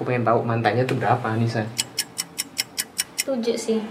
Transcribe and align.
aku 0.00 0.08
pengen 0.08 0.24
tahu 0.24 0.40
mantannya 0.40 0.88
tuh 0.88 0.96
berapa 0.96 1.20
Anissa. 1.28 1.60
Tujuh 3.20 3.52
sih. 3.52 3.84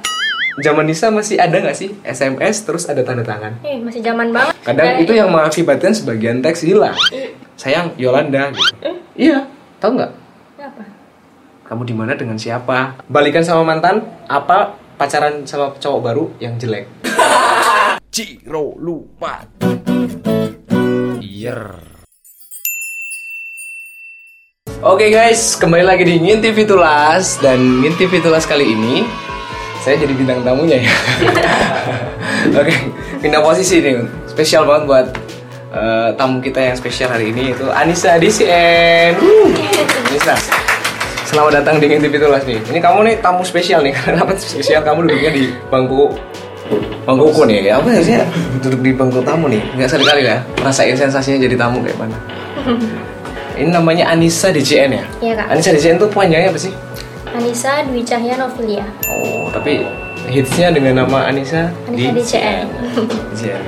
Zaman 0.58 0.90
Nisa 0.90 1.14
masih 1.14 1.38
ada 1.38 1.54
nggak 1.54 1.78
sih 1.78 1.94
SMS 2.02 2.66
terus 2.66 2.90
ada 2.90 3.06
tanda 3.06 3.22
tangan? 3.22 3.62
Eh, 3.62 3.78
masih 3.78 4.02
zaman 4.02 4.34
banget. 4.34 4.58
Kadang 4.66 4.90
Kayak- 4.90 5.06
itu 5.06 5.14
yang 5.14 5.30
mengakibatkan 5.30 5.94
sebagian 5.94 6.42
teks 6.42 6.66
hilang. 6.66 6.98
Sayang, 7.54 7.94
Yolanda. 7.94 8.50
Gitu. 8.50 8.74
Eh, 8.82 8.98
Iya, 9.30 9.46
tahu 9.78 10.02
nggak? 10.02 10.12
apa? 10.58 10.84
Kamu 11.70 11.86
di 11.86 11.94
mana 11.94 12.18
dengan 12.18 12.42
siapa? 12.42 12.98
Balikan 13.06 13.46
sama 13.46 13.62
mantan? 13.62 14.02
Apa 14.26 14.74
pacaran 14.98 15.46
sama 15.46 15.78
cowok 15.78 16.02
baru 16.02 16.24
yang 16.42 16.58
jelek? 16.58 16.90
Ciro 18.10 18.74
lupa. 18.76 19.46
Yer. 21.22 21.89
Oke 24.80 25.12
guys, 25.12 25.60
kembali 25.60 25.84
lagi 25.84 26.08
di 26.08 26.24
Ngintip 26.24 26.56
Fitulas 26.56 27.36
dan 27.44 27.84
Ngintip 27.84 28.16
Fitulas 28.16 28.48
kali 28.48 28.64
ini 28.64 29.04
saya 29.84 30.00
jadi 30.00 30.16
bintang 30.16 30.40
tamunya 30.40 30.80
ya. 30.80 30.96
Oke, 32.64 32.72
pindah 33.20 33.44
posisi 33.44 33.84
nih, 33.84 34.00
spesial 34.32 34.64
banget 34.64 34.84
buat 34.88 35.08
eh, 35.76 36.16
tamu 36.16 36.40
kita 36.40 36.64
yang 36.64 36.80
spesial 36.80 37.12
hari 37.12 37.36
ini 37.36 37.52
itu 37.52 37.68
Anissa 37.76 38.16
DCN. 38.24 39.20
Anissa, 40.16 40.40
selamat 41.28 41.60
datang 41.60 41.84
di 41.84 41.92
Ngintip 41.92 42.16
Fitulas 42.16 42.48
nih. 42.48 42.64
Ini 42.72 42.80
kamu 42.80 43.04
nih 43.04 43.16
tamu 43.20 43.44
spesial 43.44 43.84
nih, 43.84 43.92
karena 44.00 44.24
apa 44.24 44.32
spesial? 44.40 44.80
Kamu 44.80 45.04
duduknya 45.12 45.32
di 45.36 45.52
bangku 45.68 46.08
bangkuku 47.04 47.42
nih. 47.52 47.68
Ya 47.68 47.84
apa 47.84 48.00
sih? 48.00 48.16
Duduk 48.64 48.80
di 48.80 48.96
bangku 48.96 49.20
tamu 49.28 49.52
nih. 49.52 49.60
Nggak 49.76 49.92
sekali 49.92 50.24
ya? 50.24 50.40
Rasain 50.64 50.96
sensasinya 50.96 51.44
jadi 51.44 51.60
tamu 51.60 51.84
kayak 51.84 52.00
mana 52.00 52.16
ini 53.60 53.70
namanya 53.70 54.08
Anissa 54.08 54.50
DCN 54.50 54.92
ya 54.92 55.04
Iya, 55.20 55.34
Kak. 55.36 55.46
Anissa 55.52 55.70
DCN 55.70 55.96
tuh 55.98 56.08
panjangnya 56.08 56.50
apa 56.50 56.60
sih 56.60 56.74
Anissa 57.30 57.84
Dwi 57.84 58.02
Cahya 58.02 58.36
Novelia. 58.36 58.86
oh 59.06 59.52
tapi 59.52 59.84
hitsnya 60.26 60.72
dengan 60.72 61.04
nama 61.04 61.28
Anissa 61.28 61.70
Anissa 61.86 62.10
DCN. 62.12 62.66
DCN 63.30 63.62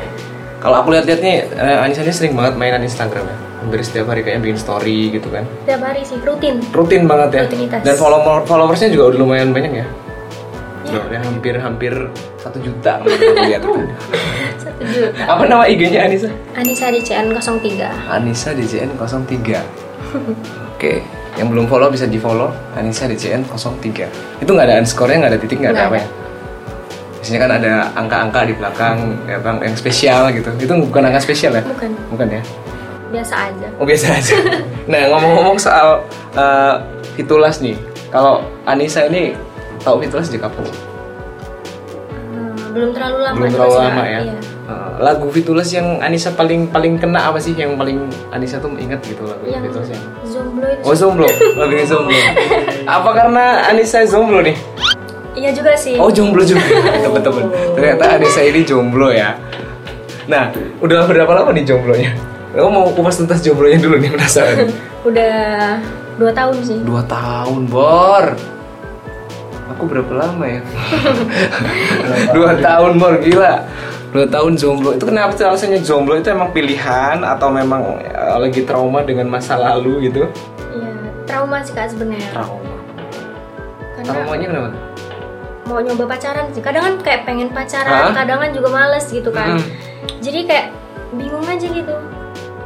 kalau 0.57 0.77
aku 0.77 0.89
lihat-lihat 0.89 1.19
nih 1.19 1.35
eh, 1.51 1.77
Anissa 1.79 2.01
ini 2.01 2.11
sering 2.11 2.33
banget 2.33 2.53
mainan 2.55 2.81
Instagram 2.81 3.23
ya 3.23 3.35
hampir 3.61 3.77
setiap 3.81 4.07
hari 4.07 4.21
kayaknya 4.21 4.41
bikin 4.43 4.57
story 4.57 5.11
gitu 5.11 5.29
kan 5.29 5.45
Tiap 5.63 5.81
hari 5.81 6.01
sih 6.01 6.17
rutin. 6.19 6.57
rutin 6.69 7.05
banget 7.05 7.29
ya 7.31 7.41
Rutinitas. 7.45 7.81
dan 7.81 7.93
follower 7.93 8.41
followersnya 8.43 8.89
juga 8.89 9.13
udah 9.13 9.19
lumayan 9.19 9.51
banyak 9.51 9.73
ya 9.75 9.87
Udah 10.81 11.23
hampir-hampir 11.23 11.93
satu 12.35 12.59
juta 12.59 12.99
lihat. 13.05 13.63
Satu 14.61 14.83
juta. 14.83 15.23
Apa 15.23 15.47
nama 15.47 15.63
IG-nya 15.63 16.03
Anissa? 16.03 16.27
Anissa 16.51 16.91
DCN 16.91 17.31
03. 17.31 18.11
Anissa 18.11 18.51
DCN 18.51 18.99
03 18.99 19.80
Oke, 20.75 21.05
yang 21.39 21.47
belum 21.47 21.65
follow 21.65 21.87
bisa 21.87 22.03
di 22.03 22.19
follow 22.19 22.51
Anissa 22.75 23.07
DCN 23.07 23.47
03 23.47 24.43
Itu 24.43 24.49
nggak 24.51 24.65
ada 24.67 24.75
underscore-nya, 24.83 25.17
nggak 25.23 25.31
ada 25.31 25.39
titik, 25.39 25.57
nggak 25.63 25.71
ada 25.71 25.83
apa 25.87 25.97
ya? 26.01 26.07
Biasanya 27.21 27.39
kan 27.39 27.51
ada 27.53 27.73
angka-angka 27.93 28.39
di 28.43 28.53
belakang 28.57 28.95
ya 29.29 29.37
bang, 29.37 29.57
yang 29.61 29.75
spesial 29.77 30.33
gitu 30.33 30.49
Itu 30.57 30.73
bukan 30.89 31.01
angka 31.07 31.21
spesial 31.21 31.53
ya? 31.55 31.63
Bukan. 31.63 31.91
Bukan 32.11 32.27
ya? 32.27 32.41
Biasa 33.11 33.35
aja. 33.51 33.67
Oh 33.77 33.85
biasa 33.85 34.05
aja 34.17 34.35
Nah 34.91 35.01
ngomong-ngomong 35.11 35.55
soal 35.55 36.01
eh, 36.33 36.75
Fitulas 37.15 37.61
nih 37.61 37.77
Kalau 38.09 38.43
Anissa 38.65 39.05
ini 39.05 39.37
tahu 39.83 40.01
Fitulas 40.01 40.27
sejak 40.27 40.49
kapan? 40.49 40.65
Hmm, 40.65 42.55
belum 42.73 42.89
terlalu 42.91 43.17
lama 43.21 43.35
Belum 43.37 43.49
juga 43.51 43.59
terlalu 43.63 43.75
lama 43.79 44.03
ya 44.03 44.19
Iya. 44.27 44.35
Lagu 45.01 45.27
Fitulas 45.33 45.69
yang 45.73 45.97
Anissa 45.99 46.31
paling 46.35 46.69
paling 46.69 46.97
kena 47.01 47.31
apa 47.31 47.39
sih? 47.41 47.53
Yang 47.57 47.77
paling 47.79 47.97
Anissa 48.29 48.57
tuh 48.61 48.73
inget 48.77 49.01
gitu 49.05 49.25
lagu 49.25 49.43
Yang 49.47 49.71
Fitulas 49.71 49.87
yang 49.91 50.03
Zomblo 50.27 50.67
itu. 50.67 50.83
Oh 50.85 50.93
jomblo, 50.95 51.27
lagunya 51.59 51.85
jomblo. 51.85 52.19
Apa 53.01 53.09
karena 53.11 53.45
Anissa 53.67 54.05
jomblo 54.07 54.39
nih? 54.41 54.55
Iya 55.31 55.49
juga 55.55 55.71
sih. 55.79 55.95
Oh 55.95 56.11
jomblo 56.11 56.43
juga, 56.43 56.63
teman-teman. 57.03 57.47
Ternyata 57.75 58.03
Anissa 58.19 58.41
ini 58.43 58.61
jomblo 58.67 59.11
ya. 59.11 59.35
Nah, 60.29 60.53
udah 60.79 61.07
berapa 61.07 61.31
lama 61.31 61.49
nih 61.51 61.65
jomblonya? 61.65 62.11
Kamu 62.51 62.67
mau 62.67 62.85
kupas 62.91 63.15
tuntas 63.15 63.39
jomblonya 63.39 63.79
dulu 63.79 63.95
nih 63.99 64.11
penasaran. 64.11 64.67
Udah 65.07 65.79
dua 66.19 66.31
tahun 66.35 66.55
sih. 66.61 66.77
Dua 66.83 67.01
tahun, 67.07 67.65
Bor. 67.71 68.35
Aku 69.71 69.87
berapa 69.87 70.13
lama 70.13 70.45
ya? 70.45 70.61
Dua 72.35 72.51
tahun, 72.59 72.99
Bor, 72.99 73.15
gila. 73.23 73.65
Dua 74.11 74.27
tahun 74.27 74.59
jomblo. 74.59 74.91
Itu 74.91 75.07
kenapa 75.07 75.31
sih 75.33 75.43
alasannya 75.43 75.79
jomblo 75.81 76.19
itu 76.19 76.27
emang 76.27 76.51
pilihan 76.51 77.23
atau 77.23 77.47
memang 77.47 77.99
eh, 78.03 78.35
lagi 78.37 78.67
trauma 78.67 79.01
dengan 79.01 79.31
masa 79.31 79.55
lalu 79.55 80.11
gitu? 80.11 80.27
Iya, 80.69 80.91
trauma 81.23 81.63
sih 81.63 81.71
kak 81.71 81.95
sebenarnya. 81.95 82.27
Trauma. 82.29 82.75
Karena 83.95 84.11
Traumanya 84.11 84.47
kenapa? 84.47 84.69
mau 85.61 85.79
nyoba 85.79 86.03
pacaran 86.09 86.51
sih. 86.51 86.59
Kadang 86.59 86.83
kan 86.83 86.93
kayak 86.99 87.21
pengen 87.23 87.47
Hah? 87.47 87.63
pacaran, 87.63 88.11
kadang 88.11 88.37
kan 88.43 88.49
juga 88.51 88.67
males 88.67 89.05
gitu 89.07 89.31
kan. 89.31 89.55
Mm. 89.55 89.63
Jadi 90.19 90.39
kayak 90.43 90.67
bingung 91.15 91.45
aja 91.47 91.63
gitu. 91.63 91.95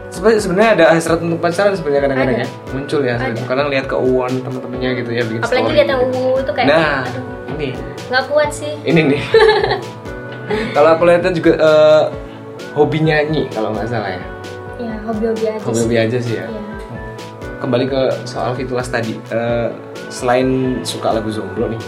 Sebenarnya 0.09 0.39
sebenarnya 0.39 0.71
ada 0.73 0.85
hasrat 0.95 1.19
untuk 1.19 1.37
pacaran 1.37 1.75
sebenarnya 1.75 2.01
kadang-kadang 2.07 2.37
Ada. 2.39 2.47
ya 2.47 2.71
muncul 2.71 3.01
ya. 3.03 3.15
Kadang 3.45 3.67
lihat 3.67 3.85
keuuan 3.85 4.31
teman-temannya 4.41 4.89
gitu 5.03 5.11
ya 5.11 5.23
bikin 5.27 5.43
Apalagi 5.43 5.71
lihat 5.75 5.87
yang 5.91 6.01
gitu. 6.01 6.09
ungu 6.09 6.27
itu 6.39 6.51
kayak 6.55 6.67
Nah, 6.71 7.03
aduh, 7.03 7.23
ini 7.53 7.67
nggak 8.09 8.23
kuat 8.31 8.49
sih. 8.49 8.73
ini 8.87 9.01
nih. 9.11 9.21
kalau 10.71 10.89
aku 10.91 11.03
lihatnya 11.05 11.31
juga 11.31 11.51
eh, 11.55 12.03
hobi 12.71 12.99
nyanyi 13.01 13.47
kalau 13.49 13.71
nggak 13.71 13.87
salah 13.87 14.11
ya. 14.11 14.21
Ya 14.75 14.93
hobi-hobi 15.01 15.45
aja 15.47 15.61
Hobi-hobi 15.61 15.95
sih. 15.95 16.03
aja 16.03 16.17
sih 16.19 16.35
ya. 16.35 16.45
Iya. 16.45 16.61
Kembali 17.57 17.85
ke 17.85 17.99
soal 18.23 18.51
Fitulas 18.53 18.85
tadi. 18.85 19.15
Eh, 19.29 19.67
selain 20.05 20.47
suka 20.81 21.09
lagu 21.09 21.27
Zomblo 21.27 21.65
nih, 21.65 21.81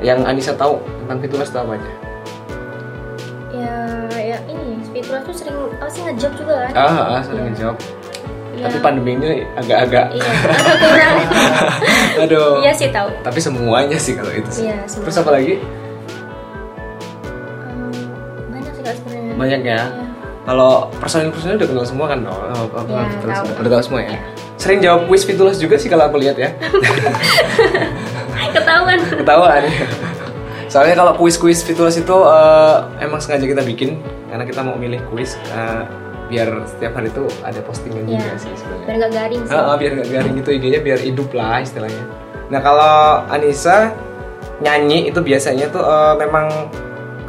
yang 0.00 0.22
Anissa 0.22 0.54
tahu 0.54 0.78
tentang 1.02 1.18
Fitulas 1.18 1.48
itu 1.48 1.58
apa 1.58 1.74
aja? 1.74 1.90
Ya, 3.50 3.76
ya 4.14 4.36
ini 4.46 4.78
spiritual 4.80 5.20
tuh 5.22 5.34
sering 5.34 5.56
apa 5.74 5.88
sih 5.88 6.00
ngejob 6.02 6.32
juga 6.34 6.54
kan? 6.68 6.72
Ah, 6.74 7.18
ah 7.18 7.20
sering 7.20 7.40
Iya. 7.40 7.50
ngejawab. 7.50 7.76
Iya. 8.54 8.64
Tapi 8.64 8.76
pandemi 8.78 9.10
ini 9.16 9.26
agak-agak 9.54 10.04
Iya, 10.12 10.22
agak 10.22 10.76
kurang. 10.84 11.14
aduh. 12.20 12.52
Iya 12.62 12.72
sih 12.72 12.88
tahu. 12.90 13.08
Tapi 13.20 13.38
semuanya 13.40 13.98
sih 13.98 14.14
kalau 14.14 14.30
itu 14.30 14.50
sih. 14.52 14.62
Iya, 14.68 14.78
semua. 14.86 15.04
Terus 15.08 15.16
apa 15.18 15.30
lagi? 15.32 15.54
Banyak 19.44 19.60
ya. 19.62 19.76
Iya. 19.76 19.80
Kalau 20.44 20.88
personil-personil 20.96 21.56
udah 21.56 21.68
kenal 21.68 21.84
semua 21.84 22.06
kan? 22.06 22.18
Oh, 22.24 22.32
oh, 22.32 22.64
oh, 22.70 22.82
Iya, 22.84 23.02
Fitulas 23.10 23.34
tahu. 23.34 23.46
udah, 23.46 23.60
udah 23.60 23.70
tahu 23.70 23.82
semua 23.82 24.00
ya. 24.02 24.08
Sering 24.56 24.78
jawab 24.80 25.00
kuis 25.04 25.22
Fitulas 25.22 25.56
juga 25.56 25.74
sih 25.76 25.86
kalau 25.86 26.04
aku 26.04 26.16
lihat 26.16 26.36
ya. 26.36 26.48
Ketahuan. 28.50 28.98
Ketahuan. 29.00 29.62
Soalnya 30.66 30.94
kalau 30.96 31.12
kuis-kuis 31.14 31.60
Fitulas 31.60 31.94
itu 31.94 32.14
eh, 32.24 32.74
emang 32.98 33.18
sengaja 33.18 33.42
kita 33.42 33.62
bikin 33.62 33.98
karena 34.26 34.42
kita 34.42 34.60
mau 34.60 34.74
milih 34.74 34.98
kuis 35.08 35.38
eh, 35.46 35.82
biar 36.24 36.46
setiap 36.66 36.92
hari 36.94 37.08
itu 37.08 37.24
ada 37.40 37.58
postingan 37.62 38.04
Iya. 38.04 38.18
juga 38.18 38.30
sih 38.36 38.52
sebenarnya. 38.54 38.84
Biar 38.84 38.96
nggak 38.98 39.12
garing 39.12 39.40
sih. 39.44 39.54
Biar 39.78 39.90
nggak 39.94 40.08
garing 40.10 40.32
gitu 40.34 40.48
IG-nya 40.52 40.80
biar 40.82 40.98
hidup 41.00 41.28
lah 41.30 41.56
istilahnya. 41.60 42.02
Nah 42.48 42.60
kalau 42.60 42.92
Anissa 43.28 43.92
nyanyi 44.60 45.08
itu 45.08 45.18
biasanya 45.20 45.68
tuh 45.68 45.80
eh, 45.80 46.14
memang 46.20 46.46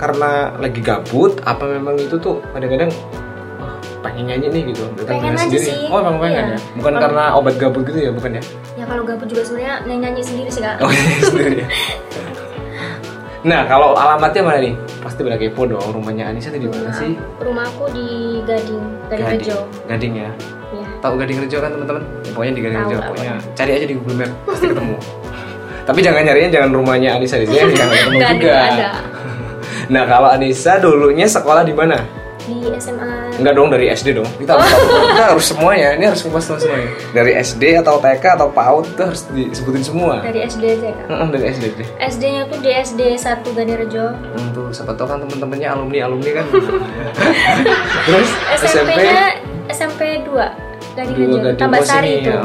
karena 0.05 0.31
lagi 0.55 0.79
gabut 0.79 1.41
apa 1.41 1.65
memang 1.67 1.97
itu 1.97 2.13
tuh 2.15 2.37
kadang-kadang 2.51 2.93
"Wah, 3.57 3.73
pengen 4.01 4.29
nyanyi 4.29 4.47
nih 4.51 4.61
gitu 4.69 4.85
datang 4.95 5.17
Pengen 5.17 5.33
sendiri. 5.35 5.65
sih. 5.65 5.89
Oh 5.89 5.97
emang 5.97 6.21
pengen 6.21 6.45
Iya. 6.45 6.53
ya. 6.53 6.59
Bukan 6.77 6.93
karena 6.95 7.23
obat 7.33 7.55
gabut 7.57 7.81
gitu 7.83 7.97
ya 7.99 8.11
bukan 8.11 8.37
ya? 8.37 8.43
Ya 8.75 8.85
kalau 8.85 9.01
gabut 9.01 9.25
juga 9.25 9.41
sebenarnya 9.41 9.73
nyanyi 9.83 10.21
sendiri 10.21 10.47
sih 10.47 10.61
kak. 10.61 10.77
Oh 10.77 10.87
nyanyi 10.87 11.21
sendiri 11.27 11.55
ya. 11.57 11.67
Nah 13.41 13.61
kalau 13.63 13.93
alamatnya 13.93 14.41
mana 14.41 14.59
nih? 14.59 14.73
Pasti 14.99 15.21
pada 15.21 15.37
kepo 15.37 15.65
dong 15.65 15.81
rumahnya 15.91 16.25
Anissa 16.27 16.49
tuh 16.49 16.57
di 16.59 16.65
mana 16.65 16.89
Rumah- 16.89 16.97
sih? 16.97 17.11
Rumahku 17.39 17.85
di 17.91 18.07
Gading, 18.41 18.83
Gading 19.07 19.27
Rejo. 19.31 19.57
Gading 19.85 20.13
ya. 20.15 20.29
Iya. 20.71 20.87
Tahu 20.99 21.13
Gading 21.15 21.37
Rejo 21.39 21.57
kan 21.59 21.69
teman-teman? 21.71 22.03
Ya, 22.21 22.29
pokoknya 22.29 22.53
di 22.53 22.61
Gading 22.61 22.79
Rejo. 22.83 22.97
Pokoknya 23.03 23.33
cari 23.53 23.71
aja 23.71 23.85
di 23.85 23.95
Google 23.95 24.17
Map 24.19 24.31
pasti 24.45 24.65
ketemu. 24.67 24.95
Tapi 25.87 25.99
jangan 26.01 26.21
nyarinya 26.23 26.49
jangan 26.51 26.69
rumahnya 26.73 27.09
Anissa 27.13 27.37
di 27.37 27.45
sini, 27.45 27.73
jangan 27.77 27.93
ketemu 27.93 28.17
juga. 28.41 28.53
ada. 28.57 28.89
Nah 29.89 30.03
kalau 30.09 30.29
Anissa 30.33 30.81
dulunya 30.81 31.29
sekolah 31.29 31.61
di 31.61 31.73
mana? 31.73 32.01
Di 32.45 32.61
SMA. 32.77 33.41
Enggak 33.41 33.53
dong 33.57 33.69
dari 33.73 33.89
SD 33.89 34.21
dong. 34.21 34.29
Kita 34.37 34.53
harus 34.53 34.69
tahu. 34.69 34.85
kita 35.09 35.23
harus 35.33 35.45
semuanya. 35.49 35.87
Ini 35.97 36.05
harus 36.13 36.21
kupas 36.21 36.45
tahu 36.45 36.61
semuanya. 36.61 36.89
Dari 37.09 37.31
SD 37.41 37.63
atau 37.81 37.97
TK 37.97 38.23
atau 38.37 38.47
PAUD 38.53 38.85
itu 38.93 39.01
harus 39.01 39.21
disebutin 39.33 39.83
semua. 39.83 40.21
Dari 40.21 40.45
SD 40.45 40.63
aja 40.77 40.89
kak. 40.93 41.05
Heeh, 41.09 41.27
dari 41.33 41.45
SD 41.49 41.63
deh. 41.73 41.87
SD-nya 41.97 42.41
tuh 42.45 42.59
di 42.61 42.69
SD 42.69 43.01
1 43.17 43.57
Gading 43.57 43.77
Rejo. 43.81 44.05
Hmm, 44.13 44.47
tuh 44.53 44.67
siapa 44.69 44.93
tahu 44.93 45.07
kan 45.09 45.17
teman-temannya 45.25 45.67
alumni 45.73 45.97
alumni 46.05 46.31
kan. 46.37 46.45
Terus 48.07 48.29
SMP 48.61 48.93
SMP-nya 48.93 49.25
SMP 49.73 50.01
2 50.21 50.95
Gading 50.95 51.15
dua 51.17 51.25
Rejo. 51.25 51.37
gading 51.41 51.57
Tambah 51.57 51.81
oh, 51.81 51.85
Sari 51.85 52.09
itu. 52.21 52.29
ya. 52.29 52.41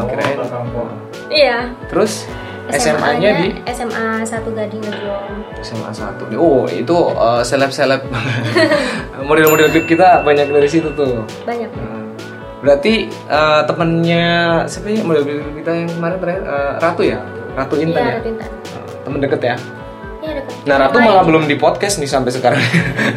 Iya. 1.30 1.58
Terus 1.92 2.12
SMA-nya 2.72 3.30
di 3.36 3.46
SMA 3.66 4.06
1 4.20 4.30
Gading 4.48 4.82
Rejo. 4.82 5.14
SMA 5.60 5.90
1 5.90 6.20
nih. 6.26 6.36
Oh, 6.36 6.64
itu 6.64 6.96
eh, 7.10 7.42
seleb-seleb. 7.42 8.02
Model-model 9.28 9.68
klip 9.68 9.86
kita 9.88 10.20
banyak 10.20 10.48
dari 10.48 10.66
situ 10.66 10.90
tuh. 10.92 11.24
Banyak. 11.42 11.70
Nah, 11.70 11.98
Berarti 12.60 13.08
eh, 13.08 13.60
temennya 13.64 14.28
siapa 14.64 14.88
ya 14.88 15.00
model 15.00 15.24
klip 15.24 15.40
kita 15.56 15.72
yang 15.74 15.88
kemarin 15.90 16.16
terakhir 16.18 16.42
Eh, 16.44 16.72
Ratu 16.78 17.02
ya? 17.02 17.18
Ratu 17.50 17.74
Intan 17.74 17.96
Iya, 17.96 18.04
ya 18.04 18.14
Ratu 18.14 18.28
Intan. 18.28 18.50
temen 19.00 19.18
deket 19.18 19.40
ya 19.40 19.56
Iya 20.20 20.32
deket. 20.36 20.54
nah 20.68 20.76
Ratu 20.78 20.96
malah 21.00 21.24
belum 21.24 21.42
di 21.44 21.56
podcast 21.56 21.96
nih 21.96 22.06
sampai 22.06 22.28
sekarang 22.28 22.60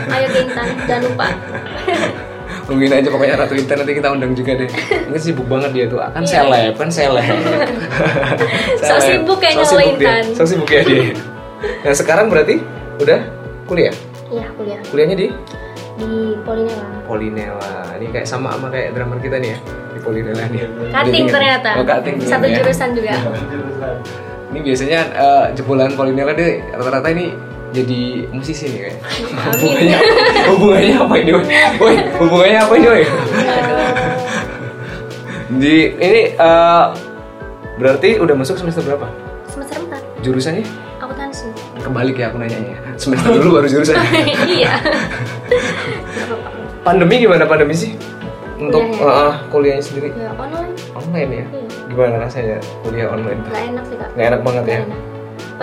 Ayo 0.10 0.28
Intan, 0.34 0.68
jangan 0.88 1.04
lupa. 1.06 1.28
Mungkin 2.63 2.89
aja 2.89 3.07
pokoknya 3.07 3.36
Ratu 3.36 3.54
Intan 3.54 3.75
nanti 3.77 3.94
kita 3.94 4.07
undang 4.10 4.31
juga 4.31 4.51
deh 4.56 4.69
Mungkin 5.06 5.19
sibuk 5.19 5.45
banget 5.45 5.71
dia 5.74 5.86
tuh 5.86 6.00
Kan 6.00 6.24
Iya. 6.24 6.31
seleb, 6.42 6.74
kan 6.74 6.89
seleb 6.89 7.25
So 8.88 8.94
sibuk 9.00 9.38
kayaknya 9.38 9.63
So 9.63 9.75
sibuk 9.75 9.98
dia. 9.98 10.07
Intan. 10.10 10.24
So 10.33 10.44
sibuk 10.45 10.69
ya 10.69 10.81
dia 10.81 11.12
Nah 11.81 11.94
sekarang 11.94 12.27
berarti 12.27 12.63
udah 12.98 13.19
kuliah? 13.65 13.92
Iya, 14.27 14.45
kuliah 14.54 14.80
Kuliahnya 14.86 15.18
di 15.18 15.27
di 15.94 16.10
Polinela. 16.42 16.88
Polinela 17.04 17.71
Ini 17.95 18.10
kayak 18.10 18.25
sama 18.25 18.50
sama 18.51 18.68
kayak 18.68 18.92
drummer 18.94 19.19
kita 19.19 19.38
nih 19.38 19.54
ya 19.54 19.57
Di 19.92 20.00
Polinela 20.00 20.44
nih 20.48 20.62
Cutting 20.89 21.25
Udah 21.25 21.33
ternyata. 21.33 21.69
Oh 21.75 21.86
cutting 21.86 22.16
Satu 22.19 22.45
ya. 22.45 22.57
jurusan 22.57 22.89
juga. 22.94 23.13
Ini 24.50 24.59
biasanya 24.62 25.00
eh, 25.12 25.45
jebolan 25.54 25.94
Polinela 25.94 26.31
deh 26.31 26.63
rata-rata 26.71 27.09
ini 27.09 27.33
jadi 27.74 28.02
musisi 28.30 28.70
nih 28.70 28.80
kayak. 28.86 28.98
Hubungannya 29.58 29.98
hubungannya 30.48 30.96
apa 30.96 31.14
ini 31.18 31.31
woi 31.81 31.96
hubungannya 32.22 32.60
apa 32.62 32.74
ini 32.78 32.88
woi 32.88 33.04
di 35.54 35.75
ini 35.94 36.22
eh, 36.34 36.86
berarti 37.75 38.10
udah 38.18 38.34
masuk 38.34 38.56
semester 38.56 38.81
berapa? 38.84 39.06
Semester 39.46 39.78
4 39.81 40.24
jurusannya? 40.25 40.66
Akuntansi. 40.98 41.46
kebalik 41.78 42.16
ya 42.16 42.31
aku 42.31 42.38
nanyanya. 42.40 42.78
Semester 42.96 43.34
dulu 43.34 43.60
baru 43.60 43.68
jurusan. 43.68 43.98
Iya. 44.54 44.72
pandemi 46.81 47.19
gimana? 47.19 47.44
Pandemi 47.44 47.74
sih? 47.74 47.94
Untuk 48.56 48.86
Kuliahnya? 48.88 49.28
eh, 49.28 49.34
kuliahnya 49.52 49.84
sendiri? 49.84 50.10
Ya 50.16 50.31
online. 50.34 50.74
online 50.96 51.30
ya? 51.30 51.46
Iya. 51.46 51.68
gimana 51.90 52.16
rasanya 52.18 52.58
kuliah 52.81 53.08
online 53.12 53.40
Gak 53.46 53.64
enak 53.68 53.84
sih 53.86 53.96
kak. 54.00 54.10
nggak 54.16 54.28
enak 54.31 54.42
banget 54.42 54.64
ya? 54.64 54.78
Nggak 54.80 54.88
enak. 54.88 55.00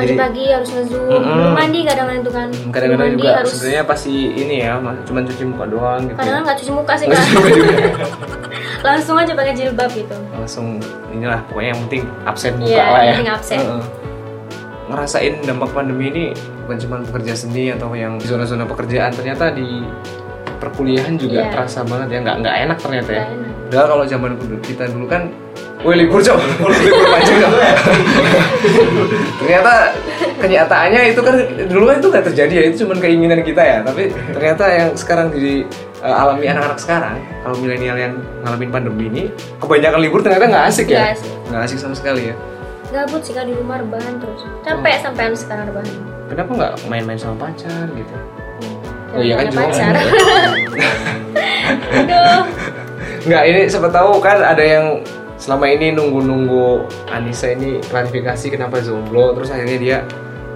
Pagi-pagi 0.01 0.45
harus 0.49 0.69
ngezoom, 0.71 1.07
Mm-mm. 1.07 1.31
belum 1.31 1.53
mandi 1.53 1.81
kadang-kadang 1.83 2.21
itu 2.21 2.31
kan. 2.31 2.49
Kadang-kadang 2.69 3.09
juga 3.15 3.31
harus 3.37 3.51
sebenarnya 3.53 3.85
pasti 3.85 4.13
ini 4.33 4.57
ya 4.59 4.73
cuman 5.05 5.23
cuci 5.25 5.45
muka 5.47 5.65
doang 5.67 6.01
gitu 6.05 6.17
kadang 6.17 6.35
ya. 6.35 6.41
nggak 6.43 6.57
cuci 6.57 6.73
muka 6.73 6.93
sih 6.95 7.07
juga. 7.07 7.23
Langsung 8.83 9.15
aja 9.15 9.33
pakai 9.33 9.53
jilbab 9.53 9.91
gitu. 9.91 10.17
langsung 10.33 10.67
inilah 11.11 11.45
pokoknya 11.47 11.69
yang 11.71 11.81
penting 11.85 12.03
absen 12.25 12.53
muka 12.57 12.71
Iya, 12.71 12.81
lah 12.81 12.89
yang 12.89 13.05
ya 13.05 13.13
penting 13.13 13.31
absen. 13.31 13.59
Heeh. 13.61 13.83
ngerasain 14.89 15.35
dampak 15.45 15.71
pandemi 15.71 16.05
ini 16.09 16.25
bukan 16.61 16.77
cuma 16.81 16.97
pekerja 17.05 17.33
seni 17.37 17.71
atau 17.71 17.93
yang 17.93 18.17
di 18.17 18.27
zona-zona 18.27 18.65
pekerjaan 18.65 19.13
ternyata 19.13 19.53
di 19.53 19.85
perkuliahan 20.57 21.15
juga 21.15 21.41
Iya. 21.41 21.53
terasa 21.53 21.85
banget 21.85 22.09
ya 22.11 22.19
nggak 22.21 22.37
nggak 22.41 22.57
enak 22.59 22.79
ternyata 22.79 23.11
ya 23.13 23.25
enak. 23.29 23.49
Padahal 23.71 23.87
kalau 23.87 24.05
zaman 24.05 24.31
kita 24.59 24.85
dulu 24.89 25.07
kan 25.07 25.23
Wih 25.81 25.97
libur 25.97 26.21
cok, 26.21 26.37
libur 26.77 27.05
panjang 27.09 27.37
Cok. 27.41 27.53
Ternyata 29.41 29.73
kenyataannya 30.37 31.01
itu 31.09 31.21
kan 31.21 31.35
dulu 31.67 31.85
kan 31.89 31.95
itu 31.97 32.07
nggak 32.09 32.25
terjadi 32.27 32.53
ya, 32.53 32.63
itu 32.69 32.75
cuma 32.85 32.93
keinginan 32.97 33.41
kita 33.41 33.61
ya. 33.61 33.77
Tapi 33.81 34.13
ternyata 34.31 34.65
yang 34.69 34.89
sekarang 34.93 35.27
di 35.33 35.65
uh, 35.99 36.15
alami 36.21 36.45
anak-anak 36.47 36.77
sekarang, 36.77 37.17
kalau 37.41 37.57
milenial 37.57 37.97
yang 37.97 38.13
ngalamin 38.45 38.69
pandemi 38.69 39.05
ini, 39.09 39.23
kebanyakan 39.57 39.99
libur 40.01 40.21
ternyata 40.21 40.45
nggak 40.47 40.65
asik 40.69 40.87
ya, 40.87 41.17
Nggak 41.49 41.61
asik. 41.65 41.73
asik 41.73 41.79
sama 41.81 41.95
sekali 41.97 42.29
ya. 42.29 42.35
Gabut 42.91 43.23
sih 43.23 43.33
kak 43.33 43.47
di 43.47 43.55
rumah 43.55 43.79
rebahan 43.79 44.19
terus. 44.19 44.43
Capek 44.61 44.95
sampean 45.01 45.33
sekarang 45.33 45.71
rebahan. 45.71 45.89
Kenapa 46.29 46.51
nggak 46.53 46.73
main-main 46.87 47.17
sama 47.17 47.35
pacar 47.41 47.87
gitu? 47.89 48.15
Jangan 48.61 49.11
Oh 49.11 49.23
iya 49.23 49.35
kan 49.35 49.47
juga. 49.47 49.59
pacar. 49.65 49.93
Aduh. 51.97 52.41
Nggak 53.21 53.43
ini 53.47 53.61
siapa 53.65 53.89
tahu 53.89 54.19
kan 54.19 54.39
ada 54.39 54.61
yang 54.61 55.01
selama 55.41 55.73
ini 55.73 55.97
nunggu-nunggu 55.97 56.85
Anissa 57.09 57.49
ini 57.51 57.81
klarifikasi 57.81 58.53
kenapa 58.53 58.85
jomblo 58.85 59.33
terus 59.33 59.49
akhirnya 59.49 59.79
dia 59.81 59.99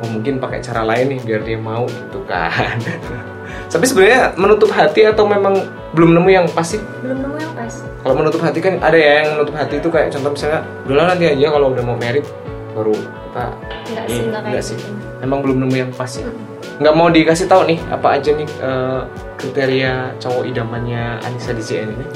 oh 0.04 0.08
mungkin 0.12 0.36
pakai 0.36 0.60
cara 0.60 0.84
lain 0.84 1.16
nih 1.16 1.20
biar 1.24 1.40
dia 1.40 1.56
mau 1.56 1.88
gitu 1.88 2.20
kan. 2.28 2.76
Tapi 3.72 3.84
sebenarnya 3.90 4.36
menutup 4.38 4.70
hati 4.70 5.08
atau 5.08 5.24
memang 5.26 5.56
belum 5.96 6.14
nemu 6.14 6.28
yang 6.30 6.46
pasti? 6.52 6.78
Belum 7.00 7.26
nemu 7.26 7.36
yang 7.40 7.52
pas. 7.56 7.74
Kalau 8.04 8.14
menutup 8.14 8.38
hati 8.44 8.60
kan 8.60 8.76
ada 8.78 8.94
ya 8.94 9.24
yang 9.24 9.40
menutup 9.40 9.54
hati 9.56 9.80
itu 9.80 9.88
kayak 9.88 10.12
contoh 10.12 10.30
misalnya 10.36 10.60
udahlah 10.84 11.04
nanti 11.16 11.24
aja 11.32 11.46
kalau 11.48 11.66
udah 11.72 11.82
mau 11.82 11.96
merit 11.96 12.26
baru 12.74 12.94
kita 12.94 13.46
Enggak 13.88 14.06
sih, 14.06 14.22
enggak 14.26 14.42
enggak 14.46 14.64
sih. 14.66 14.76
gitu. 14.76 14.92
emang 15.24 15.38
belum 15.40 15.56
nemu 15.64 15.74
yang 15.74 15.90
pas. 15.96 16.12
Mm. 16.20 16.34
Nggak 16.74 16.94
mau 16.94 17.08
dikasih 17.08 17.46
tahu 17.46 17.62
nih 17.70 17.78
apa 17.88 18.08
aja 18.18 18.30
nih 18.34 18.48
eh, 18.50 19.00
kriteria 19.38 19.92
cowok 20.20 20.42
idamannya 20.44 21.22
Anissa 21.22 21.54
di 21.54 21.62
CN 21.62 21.88
ini? 21.94 22.06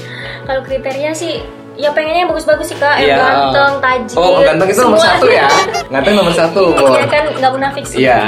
Kalau 0.44 0.60
kriteria 0.66 1.10
sih 1.14 1.42
ya 1.78 1.94
pengennya 1.94 2.26
yang 2.26 2.30
bagus-bagus 2.30 2.66
sih 2.66 2.76
kak, 2.76 2.98
Iya. 2.98 3.14
yang 3.14 3.22
ganteng, 3.22 3.72
tajir. 3.78 4.16
Oh, 4.18 4.42
ganteng 4.42 4.68
itu 4.68 4.80
nomor 4.82 4.98
semua. 4.98 5.10
satu 5.14 5.26
ya? 5.30 5.46
Ganteng 5.88 6.14
nomor 6.14 6.34
satu. 6.34 6.64
Iya 6.90 7.06
kan 7.06 7.24
nggak 7.32 7.52
munafik 7.54 7.84
sih. 7.86 7.98
Iya. 8.02 8.18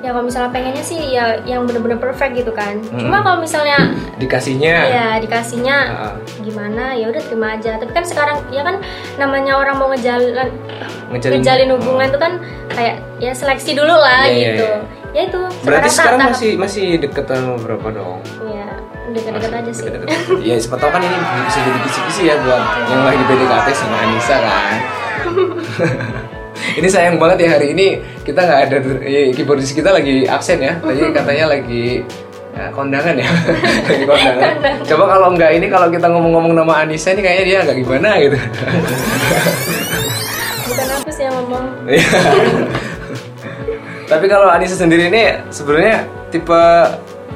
Ya 0.00 0.16
kalau 0.16 0.24
misalnya 0.24 0.48
pengennya 0.48 0.80
sih 0.80 1.12
ya 1.12 1.36
yang 1.44 1.68
bener-bener 1.68 2.00
perfect 2.00 2.32
gitu 2.32 2.48
kan. 2.50 2.80
Mm. 2.88 3.04
Cuma 3.04 3.20
kalau 3.20 3.36
misalnya 3.38 3.92
Dikasihnya. 4.16 4.76
ya 4.88 5.06
dikasihnya 5.20 5.76
ah, 5.92 6.14
gimana 6.40 6.96
ya 6.96 7.12
udah 7.12 7.20
terima 7.20 7.52
aja. 7.52 7.76
Tapi 7.76 7.92
kan 7.92 8.08
sekarang 8.08 8.40
ya 8.48 8.64
kan 8.64 8.80
namanya 9.14 9.60
orang 9.60 9.76
mau 9.76 9.92
ngejalan 9.92 10.48
ngejalin, 11.12 11.44
ngejalin 11.44 11.68
hubungan 11.76 12.08
tuh 12.08 12.16
kan 12.16 12.32
kayak 12.72 12.96
ya 13.20 13.36
seleksi 13.36 13.76
dulu 13.76 13.92
lah 13.92 14.24
Iya, 14.24 14.32
iya, 14.32 14.48
gitu. 14.56 14.64
iya. 14.64 14.80
Ya 15.10 15.22
itu. 15.26 15.40
Berarti 15.62 15.88
sekarang 15.90 16.20
tahap- 16.20 16.32
masih 16.32 16.50
masih 16.54 16.86
deket 16.96 17.24
sama 17.26 17.58
berapa 17.58 17.88
dong? 17.90 18.18
ya 18.46 18.66
deket-deket 19.10 19.52
aja 19.52 19.70
sih. 19.74 19.84
Deket-deket. 19.84 20.18
Iya, 20.38 20.54
siapa 20.56 20.76
tahu 20.78 20.90
kan 20.90 21.02
ini 21.02 21.16
bisa 21.44 21.58
jadi 21.60 21.78
kisi-kisi 21.82 22.22
ya 22.24 22.34
buat 22.38 22.62
yang 22.86 23.02
lagi 23.02 23.22
PDKT 23.24 23.68
sama 23.74 23.96
Anissa 23.98 24.36
kan. 24.38 24.74
ini 26.78 26.86
sayang 26.86 27.16
banget 27.18 27.38
ya 27.42 27.48
hari 27.58 27.66
ini 27.74 27.86
kita 28.22 28.38
nggak 28.38 28.60
ada 28.68 28.76
ya, 29.02 29.20
keyboardis 29.34 29.72
kita 29.72 29.90
lagi 29.90 30.24
absen 30.24 30.62
ya. 30.62 30.78
Tadi 30.78 31.02
katanya 31.10 31.44
lagi 31.50 32.06
ya, 32.54 32.70
kondangan 32.70 33.14
ya, 33.18 33.26
lagi 33.90 34.04
kondangan. 34.06 34.52
Coba 34.86 35.04
kalau 35.08 35.28
nggak 35.34 35.50
ini 35.58 35.66
kalau 35.66 35.90
kita 35.90 36.06
ngomong-ngomong 36.06 36.54
nama 36.54 36.86
Anissa 36.86 37.10
ini 37.10 37.20
kayaknya 37.20 37.44
dia 37.44 37.58
nggak 37.66 37.78
gimana 37.82 38.08
gitu. 38.22 38.38
Bukan 40.70 40.86
aku 40.94 41.10
sih 41.10 41.24
yang 41.26 41.34
ngomong. 41.34 41.66
Iya. 44.10 44.18
Tapi 44.18 44.26
kalau 44.26 44.50
Anissa 44.50 44.74
sendiri 44.74 45.06
ini 45.06 45.22
sebenarnya 45.54 46.02
tipe 46.34 46.62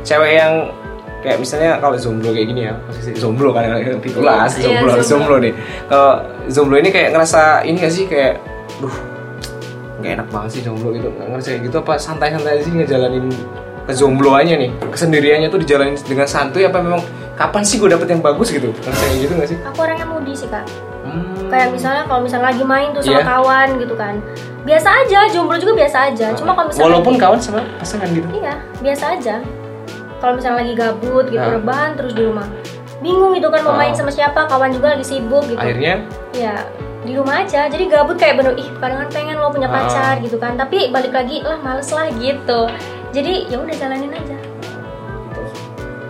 cewek 0.03 0.33
yang 0.35 0.75
kayak 1.23 1.39
misalnya 1.39 1.79
kalau 1.79 1.95
jomblo 1.95 2.35
kayak 2.35 2.51
gini 2.51 2.69
ya 2.69 2.75
posisi 2.85 3.15
jomblo 3.15 3.55
kan 3.55 3.71
titulas 4.03 4.59
Iya, 4.59 4.69
jomblo 4.69 4.91
harus 4.93 5.07
jomblo. 5.07 5.39
jomblo 5.39 5.47
nih 5.47 5.53
kalau 5.87 6.11
jomblo 6.51 6.77
ini 6.77 6.91
kayak 6.93 7.09
ngerasa 7.17 7.65
ini 7.65 7.77
gak 7.81 7.95
sih 7.95 8.05
kayak 8.05 8.43
duh 8.83 8.93
nggak 10.03 10.21
enak 10.21 10.29
banget 10.29 10.51
sih 10.53 10.61
jomblo 10.61 10.93
gitu 10.93 11.09
nggak 11.09 11.27
ngerasa 11.33 11.49
kayak 11.49 11.63
gitu 11.65 11.77
apa 11.81 11.93
santai-santai 11.97 12.61
sih 12.61 12.73
ngejalanin 12.77 13.25
kejombloannya 13.85 14.57
nih 14.59 14.71
kesendiriannya 14.89 15.49
tuh 15.49 15.61
dijalanin 15.61 15.97
dengan 15.99 16.25
santuy 16.25 16.65
apa 16.65 16.79
memang 16.79 17.03
kapan 17.35 17.63
sih 17.63 17.77
gue 17.77 17.91
dapet 17.91 18.09
yang 18.09 18.21
bagus 18.21 18.49
gitu 18.49 18.71
ngerasa 18.71 19.05
kayak 19.05 19.19
gitu 19.21 19.33
gak 19.35 19.49
sih 19.51 19.59
Aku 19.67 19.79
orangnya 19.81 20.07
moody 20.07 20.33
sih 20.33 20.47
kak. 20.47 20.65
Hmm. 21.05 21.51
Kayak 21.53 21.69
misalnya 21.71 22.03
kalau 22.07 22.21
misalnya 22.23 22.47
lagi 22.49 22.65
main 22.65 22.89
tuh 22.91 23.03
sama 23.03 23.21
Iya. 23.21 23.27
kawan 23.27 23.69
gitu 23.77 23.95
kan. 23.95 24.15
Biasa 24.65 24.89
aja, 24.97 25.19
jomblo 25.29 25.57
juga 25.61 25.73
biasa 25.77 25.99
aja. 26.09 26.27
Cuma 26.33 26.57
kalau 26.57 26.73
misalnya 26.73 26.87
walaupun 26.89 27.15
kawan 27.21 27.37
sama 27.39 27.61
pasangan 27.77 28.09
gitu 28.09 28.25
Iya, 28.33 28.55
biasa 28.81 29.05
aja. 29.13 29.35
Kalau 30.17 30.33
misalnya 30.33 30.59
lagi 30.65 30.73
gabut 30.75 31.27
gitu, 31.29 31.45
Ah. 31.45 31.53
rebahan 31.53 31.91
terus 31.95 32.17
di 32.17 32.25
rumah. 32.25 32.49
Bingung 32.99 33.37
gitu 33.37 33.53
kan 33.53 33.61
mau 33.61 33.77
Ah. 33.77 33.85
main 33.85 33.93
sama 33.93 34.09
siapa, 34.09 34.49
kawan 34.49 34.73
juga 34.73 34.97
lagi 34.97 35.05
sibuk 35.05 35.45
gitu. 35.45 35.61
akhirnya 35.61 36.09
Ya, 36.33 36.65
di 37.05 37.13
rumah 37.13 37.45
aja. 37.45 37.69
Jadi 37.69 37.85
gabut 37.85 38.17
kayak 38.17 38.41
bener, 38.41 38.57
ih 38.57 38.69
kadang 38.75 39.05
pengen 39.13 39.37
lo 39.37 39.53
punya 39.53 39.69
Ah. 39.69 39.85
pacar 39.85 40.15
gitu 40.19 40.41
kan. 40.41 40.57
Tapi 40.57 40.89
balik 40.89 41.13
lagi, 41.13 41.45
lah 41.45 41.61
males 41.61 41.93
lah 41.93 42.09
gitu. 42.09 42.61
Jadi 43.15 43.47
ya 43.47 43.57
udah 43.63 43.75
jalanin 43.79 44.11
aja. 44.11 44.37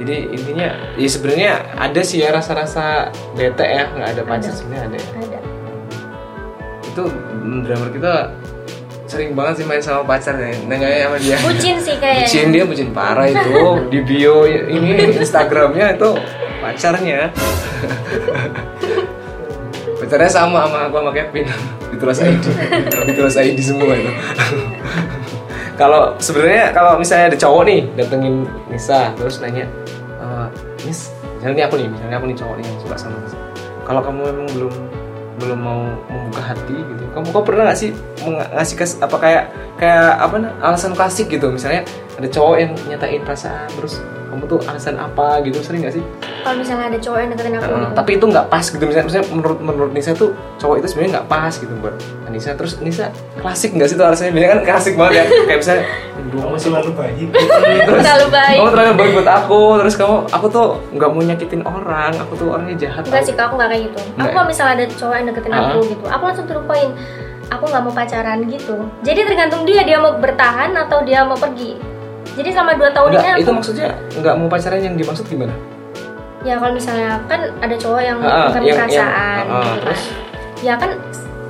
Jadi 0.01 0.17
intinya, 0.33 0.69
ya 0.97 1.09
sebenarnya 1.09 1.53
ada 1.77 2.01
sih 2.01 2.25
ya 2.25 2.33
rasa-rasa 2.33 3.13
bete 3.37 3.63
ya, 3.63 3.93
nggak 3.93 4.09
ada 4.17 4.23
pacar 4.25 4.53
sebenarnya 4.57 4.89
ada. 4.89 4.99
Ya. 4.99 5.09
Ada. 5.21 5.39
Itu 6.89 7.05
mm, 7.13 7.59
drummer 7.69 7.89
kita 7.93 8.15
sering 9.05 9.37
banget 9.37 9.63
sih 9.63 9.67
main 9.69 9.85
sama 9.85 10.03
pacar 10.03 10.35
ya, 10.35 10.51
nanya 10.65 10.89
sama 11.07 11.17
dia. 11.21 11.37
Bucin 11.45 11.77
sih 11.79 11.97
kayaknya. 12.01 12.25
Bucin 12.25 12.47
dia 12.51 12.65
bucin 12.65 12.89
parah 12.91 13.29
itu 13.29 13.53
di 13.93 13.99
bio 14.01 14.49
ini 14.49 15.15
Instagramnya 15.21 16.01
itu 16.01 16.11
pacarnya. 16.65 17.31
pacarnya 20.01 20.31
sama 20.33 20.67
sama 20.67 20.79
aku 20.89 20.97
sama 21.05 21.13
Kevin. 21.13 21.47
Ditulis 21.95 22.19
ID, 22.19 22.45
ditulis 23.13 23.37
ID 23.37 23.59
semua 23.61 23.93
itu. 23.93 24.11
kalau 25.75 26.15
sebenarnya 26.23 26.71
kalau 26.71 26.99
misalnya 26.99 27.35
ada 27.35 27.39
cowok 27.39 27.63
nih 27.67 27.81
datengin 27.99 28.47
Nisa 28.71 29.11
terus 29.19 29.43
nanya, 29.43 29.67
"Eh, 30.23 30.47
Nis, 30.87 31.11
misalnya 31.39 31.55
nih 31.55 31.65
aku 31.67 31.75
nih, 31.81 31.89
misalnya 31.91 32.17
aku 32.21 32.27
nih 32.31 32.39
cowok 32.39 32.55
nih 32.61 32.65
yang 32.67 32.79
suka 32.83 32.97
sama 32.99 33.17
Nisa. 33.23 33.39
Kalau 33.85 34.01
kamu 34.01 34.21
memang 34.33 34.49
belum 34.55 34.75
belum 35.35 35.59
mau 35.59 35.83
membuka 36.07 36.43
hati 36.55 36.79
gitu, 36.79 37.05
kamu 37.11 37.27
kau 37.35 37.43
pernah 37.43 37.67
gak 37.67 37.79
sih 37.79 37.91
ngasih 38.23 38.77
kes, 38.79 39.03
apa 39.03 39.17
kayak 39.19 39.45
kayak 39.83 40.15
apa 40.23 40.35
nah, 40.39 40.53
alasan 40.63 40.95
klasik 40.95 41.27
gitu 41.27 41.51
misalnya 41.51 41.83
ada 42.15 42.29
cowok 42.31 42.57
yang 42.63 42.71
nyatain 42.87 43.23
perasaan 43.27 43.67
terus 43.75 43.99
kamu 44.35 44.45
tuh 44.45 44.59
alasan 44.67 44.97
apa 44.97 45.39
gitu 45.41 45.63
sering 45.63 45.87
nggak 45.87 45.95
sih? 45.95 46.03
Kalau 46.43 46.57
misalnya 46.59 46.91
ada 46.91 46.99
cowok 46.99 47.19
yang 47.19 47.31
deketin 47.31 47.55
aku 47.55 47.65
Heeh, 47.65 47.79
gitu. 47.81 47.95
tapi 47.95 48.11
itu 48.13 48.25
nggak 48.27 48.47
pas 48.51 48.65
gitu. 48.67 48.83
Misalnya, 48.83 49.07
misalnya 49.07 49.27
menurut 49.31 49.59
menurut 49.63 49.91
Nisa 49.95 50.11
tuh 50.13 50.31
cowok 50.59 50.77
itu 50.79 50.87
sebenarnya 50.91 51.11
nggak 51.17 51.29
pas 51.31 51.53
gitu 51.55 51.73
buat 51.79 51.95
Nisa. 52.29 52.51
Terus 52.53 52.73
Nisa 52.83 53.05
klasik 53.39 53.71
nggak 53.73 53.89
sih 53.89 53.97
tuh 53.97 54.05
alasannya? 54.05 54.33
Biasanya 54.35 54.51
kan 54.51 54.61
klasik 54.63 54.95
banget 54.95 55.15
ya. 55.15 55.25
Kayak 55.47 55.59
misalnya 55.63 55.85
"Aduh, 56.15 56.39
Kamu 56.41 56.53
masih 56.53 56.69
selalu 56.69 56.91
baik. 56.93 57.27
terus 57.87 58.03
Terlalu 58.03 58.27
baik. 58.29 58.59
kamu 58.59 58.71
terlalu 58.75 58.93
baik 58.95 59.11
buat 59.15 59.31
aku. 59.33 59.63
Terus 59.81 59.95
kamu 59.95 60.17
aku 60.29 60.47
tuh 60.49 60.67
nggak 60.93 61.09
mau 61.09 61.23
nyakitin 61.23 61.63
orang. 61.63 62.13
Aku 62.21 62.33
tuh 62.35 62.49
orangnya 62.51 62.77
jahat. 62.77 63.03
Enggak 63.07 63.23
sih 63.23 63.33
aku 63.33 63.55
nggak 63.55 63.71
kayak 63.71 63.83
gitu. 63.87 63.99
Aku 64.15 64.21
ya? 64.21 64.33
kalau 64.33 64.47
misalnya 64.47 64.75
ada 64.75 64.87
cowok 64.91 65.15
yang 65.15 65.27
deketin 65.29 65.53
aku 65.53 65.79
gitu 65.87 66.05
aku 66.05 66.23
langsung 66.25 66.45
to 66.45 66.53
the 66.53 66.65
point 66.65 66.93
aku 67.47 67.65
nggak 67.69 67.83
mau 67.85 67.93
pacaran 67.93 68.39
gitu. 68.49 68.77
Jadi 69.01 69.21
tergantung 69.23 69.63
dia 69.63 69.81
dia 69.85 69.97
mau 69.97 70.17
bertahan 70.17 70.73
atau 70.75 71.05
dia 71.05 71.23
mau 71.23 71.37
pergi 71.37 71.94
jadi 72.35 72.49
selama 72.51 72.73
dua 72.75 72.91
tahun 72.91 73.09
Nggak, 73.11 73.23
ini 73.23 73.31
aku 73.31 73.41
itu 73.41 73.53
maksudnya 73.53 73.89
nggak 74.15 74.35
mau 74.37 74.49
pacaran 74.49 74.81
yang 74.81 74.95
dimaksud 74.95 75.27
gimana? 75.27 75.55
Ya 76.45 76.61
kalau 76.61 76.73
misalnya 76.73 77.17
kan 77.25 77.41
ada 77.57 77.75
cowok 77.75 78.01
yang 78.01 78.19
Ah, 78.21 78.53
bukan 78.53 78.63
yang- 78.63 78.77
perasaan 78.77 78.93
yang- 78.93 79.09
ah, 79.09 79.35
gitu 79.35 79.55
kan. 79.55 79.77
terus? 79.81 80.03
ya 80.61 80.75
kan 80.77 80.91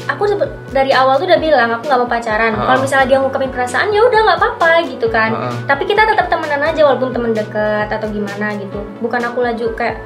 aku 0.04 0.22
sebe- 0.26 0.52
dari 0.70 0.92
awal 0.92 1.16
tuh 1.16 1.26
udah 1.26 1.40
bilang 1.40 1.68
aku 1.72 1.82
nggak 1.84 1.98
mau 1.98 2.06
pacaran. 2.06 2.52
Ah. 2.52 2.62
kalau 2.68 2.78
misalnya 2.78 3.06
dia 3.06 3.18
ngungkapin 3.18 3.50
perasaan 3.50 3.88
ya 3.90 4.00
udah 4.00 4.20
nggak 4.22 4.38
apa-apa 4.38 4.70
gitu 4.86 5.06
kan. 5.08 5.30
Ah, 5.32 5.48
ah. 5.48 5.54
tapi 5.66 5.82
kita 5.84 6.02
tetap 6.04 6.26
temenan 6.28 6.62
aja 6.62 6.80
walaupun 6.84 7.10
temen 7.10 7.32
deket 7.32 7.88
atau 7.88 8.06
gimana 8.06 8.54
gitu. 8.54 8.78
Bukan 9.00 9.20
aku 9.20 9.42
laju 9.42 9.66
kayak 9.74 9.96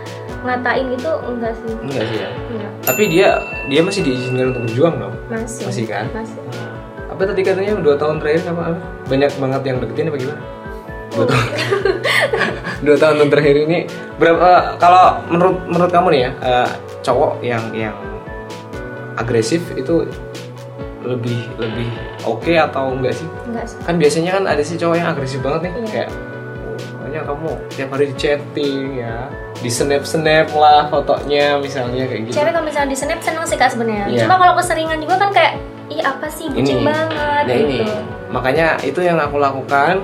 ngatain 0.40 0.86
gitu 0.88 1.10
enggak 1.26 1.52
sih. 1.58 1.74
Enggak 1.76 2.04
sih 2.06 2.18
ya. 2.18 2.28
Enggak 2.48 2.70
tapi 2.88 3.02
dia 3.04 3.28
dia 3.68 3.84
masih 3.84 4.00
diizinkan 4.00 4.48
untuk 4.48 4.64
berjuang 4.64 4.96
dong? 4.96 5.14
Masih. 5.28 5.68
Masih 5.68 5.84
kan? 5.84 6.08
masih. 6.08 6.40
Apa 7.12 7.22
tadi 7.26 7.44
katanya 7.44 7.76
dua 7.76 8.00
tahun 8.00 8.16
terakhir 8.16 8.48
sama 8.48 8.72
apa? 8.72 8.80
Banyak 9.04 9.30
banget 9.36 9.62
yang 9.66 9.76
deketin 9.82 10.08
apa 10.08 10.16
gimana 10.16 10.40
dua 11.10 11.24
tahun. 11.24 11.46
Dua 12.78 12.94
tahun 12.94 13.26
terakhir 13.26 13.56
ini 13.60 13.90
berapa 14.16 14.78
kalau 14.78 15.18
menurut 15.26 15.58
menurut 15.66 15.90
kamu 15.90 16.08
nih 16.10 16.20
ya 16.20 16.30
eh, 16.38 16.68
cowok 17.00 17.32
yang 17.40 17.64
yang 17.72 17.96
agresif 19.14 19.62
itu 19.74 20.06
lebih 21.00 21.42
lebih 21.56 21.90
oke 22.22 22.52
atau 22.52 22.92
enggak 22.92 23.14
sih? 23.14 23.26
Enggak 23.44 23.66
sih. 23.66 23.78
Kan 23.80 23.94
biasanya 23.96 24.30
kan 24.32 24.44
ada 24.46 24.62
sih 24.62 24.76
cowok 24.76 24.94
yang 24.94 25.08
agresif 25.08 25.40
banget 25.40 25.60
nih 25.60 25.72
Iya. 25.72 25.88
kayak 25.88 26.08
"Oh, 26.08 26.74
pokoknya 26.78 27.20
kamu 27.24 27.48
tiap 27.72 27.88
hari 27.90 28.04
di 28.04 28.16
chatting 28.16 28.78
ya 28.96 29.16
di 29.58 29.66
snap 29.68 30.04
snap 30.04 30.46
lah 30.52 30.86
fotonya 30.86 31.58
misalnya 31.58 32.06
kayak 32.06 32.30
gitu. 32.30 32.34
Cewek 32.36 32.52
kalau 32.52 32.62
misalnya 32.62 32.88
di 32.88 32.98
snap 32.98 33.20
seneng 33.20 33.42
sih 33.42 33.56
kak 33.56 33.70
sebenarnya. 33.70 34.06
Iya. 34.06 34.20
cuma 34.22 34.38
kalau 34.38 34.54
keseringan 34.54 34.98
juga 35.00 35.18
kan 35.18 35.30
kayak 35.32 35.52
ih 35.88 35.98
apa 35.98 36.26
sih? 36.28 36.46
Bucin 36.46 36.78
Ini. 36.78 36.84
banget 36.84 37.42
Nah 37.42 37.56
ini. 37.56 37.78
gitu. 37.80 37.94
Makanya 38.28 38.66
itu 38.82 39.00
yang 39.00 39.18
aku 39.18 39.34
lakukan 39.36 39.98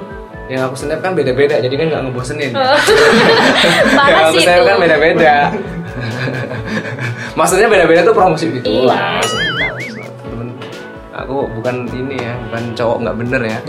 yang 0.44 0.68
aku 0.68 0.76
snap 0.76 1.00
kan 1.00 1.16
beda-beda 1.16 1.56
jadi 1.56 1.72
kan 1.72 1.86
nggak 1.88 2.02
ngebosenin. 2.04 2.52
Oh. 2.52 2.60
yang 4.10 4.18
aku 4.28 4.38
snap 4.38 4.60
kan 4.62 4.76
beda-beda. 4.76 5.34
Maksudnya 7.38 7.66
beda-beda 7.66 8.00
tuh 8.04 8.14
promosi 8.14 8.46
gitu 8.52 8.68
Iya. 8.68 8.86
lah 8.86 9.18
temen 10.22 10.48
aku 11.14 11.46
bukan 11.50 11.86
ini 11.90 12.16
ya 12.18 12.34
bukan 12.48 12.62
cowok 12.74 12.96
nggak 13.02 13.16
bener 13.24 13.40
ya. 13.42 13.58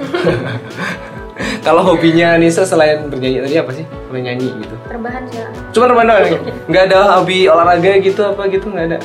Kalau 1.65 1.81
hobinya 1.83 2.39
Nisa 2.39 2.63
selain 2.63 3.11
bernyanyi 3.11 3.43
tadi 3.43 3.55
apa 3.59 3.71
sih? 3.73 3.85
Selain 4.07 4.23
nyanyi 4.23 4.49
gitu. 4.63 4.75
Rebahan 4.87 5.23
sih 5.27 5.41
cuma 5.75 5.85
rebahan 5.91 6.07
doang 6.07 6.23
nih? 6.23 6.53
nggak 6.71 6.83
ada 6.87 6.97
hobi 7.19 7.37
olahraga 7.47 7.91
gitu 7.99 8.21
apa 8.23 8.41
gitu 8.47 8.65
nggak 8.71 8.85
ada? 8.93 8.97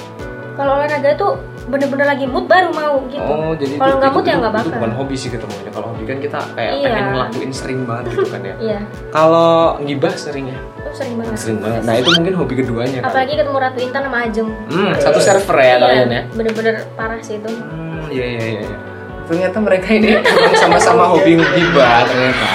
Kalau 0.55 0.73
olahraga 0.79 1.11
tuh 1.17 1.33
bener-bener 1.71 2.03
lagi 2.05 2.27
mood 2.27 2.45
baru 2.45 2.69
mau 2.69 2.99
gitu 3.07 3.23
Oh, 3.23 3.55
jadi 3.55 3.75
kalau 3.75 3.87
itu- 3.87 3.97
nggak 3.97 4.11
itu- 4.11 4.11
mood 4.13 4.25
ya 4.25 4.29
itu- 4.29 4.41
nggak 4.41 4.51
Itu 4.51 4.59
bakal 4.61 4.75
bukan 4.77 4.93
hobi 4.93 5.15
sih 5.15 5.29
ketemunya. 5.29 5.71
Kalau 5.71 5.87
hobi 5.89 6.03
kan 6.05 6.17
kita 6.19 6.39
kayak 6.53 6.71
Iya. 6.73 6.85
pengen 6.85 7.05
ngelakuin 7.09 7.51
sering 7.51 7.81
banget 7.85 8.05
gitu 8.11 8.27
kan 8.27 8.41
ya. 8.43 8.55
iya 8.67 8.79
Kalau 9.09 9.51
ngibah 9.79 10.13
sering 10.13 10.47
ya? 10.47 10.59
itu 10.59 10.91
sering 10.93 11.15
banget 11.15 11.33
Sering 11.37 11.59
banget. 11.61 11.81
Nah, 11.81 11.95
itu 11.95 12.11
mungkin 12.13 12.35
hobi 12.35 12.55
keduanya 12.57 12.99
kan. 12.99 13.07
apalagi 13.07 13.33
ketemu 13.35 13.57
Ratu 13.57 13.79
Intan 13.81 14.03
sama 14.05 14.19
Ajeng 14.21 14.49
Hmm, 14.67 14.91
satu 14.97 15.19
server 15.19 15.57
ya 15.57 15.75
kalian 15.79 16.09
ya. 16.09 16.23
bener-bener 16.29 16.75
parah 16.93 17.21
sih 17.21 17.37
itu 17.37 17.47
Hmm, 17.49 18.03
iya 18.09 18.25
iya 18.27 18.43
iya. 18.49 18.61
iya. 18.65 18.77
Ternyata 19.25 19.57
mereka 19.59 19.89
ini 19.93 20.11
sama-sama 20.57 21.07
hobi 21.07 21.39
ngibah 21.39 22.03
ternyata. 22.05 22.51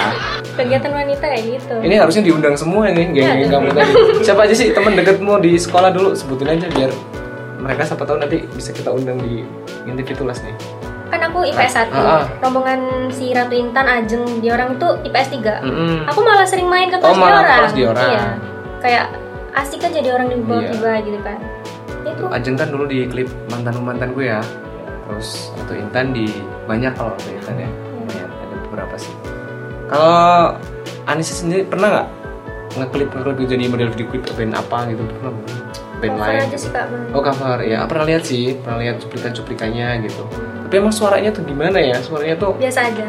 kegiatan 0.55 0.87
wanita 0.89 1.25
kayak 1.25 1.43
gitu 1.49 1.75
Ini 1.81 1.95
harusnya 1.97 2.23
diundang 2.23 2.55
semua 2.55 2.87
nih, 2.87 3.11
geng-geng 3.11 3.27
Aduh. 3.43 3.51
kamu 3.53 3.67
tadi. 3.73 3.91
Siapa 4.21 4.41
aja 4.43 4.51
sih 4.53 4.71
teman 4.71 4.91
deketmu 4.93 5.35
di 5.37 5.55
sekolah 5.55 5.87
dulu 5.89 6.11
sebutin 6.11 6.47
aja 6.49 6.67
biar 6.69 6.91
mereka 7.57 7.81
siapa 7.83 8.03
tahu 8.03 8.17
nanti 8.17 8.43
bisa 8.47 8.69
kita 8.69 8.89
undang 8.89 9.17
di 9.17 9.41
Ngintip 9.83 10.05
Fitulas 10.07 10.39
nih. 10.39 10.55
kan 11.05 11.21
aku 11.23 11.45
IPS 11.45 11.73
1 11.85 11.93
Ah, 11.93 12.01
ah. 12.17 12.23
rombongan 12.41 12.79
si 13.07 13.29
Ratu 13.29 13.53
Intan 13.53 13.85
Ajeng 13.85 14.25
dia 14.39 14.51
orang 14.53 14.73
itu 14.73 14.87
IPS 15.05 15.29
3 15.37 15.61
Mm-mm. 15.61 15.97
aku 16.05 16.19
malah 16.19 16.43
sering 16.43 16.65
main 16.65 16.89
ke 16.89 16.97
Oh, 16.97 17.07
kelas 17.07 17.13
dia 17.13 17.21
malah 17.21 17.39
ke 17.39 17.53
orang 17.53 17.71
dia 17.71 17.87
orang. 17.87 18.09
iya 18.09 18.23
kayak 18.79 19.05
asik 19.55 19.79
kan 19.79 19.91
jadi 19.91 20.09
orang 20.11 20.27
di 20.27 20.35
bawah 20.39 20.59
Iya. 20.59 20.71
tiba 20.73 20.91
gitu 21.01 21.19
kan 21.21 21.37
itu 22.03 22.23
Ajeng 22.27 22.55
kan 22.55 22.67
dulu 22.67 22.85
di 22.85 22.99
klip 23.05 23.29
mantan 23.47 23.79
mantan 23.79 24.11
gue 24.11 24.25
ya 24.27 24.41
terus 25.03 25.53
Ratu 25.55 25.73
Intan 25.75 26.11
di 26.11 26.25
banyak 26.65 26.91
kalau 26.91 27.13
Ratu 27.13 27.29
Intan 27.31 27.55
ya 27.55 27.69
banyak 28.01 28.25
ada 28.27 28.55
beberapa 28.63 28.95
sih 28.97 29.13
kalau 29.85 30.57
Anissa 31.05 31.33
sendiri 31.37 31.63
pernah 31.63 31.87
nggak 31.93 32.07
ngeklip 32.75 33.07
ngeklip 33.09 33.35
gitu, 33.37 33.51
jadi 33.53 33.63
model 33.67 33.89
video 33.89 34.05
klip 34.09 34.23
band 34.27 34.51
apa 34.53 34.89
gitu 34.89 35.05
pernah? 35.07 35.31
Band 36.01 36.15
cover 36.17 36.31
lain. 36.31 36.41
aja 36.47 36.57
sih 36.57 36.69
kak 36.71 36.85
bener. 36.91 37.07
oh 37.15 37.21
cover. 37.23 37.57
Ya 37.63 37.77
pernah 37.87 38.05
lihat 38.07 38.23
sih 38.27 38.57
pernah 38.59 38.79
lihat 38.81 38.95
cuplikan 39.01 39.31
cuplikannya 39.31 39.87
gitu. 40.05 40.23
Tapi 40.65 40.73
emang 40.81 40.93
suaranya 40.93 41.29
tuh 41.31 41.43
gimana 41.45 41.77
ya? 41.77 41.97
Suaranya 42.01 42.35
tuh 42.39 42.51
biasa 42.57 42.79
aja. 42.91 43.07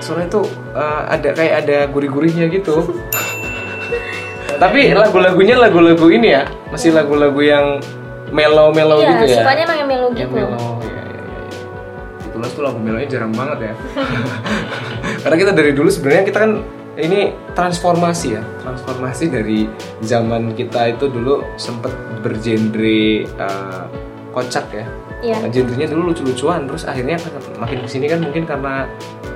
Suaranya 0.00 0.30
tuh 0.32 0.46
eh, 0.74 1.02
ada 1.08 1.28
kayak 1.36 1.54
ada 1.66 1.78
gurih-gurihnya 1.88 2.46
gitu. 2.50 2.82
Tapi 4.62 4.92
lagu-lagunya 4.92 5.56
lagu-lagu 5.56 6.06
ini 6.12 6.36
ya? 6.36 6.44
Masih 6.68 6.92
lagu-lagu 6.92 7.40
yang 7.40 7.80
mellow-mellow 8.30 8.98
iya 9.02 9.10
gitu 9.16 9.24
ya? 9.26 9.36
sukanya 9.42 9.62
emang 9.66 9.78
yang 9.78 9.88
melo 9.90 10.08
yang 10.14 10.30
gitu. 10.30 10.36
mellow 10.38 10.72
ya, 10.80 10.86
ya, 10.86 11.02
ya, 11.02 11.22
ya. 11.26 12.26
Itulah 12.30 12.48
tuh 12.52 12.62
lagu 12.62 12.78
melonya 12.78 13.08
jarang 13.10 13.32
banget 13.34 13.58
ya. 13.58 13.72
Karena 15.26 15.36
kita 15.36 15.52
dari 15.56 15.72
dulu 15.74 15.88
sebenarnya 15.90 16.24
kita 16.28 16.38
kan 16.38 16.52
ini 17.00 17.20
transformasi 17.56 18.38
ya 18.38 18.42
transformasi 18.62 19.24
dari 19.32 19.66
zaman 20.04 20.52
kita 20.54 20.94
itu 20.94 21.08
dulu 21.08 21.42
sempet 21.56 21.90
bergenre 22.20 23.24
eh, 23.26 23.84
kocak 24.30 24.66
ya. 24.70 24.86
Iya. 25.20 25.36
Nah, 25.44 25.50
genrenya 25.52 25.86
dulu 25.92 26.14
lucu-lucuan 26.14 26.64
terus 26.64 26.88
akhirnya 26.88 27.20
kan 27.20 27.36
makin 27.60 27.84
ke 27.84 27.88
sini 27.92 28.08
kan 28.08 28.24
mungkin 28.24 28.48
karena 28.48 28.88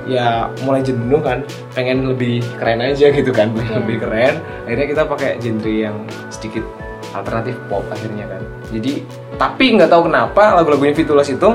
ya 0.09 0.49
mulai 0.65 0.81
jenuh 0.81 1.21
kan 1.21 1.45
pengen 1.77 2.09
lebih 2.09 2.41
keren 2.57 2.81
aja 2.81 3.13
gitu 3.13 3.29
kan 3.33 3.53
Iya. 3.53 3.85
lebih 3.85 3.97
keren. 4.01 4.41
Akhirnya 4.65 4.87
kita 4.89 5.03
pakai 5.05 5.31
genre 5.45 5.73
yang 5.73 5.97
sedikit 6.33 6.65
alternatif 7.13 7.53
pop 7.69 7.85
akhirnya 7.93 8.25
kan. 8.29 8.43
Jadi 8.73 9.05
tapi 9.37 9.77
nggak 9.77 9.91
tahu 9.93 10.09
kenapa 10.09 10.57
lagu-lagunya 10.57 10.97
Fitulas 10.97 11.29
itu 11.29 11.49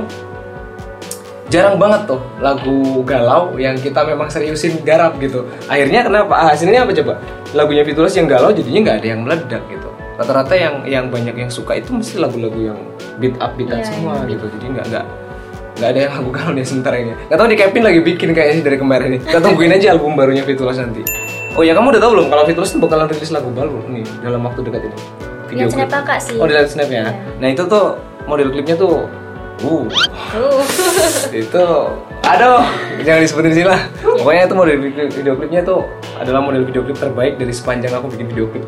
jarang 1.49 1.75
banget 1.75 2.05
tuh 2.05 2.21
lagu 2.37 2.79
galau 3.01 3.53
yang 3.55 3.73
kita 3.75 4.01
memang 4.01 4.29
seriusin 4.29 4.81
garap 4.81 5.17
gitu. 5.17 5.43
Akhirnya 5.65 6.01
kenapa? 6.01 6.31
Ah, 6.31 6.47
hasilnya 6.53 6.85
apa 6.85 6.93
coba? 6.93 7.13
Lagunya 7.51 7.81
Fitulas 7.81 8.13
yang 8.13 8.25
galau 8.25 8.49
jadinya 8.49 8.79
nggak 8.85 8.97
ada 9.01 9.07
yang 9.07 9.21
meledak 9.23 9.63
gitu. 9.67 9.89
Rata-rata 10.15 10.53
yang 10.53 10.75
yang 10.83 11.05
banyak 11.07 11.33
yang 11.33 11.49
suka 11.49 11.75
itu 11.75 11.89
mesti 11.89 12.17
lagu-lagu 12.17 12.59
yang 12.59 12.79
beat 13.17 13.33
up 13.39 13.55
beatan 13.55 13.79
Iya, 13.79 13.87
semua 13.87 14.13
iya. 14.21 14.35
gitu. 14.37 14.45
Jadi 14.51 14.65
nggak 14.69 14.85
nggak 14.87 15.05
nggak 15.79 15.89
ada 15.89 15.99
yang 15.99 16.13
lagu 16.13 16.29
galau 16.29 16.51
nih 16.53 16.65
sebentar 16.65 16.93
ini. 16.93 17.11
Nggak 17.27 17.37
tahu 17.39 17.47
di 17.47 17.57
Kevin 17.57 17.83
lagi 17.83 17.99
bikin 18.03 18.29
kayaknya 18.31 18.53
sih 18.53 18.63
dari 18.63 18.77
kemarin 18.77 19.07
nih. 19.15 19.21
Kita 19.23 19.39
tungguin 19.39 19.71
aja 19.73 19.87
album 19.91 20.11
barunya 20.13 20.43
Fitulas 20.43 20.77
nanti. 20.77 21.01
Oh 21.57 21.63
ya 21.63 21.73
kamu 21.73 21.91
udah 21.91 22.01
tahu 22.01 22.11
belum 22.13 22.27
kalau 22.29 22.43
Fitulas 22.45 22.69
tuh 22.69 22.79
bakalan 22.79 23.07
rilis 23.07 23.31
lagu 23.31 23.49
baru 23.49 23.79
nih 23.89 24.05
dalam 24.21 24.43
waktu 24.43 24.59
dekat 24.61 24.81
ini? 24.85 24.97
Lihat 25.49 25.73
snap 25.73 25.89
kakak 25.89 26.19
sih. 26.21 26.37
Oh 26.37 26.45
dilihat 26.45 26.69
snap 26.69 26.87
ya 26.87 27.09
Iya. 27.09 27.11
nah 27.41 27.47
itu 27.47 27.65
tuh 27.65 27.97
model 28.29 28.53
klipnya 28.53 28.77
tuh 28.77 29.09
uh 29.59 29.85
Uh. 30.29 30.61
itu 31.41 31.65
aduh 32.21 32.61
jangan 33.01 33.21
disebutin 33.21 33.51
sini 33.51 33.65
lah. 33.65 33.81
Pokoknya 33.99 34.45
itu 34.45 34.53
model 34.53 34.77
video, 34.77 35.05
video 35.09 35.33
klipnya 35.33 35.61
tuh 35.61 35.81
adalah 36.15 36.39
model 36.39 36.61
video 36.63 36.81
klip 36.81 36.95
terbaik 36.95 37.35
dari 37.35 37.49
sepanjang 37.49 37.89
aku 37.91 38.07
bikin 38.07 38.29
video 38.29 38.45
klip. 38.47 38.65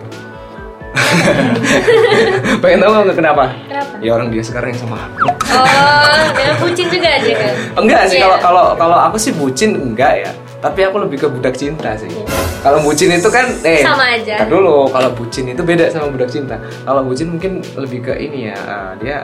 Pengen 2.63 2.79
tahu 2.81 2.91
nggak 3.05 3.17
kenapa? 3.17 3.43
Kenapa? 3.67 3.93
Ya 4.01 4.11
orang 4.11 4.27
dia 4.29 4.41
sekarang 4.41 4.73
yang 4.73 4.81
sama 4.81 4.97
aku. 4.97 5.29
Oh 5.51 6.23
dia 6.33 6.51
bucin 6.57 6.87
juga 6.89 7.09
aja 7.11 7.31
kan? 7.35 7.53
Enggak 7.77 8.01
sih 8.09 8.17
Iya. 8.17 8.23
kalau 8.25 8.37
kalau 8.41 8.63
kalau 8.75 8.97
aku 9.05 9.17
sih 9.19 9.33
bucin 9.35 9.77
enggak 9.77 10.25
ya. 10.25 10.31
Tapi 10.61 10.85
aku 10.85 11.01
lebih 11.01 11.17
ke 11.17 11.27
budak 11.29 11.53
cinta 11.53 11.93
sih. 11.97 12.09
Iya. 12.09 12.25
kalau 12.61 12.77
bucin 12.81 13.09
itu 13.09 13.29
kan 13.29 13.45
eh 13.65 13.81
Sama 13.81 14.05
aja. 14.13 14.45
dulu 14.45 14.85
kalau 14.89 15.09
bucin 15.13 15.49
itu 15.49 15.61
beda 15.61 15.89
sama 15.89 16.09
budak 16.09 16.29
cinta. 16.29 16.57
Kalau 16.81 17.01
bucin 17.01 17.29
mungkin 17.29 17.61
lebih 17.77 18.05
ke 18.05 18.13
ini 18.17 18.49
ya 18.49 18.57
eh, 18.57 18.91
dia 19.01 19.17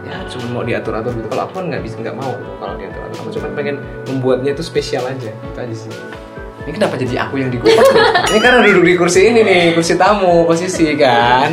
ya 0.00 0.16
cuma 0.26 0.46
mau 0.50 0.62
diatur 0.62 0.92
atur 0.92 1.12
gitu. 1.12 1.28
Kalau 1.28 1.42
aku 1.44 1.52
kan 1.58 1.64
nggak 1.68 1.82
bisa 1.82 1.96
nggak 1.98 2.16
mau 2.16 2.32
gitu 2.32 2.52
kalau 2.56 2.74
diatur 2.74 3.00
atur 3.02 3.18
aku 3.18 3.30
cuma 3.34 3.46
pengen 3.52 3.76
membuatnya 4.08 4.50
itu 4.52 4.62
spesial 4.62 5.04
aja 5.04 5.30
itu 5.30 5.58
aja 5.58 5.74
sih. 5.76 5.92
Ini 6.60 6.76
kenapa 6.76 6.94
jadi 6.94 7.24
aku 7.24 7.34
yang 7.36 7.48
dikupas 7.48 7.86
ini 8.28 8.38
karena 8.38 8.60
duduk 8.62 8.84
di 8.84 8.94
kursi 8.94 9.20
ini 9.26 9.40
nih 9.40 9.62
kursi 9.72 9.96
tamu 9.96 10.44
posisi 10.44 10.92
kan. 10.94 11.50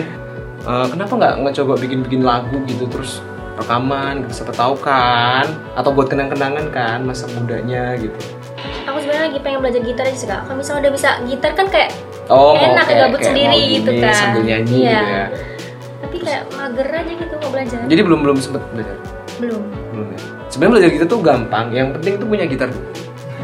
Eh, 0.62 0.88
kenapa 0.92 1.16
nggak 1.16 1.34
ngecoba 1.42 1.74
bikin-bikin 1.78 2.22
lagu 2.22 2.60
gitu 2.66 2.86
terus 2.86 3.24
rekaman 3.56 4.28
gitu 4.28 4.44
siapa 4.44 4.52
tahu 4.52 4.76
kan? 4.76 5.48
Atau 5.74 5.96
buat 5.96 6.08
kenang-kenangan 6.08 6.68
kan 6.70 7.00
masa 7.02 7.24
mudanya 7.32 7.96
gitu. 7.96 8.14
Aku 8.84 9.00
sebenarnya 9.00 9.32
lagi 9.32 9.40
pengen 9.40 9.60
belajar 9.64 9.82
gitar 9.82 10.04
aja 10.06 10.18
sih 10.18 10.28
kak. 10.28 10.44
Kalau 10.44 10.58
misalnya 10.60 10.80
udah 10.88 10.94
bisa 10.94 11.10
gitar 11.24 11.52
kan 11.56 11.68
kayak 11.68 11.92
Oh, 12.28 12.60
enak 12.60 12.84
kayak- 12.84 13.08
gabut 13.08 13.20
kayak 13.20 13.30
sendiri 13.32 13.60
gitu 13.80 13.90
gini 13.90 14.04
kan. 14.04 14.14
Sambil 14.14 14.42
nyanyi 14.44 14.76
Iya. 14.84 14.92
gitu 14.92 15.08
ya. 15.08 15.26
Tapi 16.08 16.24
kayak 16.24 16.44
mager 16.56 16.88
aja 16.88 17.12
gitu 17.20 17.36
mau 17.36 17.50
belajar 17.52 17.80
Jadi 17.84 18.02
belum 18.02 18.20
belum 18.24 18.38
sempet 18.40 18.64
belajar. 18.72 18.96
belum 19.44 19.62
Belum 19.92 20.08
ya. 20.16 20.20
Sebenarnya 20.48 20.72
belajar 20.72 20.90
gitar 20.96 21.08
tuh 21.12 21.20
gampang. 21.20 21.66
Yang 21.76 21.88
penting 22.00 22.14
tuh 22.16 22.28
punya 22.32 22.46
gitar 22.48 22.68
dulu. 22.72 22.88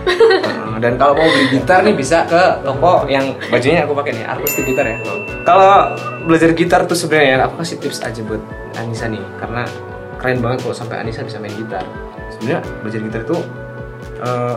Heeh, 0.48 0.76
Dan 0.80 0.96
kalau 0.96 1.14
mau 1.20 1.28
beli 1.28 1.48
gitar 1.60 1.84
nih 1.84 1.96
bisa 1.96 2.24
ke 2.24 2.64
toko 2.64 3.04
yang 3.12 3.36
bajunya 3.52 3.84
aku 3.84 3.94
pakai 4.00 4.12
nih, 4.16 4.26
akustik 4.26 4.64
gitar 4.64 4.88
ya. 4.88 4.98
Kalau 5.44 5.92
belajar 6.24 6.56
gitar 6.56 6.88
tuh 6.88 6.96
sebenarnya 6.96 7.44
aku 7.44 7.60
kasih 7.60 7.78
tips 7.84 8.00
aja 8.04 8.24
buat 8.24 8.40
Anissa 8.80 9.12
nih, 9.12 9.20
karena 9.40 9.68
keren 10.20 10.40
banget 10.40 10.64
kalau 10.64 10.76
sampai 10.76 11.04
Anissa 11.04 11.24
bisa 11.28 11.40
main 11.40 11.52
gitar. 11.56 11.84
Sebenarnya 12.36 12.60
belajar 12.80 13.00
gitar 13.04 13.22
itu 13.28 13.38
eh, 14.24 14.56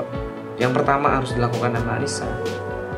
yang 0.63 0.71
pertama 0.71 1.19
harus 1.19 1.35
dilakukan 1.35 1.75
sama 1.75 1.91
Anissa. 1.99 2.27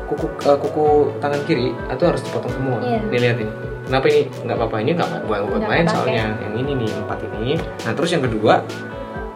Kuku 0.09 0.25
eh, 0.45 0.57
kuku 0.57 0.85
tangan 1.21 1.41
kiri 1.45 1.73
itu 1.73 2.03
harus 2.05 2.21
dipotong 2.21 2.53
semua. 2.53 2.77
Iya. 2.81 3.01
Nih 3.09 3.19
lihat 3.21 3.37
ini. 3.41 3.68
Kenapa 3.89 4.05
ini 4.05 4.21
nggak 4.45 4.55
apa-apa 4.55 4.75
ini 4.79 4.91
nggak 4.93 5.09
buat 5.25 5.41
buat 5.49 5.61
main 5.65 5.81
soalnya 5.83 6.29
yang 6.37 6.53
ini 6.55 6.71
nih 6.77 6.89
empat 6.95 7.19
ini. 7.33 7.57
Nah 7.57 7.91
terus 7.91 8.09
yang 8.13 8.21
kedua 8.21 8.61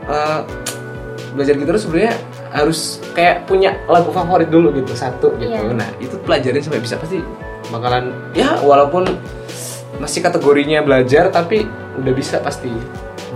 eh, 0.05 0.39
belajar 1.33 1.57
gitar 1.57 1.75
sebenarnya 1.75 2.13
harus 2.53 3.01
kayak 3.11 3.43
punya 3.43 3.73
lagu 3.87 4.13
favorit 4.13 4.47
dulu 4.47 4.69
gitu 4.71 4.93
satu 4.93 5.33
gitu. 5.35 5.49
Iya. 5.49 5.73
Nah 5.73 5.89
itu 5.97 6.13
pelajarin 6.21 6.61
sampai 6.61 6.77
bisa 6.79 6.95
pasti 6.95 7.17
bakalan 7.67 8.13
ya 8.31 8.61
walaupun 8.61 9.09
masih 9.97 10.21
kategorinya 10.21 10.81
belajar 10.81 11.27
tapi 11.27 11.65
udah 11.97 12.13
bisa 12.13 12.37
pasti. 12.37 12.69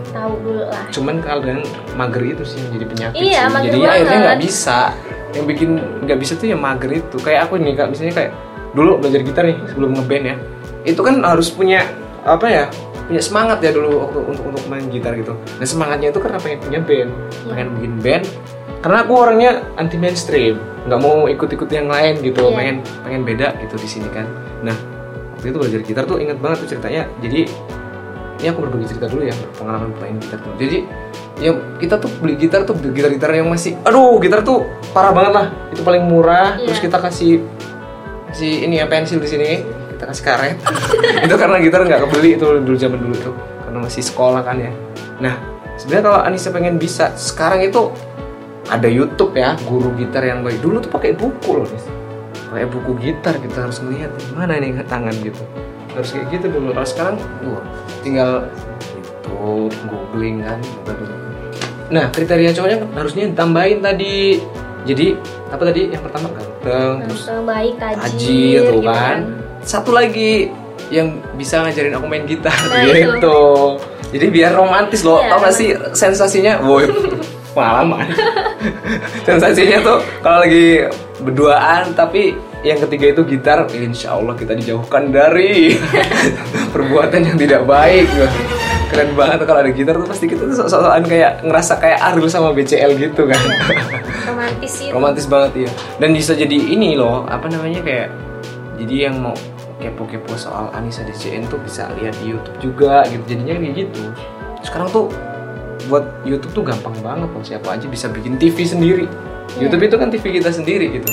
tahu 0.07 0.33
dulu 0.39 0.63
lah 0.65 0.85
Cuman 0.89 1.19
kalian 1.19 1.61
mager 1.93 2.23
itu 2.23 2.43
sih 2.45 2.61
jadi 2.71 2.85
penyakit 2.85 3.17
Iya, 3.17 3.41
sih. 3.49 3.65
Jadi 3.67 3.79
akhirnya 3.83 4.05
banget. 4.07 4.23
nggak 4.23 4.39
bisa. 4.39 4.79
Yang 5.33 5.45
bikin 5.45 5.69
nggak 6.05 6.19
bisa 6.21 6.33
tuh 6.33 6.47
ya 6.47 6.57
mager 6.57 6.91
itu. 6.91 7.17
Kayak 7.19 7.39
aku 7.45 7.59
nih 7.59 7.73
kak, 7.73 7.87
misalnya 7.91 8.13
kayak 8.15 8.31
dulu 8.71 8.97
belajar 8.97 9.21
gitar 9.21 9.43
nih 9.45 9.57
sebelum 9.67 9.89
ngeband 9.93 10.25
ya. 10.25 10.35
Itu 10.87 11.03
kan 11.03 11.19
harus 11.21 11.51
punya 11.51 11.83
apa 12.23 12.47
ya? 12.47 12.65
Punya 13.07 13.19
semangat 13.19 13.59
ya 13.59 13.71
dulu 13.71 14.03
waktu 14.03 14.19
untuk 14.23 14.43
untuk 14.47 14.63
main 14.67 14.87
gitar 14.87 15.15
gitu. 15.15 15.35
Nah 15.35 15.67
semangatnya 15.67 16.11
itu 16.11 16.19
karena 16.19 16.39
pengen 16.39 16.59
punya 16.63 16.79
band, 16.79 17.11
Iya. 17.11 17.49
pengen 17.51 17.67
bikin 17.75 17.93
band. 17.99 18.25
Karena 18.77 18.97
aku 19.03 19.13
orangnya 19.17 19.51
anti 19.75 19.97
mainstream, 19.97 20.55
nggak 20.87 20.99
mau 20.99 21.27
ikut-ikut 21.27 21.67
yang 21.67 21.87
lain 21.91 22.19
gitu, 22.23 22.47
Iya. 22.47 22.55
pengen 22.55 22.75
pengen 23.03 23.21
beda 23.27 23.47
gitu 23.63 23.75
di 23.75 23.87
sini 23.87 24.07
kan. 24.11 24.27
Nah 24.63 24.75
waktu 25.35 25.51
itu 25.51 25.57
belajar 25.59 25.81
gitar 25.83 26.03
tuh 26.07 26.17
inget 26.19 26.39
banget 26.39 26.63
tuh 26.63 26.75
ceritanya. 26.75 27.03
Jadi 27.19 27.41
ini 28.37 28.47
aku 28.47 28.59
berbagi 28.63 28.85
cerita 28.91 29.07
dulu 29.07 29.23
ya 29.23 29.35
pengalaman 29.55 29.91
main 29.97 30.15
gitar 30.19 30.39
tuh. 30.43 30.53
Jadi 30.59 30.77
ya 31.37 31.51
kita 31.77 31.95
tuh 32.01 32.09
beli 32.17 32.33
gitar 32.35 32.65
tuh 32.65 32.75
gitar-gitar 32.81 33.29
yang 33.29 33.45
masih 33.47 33.77
aduh 33.85 34.17
gitar 34.17 34.41
tuh 34.41 34.65
parah 34.89 35.13
banget 35.13 35.33
lah 35.37 35.47
itu 35.69 35.85
paling 35.85 36.01
murah 36.01 36.57
Iya. 36.57 36.65
terus 36.65 36.81
kita 36.81 36.97
kasih 36.97 37.45
kasih 38.33 38.65
ini 38.65 38.81
ya 38.81 38.89
pensil 38.89 39.21
di 39.21 39.29
sini 39.29 39.51
kita 39.97 40.13
kasih 40.13 40.23
karet. 40.29 40.57
Itu 41.25 41.35
karena 41.41 41.57
gitar 41.57 41.81
nggak 41.81 42.01
kebeli 42.05 42.37
itu 42.37 42.45
dulu 42.61 42.77
zaman 42.77 43.01
dulu 43.01 43.15
tuh. 43.17 43.35
Karena 43.65 43.77
masih 43.81 44.05
sekolah 44.05 44.45
kan 44.45 44.61
ya. 44.61 44.69
Nah 45.17 45.33
sebenarnya 45.81 46.03
kalau 46.05 46.19
Anissa 46.21 46.53
pengen 46.53 46.77
bisa 46.77 47.17
sekarang 47.17 47.65
itu 47.65 47.89
ada 48.69 48.85
YouTube 48.85 49.33
ya 49.33 49.57
guru 49.65 49.89
gitar 49.97 50.21
yang 50.21 50.45
baik. 50.45 50.61
Dulu 50.61 50.77
tuh 50.85 50.93
pakai 50.93 51.17
buku 51.17 51.49
loh 51.49 51.65
Nis. 51.65 51.81
Pakai 52.53 52.69
buku 52.69 52.93
gitar 53.01 53.41
kita 53.41 53.65
harus 53.65 53.81
melihat 53.81 54.13
mana 54.37 54.61
nih 54.61 54.77
tangan 54.85 55.17
gitu. 55.25 55.41
Harus 55.97 56.13
kayak 56.13 56.29
gitu 56.37 56.45
dulu. 56.53 56.77
Kalau 56.77 56.87
sekarang 56.87 57.15
wah 57.49 57.65
tinggal 58.05 58.45
itu 58.93 59.33
googling 59.89 60.45
kan 60.45 60.61
nah 61.87 62.11
kriteria 62.11 62.51
cowoknya 62.51 62.77
harusnya 62.93 63.23
ditambahin 63.33 63.79
tadi. 63.81 64.43
Jadi 64.87 65.19
apa 65.51 65.63
tadi 65.67 65.91
yang 65.91 66.03
pertama? 66.03 66.31
Ganteng 66.31 67.07
terus 67.07 67.23
Langsung 67.27 67.45
baik 67.47 67.73
tajir, 67.79 68.03
tajir 68.03 68.61
tuh 68.67 68.79
gitu 68.79 68.79
kan 68.83 69.17
satu 69.67 69.91
lagi 69.91 70.47
yang 70.87 71.19
bisa 71.35 71.59
ngajarin 71.59 71.99
aku 71.99 72.07
main 72.07 72.23
gitar. 72.23 72.55
Nah, 72.71 72.87
itu. 72.87 73.19
gitu. 73.19 73.39
Jadi 74.15 74.25
biar 74.31 74.55
romantis 74.55 75.03
loh. 75.03 75.19
Iya. 75.19 75.29
tau 75.35 75.39
gak 75.43 75.53
sih 75.53 75.69
sensasinya? 75.91 76.63
Woi 76.63 76.87
pengalaman 77.57 78.05
sensasinya 79.27 79.81
tuh 79.81 79.97
kalau 80.21 80.45
lagi 80.45 80.85
berduaan 81.25 81.97
tapi 81.97 82.37
yang 82.61 82.77
ketiga 82.85 83.17
itu 83.17 83.21
gitar 83.25 83.65
insya 83.73 84.13
Allah 84.13 84.37
kita 84.37 84.53
dijauhkan 84.53 85.09
dari 85.09 85.73
perbuatan 86.73 87.21
yang 87.25 87.37
tidak 87.37 87.65
baik. 87.65 88.05
Keren 88.87 89.13
banget 89.19 89.43
kalau 89.45 89.59
ada 89.61 89.71
gitar 89.73 89.97
tuh 89.97 90.07
pasti 90.09 90.25
kita 90.29 90.47
tuh 90.47 90.55
sok-sokan 90.63 91.05
kayak 91.05 91.41
ngerasa 91.43 91.73
kayak 91.81 91.99
Ariel 92.01 92.29
sama 92.29 92.53
BCL 92.53 92.91
gitu 92.97 93.25
kan. 93.29 93.41
Romantis 94.27 94.71
sih 94.73 94.89
romantis 94.91 95.25
banget 95.25 95.65
ya 95.65 95.71
dan 96.03 96.11
bisa 96.11 96.35
jadi 96.35 96.55
ini 96.55 96.99
loh 96.99 97.23
apa 97.25 97.47
namanya 97.47 97.79
kayak 97.79 98.11
jadi 98.75 99.09
yang 99.09 99.23
mau 99.23 99.33
kepo-kepo 99.77 100.33
soal 100.33 100.73
Anissa 100.73 101.05
DCN 101.05 101.45
tuh 101.47 101.61
bisa 101.61 101.89
lihat 102.01 102.17
di 102.21 102.33
YouTube 102.33 102.57
juga 102.59 103.05
gitu. 103.09 103.23
Jadinya 103.29 103.55
kayak 103.61 103.73
gitu. 103.77 104.03
Sekarang 104.65 104.89
tuh 104.89 105.05
buat 105.87 106.03
YouTube 106.25 106.51
tuh 106.57 106.63
gampang 106.65 106.97
banget 107.05 107.29
loh 107.29 107.43
siapa 107.45 107.77
aja 107.77 107.85
bisa 107.85 108.09
bikin 108.09 108.35
TV 108.41 108.65
sendiri. 108.65 109.05
Iya. 109.55 109.69
YouTube 109.69 109.83
itu 109.87 109.95
kan 109.95 110.09
TV 110.09 110.25
kita 110.41 110.49
sendiri 110.49 110.85
gitu. 110.97 111.09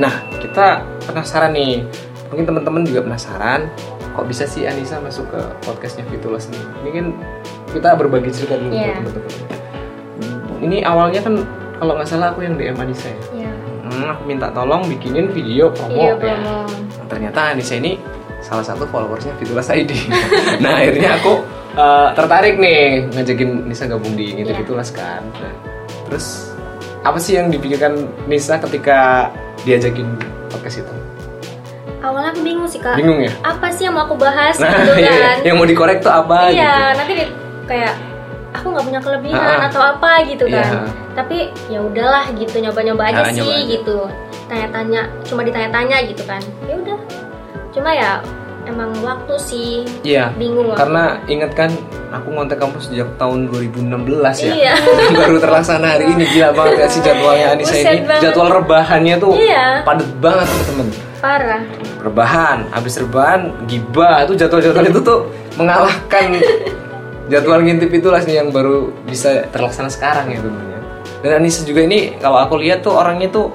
Nah 0.00 0.24
kita 0.40 0.82
penasaran 1.04 1.52
nih. 1.52 1.84
Mungkin 2.32 2.46
teman-teman 2.46 2.82
juga 2.86 3.02
penasaran 3.04 3.66
kok 4.10 4.26
bisa 4.26 4.42
sih 4.46 4.66
Anissa 4.66 4.98
masuk 4.98 5.30
ke 5.30 5.40
podcastnya 5.62 6.02
Fitulas 6.10 6.50
nih 6.50 6.62
ini 6.82 6.90
kan 6.90 7.06
kita 7.70 7.94
berbagi 7.94 8.30
cerita 8.34 8.58
dulu 8.58 8.74
buat 8.74 8.94
teman-teman. 8.98 9.32
Ini 10.60 10.76
awalnya 10.84 11.20
kan 11.22 11.34
kalau 11.78 11.96
nggak 11.96 12.08
salah 12.10 12.34
aku 12.34 12.42
yang 12.44 12.54
DM 12.58 12.76
Anissa 12.78 13.08
ya? 13.10 13.46
Ya 13.46 13.52
Hmm, 13.90 14.06
aku 14.06 14.22
minta 14.22 14.46
tolong 14.54 14.86
bikinin 14.86 15.34
video 15.34 15.74
promo 15.74 15.98
iya 15.98 16.14
ya. 16.14 16.16
promo 16.16 16.62
ternyata 17.10 17.50
Anissa 17.50 17.74
ini 17.74 17.98
salah 18.40 18.62
satu 18.62 18.86
followersnya 18.86 19.34
Fitulas 19.36 19.66
ID. 19.74 19.90
nah 20.58 20.78
akhirnya 20.78 21.18
aku 21.18 21.42
uh, 21.74 22.14
tertarik 22.14 22.56
nih 22.56 23.10
ngajakin 23.10 23.66
Nisa 23.66 23.84
gabung 23.84 24.14
di 24.14 24.32
Ngintip 24.32 24.54
Iya. 24.54 24.60
Fitulas 24.62 24.88
kan. 24.90 25.20
Nah, 25.34 25.54
terus 26.06 26.54
apa 27.00 27.16
sih 27.16 27.34
yang 27.34 27.48
dipikirkan 27.48 27.96
Nisa 28.24 28.56
ketika 28.60 29.28
diajakin 29.60 30.08
podcast 30.48 30.80
itu? 30.80 30.94
awalnya 32.00 32.32
aku 32.32 32.40
bingung 32.40 32.64
sih 32.64 32.80
kak 32.80 32.96
Bingung 32.96 33.20
ya? 33.20 33.28
apa 33.42 33.68
sih 33.68 33.84
yang 33.84 33.92
mau 33.92 34.08
aku 34.08 34.16
bahas 34.16 34.56
Nah, 34.56 34.72
gitu 34.72 34.96
iya, 34.98 35.12
kan 35.12 35.36
yang 35.44 35.56
mau 35.56 35.68
dikorek 35.68 36.00
tuh 36.00 36.08
apa 36.08 36.48
iya 36.48 36.56
gitu? 36.88 36.96
nanti 36.96 37.12
di- 37.14 37.32
kayak 37.68 37.92
aku 38.50 38.66
nggak 38.66 38.84
punya 38.88 39.00
kelebihan 39.00 39.36
Ah, 39.36 39.68
atau 39.68 39.80
apa 39.86 40.24
gitu 40.24 40.48
Iya. 40.48 40.64
kan 40.64 40.88
tapi 41.12 41.36
ya 41.68 41.76
udahlah 41.78 42.24
gitu 42.32 42.56
nyoba-nyoba 42.56 43.04
aja 43.04 43.20
Ah, 43.20 43.28
sih 43.28 43.36
nyoba 43.36 43.52
aja. 43.52 43.64
gitu 43.68 43.98
tanya-tanya 44.48 45.00
cuma 45.22 45.40
ditanya-tanya 45.44 45.96
gitu 46.08 46.22
kan 46.24 46.40
ya 46.64 46.74
cuma 47.70 47.90
ya 47.90 48.18
emang 48.62 48.92
waktu 49.00 49.34
sih 49.36 49.70
Iya. 50.02 50.30
bingung 50.34 50.68
waktu. 50.68 50.78
Karena 50.78 51.04
ingat 51.26 51.52
kan 51.54 51.70
aku 52.10 52.28
ngontek 52.30 52.58
kampus 52.58 52.86
sejak 52.86 53.08
tahun 53.16 53.46
2016 53.46 54.36
ya. 54.40 54.52
Iya. 54.52 54.74
Baru 55.18 55.38
terlaksana 55.38 55.96
hari 55.96 56.06
ini 56.08 56.24
gila 56.28 56.50
banget 56.52 56.76
ya 56.76 56.88
sih 56.88 57.00
jadwalnya 57.00 57.46
Anissa 57.50 57.72
Buset 57.72 57.86
ini. 57.88 58.04
banget. 58.04 58.22
Jadwal 58.22 58.48
rebahannya 58.54 59.14
tuh 59.16 59.32
Iya. 59.34 59.64
padet 59.82 60.10
banget 60.16 60.46
teman-teman. 60.46 60.88
parah 61.20 61.60
rebahan 62.00 62.64
habis 62.72 62.96
rebahan 62.96 63.52
gibah 63.68 64.24
itu 64.24 64.32
jadwal-jadwal 64.34 64.88
itu 64.88 65.00
tuh 65.00 65.28
mengalahkan 65.54 66.40
jadwal 67.30 67.60
ngintip 67.60 67.92
itulah 67.92 68.18
sih 68.18 68.34
yang 68.34 68.48
baru 68.48 68.88
bisa 69.04 69.44
terlaksana 69.52 69.86
sekarang 69.86 70.26
ya 70.26 70.40
temennya 70.40 70.80
dan 71.20 71.30
Anissa 71.36 71.60
juga 71.62 71.84
ini 71.84 72.16
kalau 72.16 72.40
aku 72.40 72.56
lihat 72.56 72.80
tuh 72.80 72.96
orangnya 72.96 73.28
tuh 73.28 73.52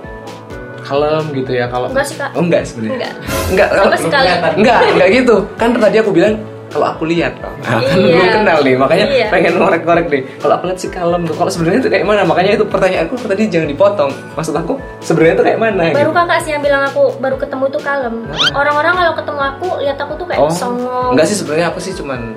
kalem 0.86 1.34
gitu 1.34 1.52
ya 1.52 1.66
kalau 1.68 1.90
Enggak 1.90 2.06
sih, 2.06 2.16
Kak. 2.16 2.30
oh 2.32 2.42
enggak 2.42 2.62
sebenarnya 2.64 3.10
Enggak. 3.50 3.70
enggak 3.74 4.30
enggak 4.56 4.80
enggak 4.94 5.10
gitu 5.12 5.36
kan 5.58 5.70
tadi 5.74 5.98
aku 6.00 6.12
bilang 6.14 6.38
kalau 6.76 6.92
aku 6.92 7.04
lihat 7.08 7.40
nah, 7.40 7.56
kan 7.80 7.96
Iya. 7.96 8.12
belum 8.12 8.30
kenal 8.36 8.58
nih 8.60 8.76
makanya 8.76 9.06
Iya. 9.08 9.28
pengen 9.32 9.54
ngorek-ngorek 9.56 10.06
deh 10.06 10.22
kalau 10.38 10.54
aku 10.54 10.64
lihat 10.68 10.80
sih 10.80 10.90
kalem 10.92 11.22
tuh 11.24 11.34
kalau 11.34 11.48
sebenarnya 11.48 11.80
tuh 11.80 11.90
kayak 11.90 12.04
mana 12.04 12.22
makanya 12.22 12.52
itu 12.54 12.66
pertanyaanku 12.68 13.16
tadi 13.24 13.44
jangan 13.48 13.68
dipotong 13.72 14.12
maksud 14.36 14.52
aku 14.52 14.74
sebenarnya 15.00 15.36
tuh 15.40 15.46
kayak 15.46 15.58
mana 15.58 15.84
baru 15.90 16.12
gitu. 16.12 16.20
kakak 16.20 16.40
sih 16.44 16.52
yang 16.52 16.60
bilang 16.60 16.84
aku 16.84 17.16
baru 17.18 17.36
ketemu 17.38 17.66
tuh 17.72 17.82
kalem 17.82 18.16
orang-orang 18.52 18.94
kalau 18.94 19.14
ketemu 19.16 19.40
aku 19.42 19.68
lihat 19.80 19.98
aku 19.98 20.14
tuh 20.14 20.26
kayak 20.28 20.34
Oh, 20.38 20.52
songong 20.52 21.16
enggak 21.16 21.26
sih 21.26 21.38
sebenarnya 21.40 21.72
aku 21.72 21.80
sih 21.80 21.94
cuman 21.96 22.36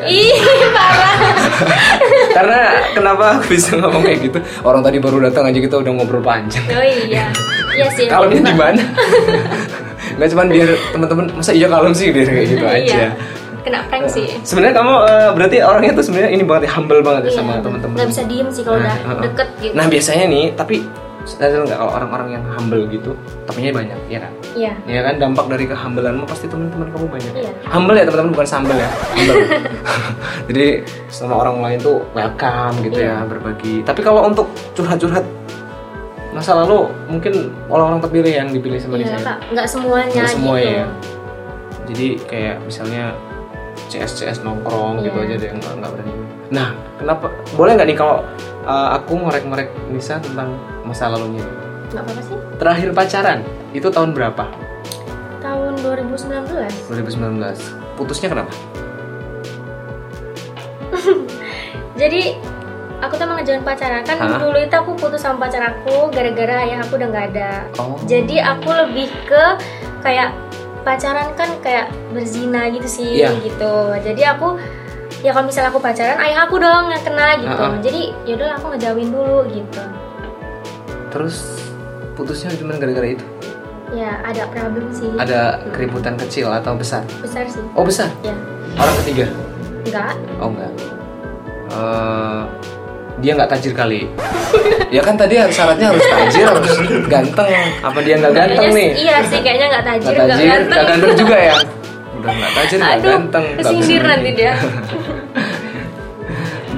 ih 0.00 0.32
parah 0.76 1.12
Karena 2.36 2.60
kenapa 2.92 3.24
aku 3.36 3.52
bisa 3.52 3.74
ngomong 3.74 4.00
kayak 4.00 4.18
gitu? 4.22 4.38
Orang 4.62 4.80
tadi 4.80 4.96
baru 4.96 5.20
datang 5.20 5.44
aja 5.44 5.58
kita 5.58 5.76
udah 5.76 5.92
ngobrol 5.92 6.22
panjang. 6.22 6.62
oh 6.70 6.80
iya 6.80 7.26
iya 7.74 7.86
sih 7.90 8.06
Kalemnya 8.06 8.42
di 8.44 8.54
mana? 8.54 8.82
Enggak 10.10 10.28
cuman 10.30 10.46
biar 10.48 10.70
teman-teman 10.92 11.24
masa 11.32 11.50
iya 11.50 11.66
kalem 11.66 11.92
sih 11.92 12.08
biar 12.10 12.26
kayak 12.26 12.46
gitu 12.48 12.64
aja. 12.64 13.04
Iya 13.60 13.62
kena 13.62 13.80
prank 13.86 14.08
sih 14.08 14.26
Sebenarnya 14.40 14.74
kamu 14.74 14.92
eh, 15.04 15.28
berarti 15.36 15.56
orangnya 15.60 15.92
tuh 15.92 16.04
sebenarnya 16.06 16.30
ini 16.32 16.42
banget 16.42 16.62
ya 16.64 16.72
humble 16.74 17.00
banget 17.00 17.22
ya 17.22 17.30
Iya, 17.30 17.36
sama 17.36 17.52
teman-teman. 17.58 17.94
nggak 17.94 18.08
bisa 18.08 18.22
diem 18.24 18.48
sih 18.48 18.62
kalau 18.62 18.78
Nah, 18.78 18.84
udah 18.86 18.96
heeh. 18.96 19.20
deket 19.22 19.48
gitu 19.60 19.74
Nah, 19.76 19.86
biasanya 19.86 20.24
nih, 20.26 20.44
tapi 20.54 20.76
sadar 21.20 21.62
nggak 21.62 21.76
kalau 21.76 21.92
orang-orang 21.92 22.28
yang 22.32 22.44
humble 22.48 22.80
gitu, 22.88 23.12
tapinya 23.44 23.76
banyak, 23.76 23.98
ya 24.08 24.18
kan? 24.18 24.32
iya 24.56 24.72
Ya 24.82 25.00
kan 25.04 25.14
dampak 25.16 25.46
dari 25.46 25.68
kehambelanmu 25.68 26.24
pasti 26.24 26.48
teman-teman 26.48 26.88
kamu 26.88 27.06
banyak. 27.06 27.32
Iya. 27.36 27.52
Humble 27.68 27.94
ya 27.94 28.04
teman-teman 28.08 28.32
bukan 28.32 28.48
sambel 28.48 28.74
ya. 28.74 28.88
Humble. 29.12 29.36
Jadi 30.48 30.66
sama 31.06 31.34
orang 31.38 31.60
lain 31.60 31.78
tuh 31.78 32.00
welcome 32.10 32.74
gitu 32.80 32.98
Iya. 32.98 33.20
ya 33.20 33.28
berbagi. 33.28 33.84
Tapi 33.84 34.00
kalau 34.00 34.24
untuk 34.24 34.48
curhat-curhat 34.72 35.22
masa 36.30 36.54
lalu 36.56 36.88
mungkin 37.06 37.34
orang-orang 37.66 38.00
terpilih 38.00 38.32
yang 38.32 38.48
dipilih 38.48 38.78
sama 38.78 38.94
Iya 38.94 39.02
Nisa 39.04 39.12
ya? 39.12 39.20
kak, 39.20 39.38
nggak 39.50 39.66
semuanya 39.66 40.14
Nggak 40.16 40.30
semua 40.30 40.56
gitu. 40.56 40.70
ya. 40.72 40.86
jadi 41.84 42.06
kayak 42.24 42.56
misalnya 42.62 43.04
CS 43.86 44.12
CS 44.16 44.38
nongkrong 44.40 45.00
gitu 45.00 45.18
Iya. 45.18 45.26
aja 45.28 45.34
deh 45.38 45.50
nggak 45.52 45.72
nggak 45.76 45.90
berani 45.92 46.12
nah 46.48 46.68
kenapa 46.96 47.26
boleh 47.54 47.72
nggak 47.74 47.86
nih 47.86 47.96
kalau 47.96 48.16
uh, 48.62 48.88
aku 48.94 49.12
ngorek-ngorek 49.16 49.68
Nisa 49.88 50.18
tentang 50.18 50.54
masa 50.82 51.06
lalunya 51.06 51.42
Nggak 51.90 52.02
apa-apa 52.02 52.22
sih. 52.22 52.36
terakhir 52.56 52.88
pacaran 52.90 53.38
itu 53.70 53.86
tahun 53.86 54.10
berapa 54.12 54.44
Tahun 55.40 55.72
2019. 55.80 56.92
2019 56.92 57.96
putusnya 57.96 58.28
kenapa 58.28 58.52
Jadi 61.96 62.22
aku 63.00 63.12
tuh 63.12 63.24
emang 63.24 63.38
ngejalan 63.40 63.62
pacaran 63.62 64.02
kan 64.04 64.16
Hah? 64.16 64.38
dulu 64.38 64.56
itu 64.56 64.70
aku 64.72 64.92
putus 64.94 65.20
sama 65.20 65.40
pacar 65.42 65.62
aku 65.70 66.08
gara-gara 66.10 66.62
ayah 66.62 66.80
aku 66.80 66.94
udah 66.94 67.08
nggak 67.08 67.26
ada. 67.34 67.50
oh 67.76 67.96
Jadi 68.04 68.36
aku 68.38 68.68
lebih 68.68 69.08
ke 69.24 69.44
kayak 70.00 70.32
pacaran 70.80 71.28
kan 71.34 71.50
kayak 71.60 71.86
berzina 72.10 72.68
gitu 72.68 72.86
sih 72.86 73.20
Iya. 73.20 73.36
gitu. 73.40 73.74
Jadi 73.96 74.22
aku 74.24 74.56
ya 75.20 75.30
kalau 75.30 75.44
misalnya 75.44 75.68
aku 75.68 75.78
pacaran 75.78 76.16
ayah 76.18 76.44
aku 76.44 76.56
dong 76.56 76.88
yang 76.88 77.00
kena 77.00 77.36
gitu. 77.36 77.52
Ah, 77.52 77.68
ah. 77.68 77.78
Jadi 77.78 78.00
yaudah 78.24 78.56
aku 78.56 78.66
ngejauhin 78.70 79.08
dulu 79.08 79.38
gitu. 79.48 79.82
terus 81.10 81.58
putusnya 82.14 82.54
cuma 82.54 82.74
gara-gara 82.74 83.10
itu 83.10 83.26
Ya 83.90 84.22
ada 84.22 84.46
problem 84.46 84.86
sih. 84.90 85.10
ada 85.16 85.58
keributan 85.70 86.14
kecil 86.16 86.46
atau 86.48 86.72
besar 86.72 87.02
besar 87.18 87.42
sih. 87.44 87.58
oh 87.74 87.82
besar 87.82 88.06
Ya 88.22 88.30
orang 88.76 88.94
ketiga 89.02 89.26
enggak. 89.82 90.14
oh 90.38 90.48
enggak 90.48 90.70
Eh, 91.70 92.42
dia 93.20 93.36
nggak 93.36 93.50
tajir 93.52 93.72
kali. 93.76 94.08
Ya 94.90 95.04
kan 95.04 95.14
tadi 95.14 95.38
harus 95.38 95.54
syaratnya 95.54 95.94
harus 95.94 96.02
tajir 96.02 96.46
harus 96.48 96.72
ganteng. 97.06 97.46
Apa 97.84 97.98
dia 98.02 98.18
nggak 98.18 98.34
ganteng 98.34 98.66
Kayaknya 98.66 98.80
nih? 98.80 98.88
Iya 98.96 99.16
sih 99.28 99.38
kayaknya 99.44 99.66
nggak 99.70 99.84
tajir 99.86 100.10
nggak 100.10 100.26
tajir 100.26 100.48
ganteng. 100.48 100.66
nggak 100.66 100.86
ganteng. 100.88 101.12
juga 101.14 101.36
ya? 101.36 101.54
Udah 102.18 102.32
nggak 102.34 102.52
tajir 102.56 102.78
nggak 102.80 103.00
ganteng 103.04 103.44
kesindir 103.60 104.02
nanti 104.02 104.30
dia. 104.34 104.52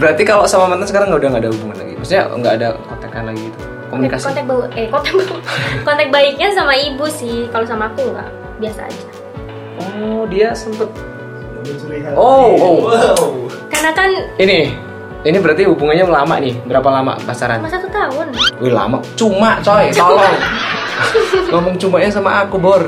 berarti 0.02 0.22
kalau 0.26 0.44
sama 0.50 0.74
mantan 0.74 0.90
sekarang 0.90 1.14
nggak 1.14 1.20
udah 1.22 1.30
nggak 1.30 1.42
ada 1.46 1.50
hubungan 1.54 1.76
lagi? 1.78 1.92
Maksudnya 1.94 2.24
nggak 2.34 2.54
ada 2.58 2.68
kontekan 2.90 3.22
lagi 3.30 3.42
gitu? 3.46 3.58
Komunikasi? 3.88 4.24
Kontak 4.26 4.44
bau 4.50 4.62
eh 4.74 4.86
kontak 4.90 5.12
bau. 5.14 5.38
Kontak 5.86 6.08
baiknya 6.10 6.48
sama 6.50 6.74
ibu 6.74 7.06
sih 7.06 7.46
kalau 7.54 7.64
sama 7.64 7.84
aku 7.94 8.02
nggak 8.10 8.28
biasa 8.58 8.80
aja. 8.90 9.08
Oh 9.78 10.26
dia 10.26 10.50
sempet. 10.52 10.90
Oh, 12.18 12.50
oh. 12.58 12.76
Wow. 12.90 13.22
karena 13.70 13.94
kan 13.94 14.10
ini 14.42 14.74
ini 15.22 15.38
berarti 15.38 15.62
hubungannya 15.70 16.04
lama 16.06 16.34
nih 16.42 16.54
berapa 16.66 16.88
lama 16.90 17.12
pacaran? 17.22 17.62
Cuma 17.62 17.70
satu 17.70 17.88
tahun. 17.90 18.26
Wih 18.58 18.74
lama. 18.74 18.98
Cuma 19.14 19.62
coy 19.62 19.90
tolong. 19.94 20.36
Ngomong 21.54 21.74
cumanya 21.78 22.10
sama 22.10 22.42
aku 22.42 22.58
bor. 22.58 22.82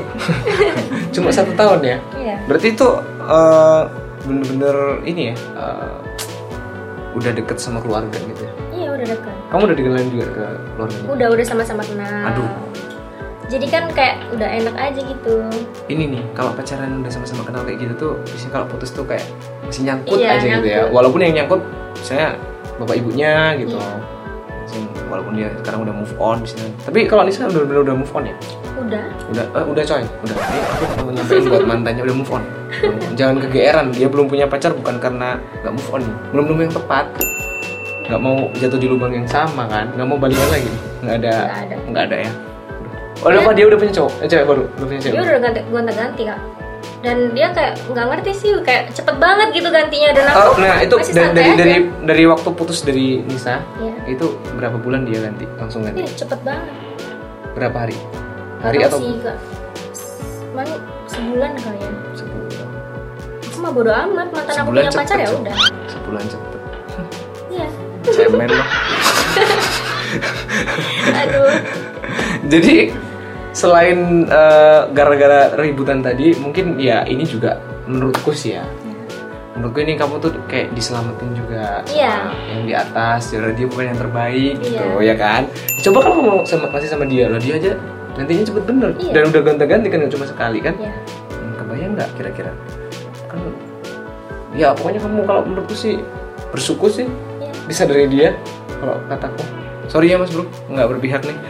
Cuma 1.14 1.30
satu 1.30 1.54
tahun 1.54 1.80
ya? 1.82 1.96
Iya. 2.18 2.36
Berarti 2.50 2.74
itu 2.74 2.88
eh, 3.22 3.82
bener-bener 4.26 4.76
ini 5.06 5.22
ya 5.30 5.34
eh, 5.36 5.94
udah 7.14 7.30
deket 7.30 7.56
sama 7.62 7.78
keluarga 7.78 8.18
gitu 8.18 8.42
ya? 8.42 8.52
Iya 8.74 8.88
udah 8.90 9.06
dekat 9.06 9.34
kamu 9.54 9.70
udah 9.70 9.76
dikenalin 9.78 10.08
juga 10.10 10.26
ke 10.34 10.46
keluarganya? 10.74 11.06
Udah 11.14 11.26
udah 11.30 11.46
sama-sama 11.46 11.82
kenal. 11.86 12.22
Aduh. 12.34 12.48
Jadi 13.46 13.66
kan 13.68 13.84
kayak 13.90 14.24
udah 14.30 14.48
enak 14.48 14.74
aja 14.74 15.00
gitu. 15.00 15.34
Ini 15.86 16.04
nih 16.08 16.22
kalau 16.32 16.52
pacaran 16.52 17.00
udah 17.00 17.12
sama-sama 17.12 17.44
kenal 17.44 17.62
kayak 17.62 17.78
gitu 17.78 17.92
tuh 17.94 18.12
biasanya 18.24 18.52
kalau 18.52 18.66
putus 18.66 18.90
tuh 18.90 19.04
kayak 19.04 19.24
masih 19.62 19.82
nyangkut 19.84 20.16
Iya, 20.16 20.28
aja 20.30 20.38
gitu 20.38 20.46
ya. 20.46 20.56
nyangkut. 20.80 20.92
walaupun 20.92 21.20
yang 21.20 21.32
nyangkut 21.34 21.60
misalnya 21.94 22.28
bapak 22.74 22.96
ibunya 22.96 23.32
gitu. 23.56 23.76
Iya. 23.76 24.02
Walaupun 25.06 25.32
dia 25.36 25.46
sekarang 25.54 25.84
udah 25.84 25.94
move 25.94 26.14
on 26.16 26.36
misalnya. 26.40 26.72
Tapi 26.82 26.98
kalau 27.04 27.22
Nisa 27.22 27.46
udah 27.46 27.62
udah, 27.62 27.78
udah 27.84 27.94
move 27.94 28.12
on 28.12 28.24
ya? 28.24 28.34
Udah. 28.74 29.04
Udah 29.30 29.44
eh, 29.46 29.64
udah 29.68 29.82
coy 29.84 30.02
udah. 30.02 30.36
Ini 30.36 30.58
aku 30.64 30.84
mau 30.98 31.12
nyampein 31.12 31.44
buat 31.46 31.64
mantannya 31.64 32.02
udah 32.02 32.16
move 32.16 32.32
on. 32.32 32.42
Jangan 33.18 33.36
kegeeran 33.38 33.86
dia 33.92 34.08
belum 34.08 34.26
punya 34.26 34.48
pacar 34.48 34.72
bukan 34.72 34.96
karena 34.98 35.36
nggak 35.62 35.72
move 35.72 35.90
on 35.92 36.00
nih. 36.02 36.16
Belum 36.32 36.44
belum 36.48 36.58
yang 36.64 36.72
tepat. 36.72 37.06
Nggak 38.04 38.20
mau 38.20 38.36
jatuh 38.52 38.76
di 38.76 38.88
lubang 38.88 39.12
yang 39.12 39.24
sama 39.24 39.64
kan 39.64 39.92
nggak 39.92 40.04
mau 40.04 40.16
balikan 40.16 40.48
lagi. 40.48 40.72
Nggak 41.00 41.16
ada 41.20 41.34
Nggak 41.86 42.04
ada. 42.04 42.06
ada 42.08 42.16
ya 42.18 42.32
oh 43.24 43.30
apa 43.34 43.50
dia 43.52 43.64
udah 43.64 43.78
punya 43.78 43.92
cowok? 43.92 44.12
Eh, 44.20 44.28
cewek 44.28 44.44
baru 44.44 44.62
udah 44.70 44.86
punya 44.86 45.00
cewek. 45.00 45.12
Dia 45.12 45.22
udah 45.22 45.34
ganti 45.40 45.60
gonta 45.66 45.92
ganti 45.92 46.22
kak. 46.24 46.40
Dan 47.00 47.16
dia 47.32 47.48
kayak 47.50 47.72
nggak 47.86 48.06
ngerti 48.06 48.30
sih 48.32 48.50
kayak 48.60 48.82
cepet 48.90 49.16
banget 49.18 49.48
gitu 49.52 49.68
gantinya. 49.68 50.08
Dan 50.10 50.24
aku 50.26 50.40
Oh, 50.40 50.56
nah 50.56 50.76
itu 50.78 50.94
masih 50.94 51.12
dari 51.12 51.28
dari, 51.30 51.44
aja. 51.46 51.56
dari 51.58 51.74
dari 52.02 52.24
waktu 52.24 52.48
putus 52.50 52.80
dari 52.80 53.20
Nisa 53.22 53.60
Iya. 53.76 53.94
itu 54.10 54.26
berapa 54.52 54.76
bulan 54.76 55.04
dia 55.04 55.20
ganti 55.20 55.44
langsung 55.54 55.84
ganti? 55.84 56.00
Ih, 56.00 56.08
cepet 56.10 56.40
banget. 56.40 56.68
Berapa 57.52 57.76
hari? 57.78 57.96
Hari 58.60 58.76
tahu 58.78 58.86
atau 58.86 58.98
sih 58.98 59.14
kak. 59.20 59.36
Cuman 60.40 60.66
sebulan 61.06 61.50
kali 61.58 61.78
ya. 61.78 61.90
Sebulan. 62.14 62.68
Aku 63.44 63.58
mah 63.60 63.70
bodo 63.70 63.90
amat 63.92 64.28
mantan 64.30 64.54
aku 64.54 64.68
punya 64.70 64.88
pacar 64.88 65.04
cepet, 65.06 65.20
ya 65.20 65.28
udah. 65.34 65.56
Sebulan 65.86 66.24
cepet. 66.24 66.58
Iya. 67.50 67.66
Cemen 68.04 68.48
loh 68.50 68.64
aduh. 71.14 71.52
Jadi 72.52 72.74
selain 73.54 74.26
eh, 74.26 74.80
gara-gara 74.90 75.54
ributan 75.54 76.02
tadi, 76.02 76.34
mungkin 76.36 76.76
ya 76.76 77.06
ini 77.06 77.22
juga 77.22 77.56
menurutku 77.86 78.34
sih 78.34 78.58
ya. 78.58 78.66
Menurutku 79.54 79.78
ini 79.80 79.94
kamu 79.94 80.18
tuh 80.18 80.34
kayak 80.50 80.74
diselamatin 80.74 81.30
juga 81.32 81.86
sama 81.86 81.94
Iya. 81.94 82.14
yang 82.50 82.62
di 82.66 82.74
atas. 82.74 83.30
Jadi 83.30 83.54
dia 83.54 83.66
bukan 83.70 83.84
yang 83.88 83.98
terbaik 84.02 84.54
gitu, 84.58 84.82
Iya. 84.98 85.06
ya 85.06 85.14
kan? 85.14 85.42
Coba 85.80 85.98
kamu 86.02 86.18
mau 86.20 86.38
sama 86.42 86.66
masih 86.68 86.90
sama 86.90 87.06
dia, 87.06 87.30
lah 87.30 87.38
dia 87.38 87.54
aja 87.54 87.72
nantinya 88.14 88.42
cepet 88.44 88.64
bener 88.66 88.90
Iya. 88.94 89.10
dan 89.10 89.22
udah 89.30 89.40
gonta-ganti 89.42 89.86
kan 89.90 89.98
cuma 90.06 90.24
sekali 90.24 90.58
kan? 90.58 90.74
ya 90.78 90.90
Hmm, 91.30 91.54
kebayang 91.54 91.92
nggak 91.94 92.10
kira-kira? 92.14 92.50
Kan 93.30 93.38
ya 94.54 94.70
pokoknya 94.70 95.02
kamu 95.02 95.22
kalau 95.22 95.42
menurutku 95.42 95.74
sih 95.74 95.98
bersyukur 96.50 96.90
sih 96.90 97.06
Iya. 97.38 97.50
bisa 97.66 97.82
dari 97.86 98.06
dia 98.06 98.34
kalau 98.78 98.98
kataku. 99.06 99.42
Sorry 99.94 100.10
ya 100.10 100.18
mas 100.18 100.34
bro, 100.34 100.42
nggak 100.66 100.90
berpihak 100.90 101.22
nih. 101.22 101.36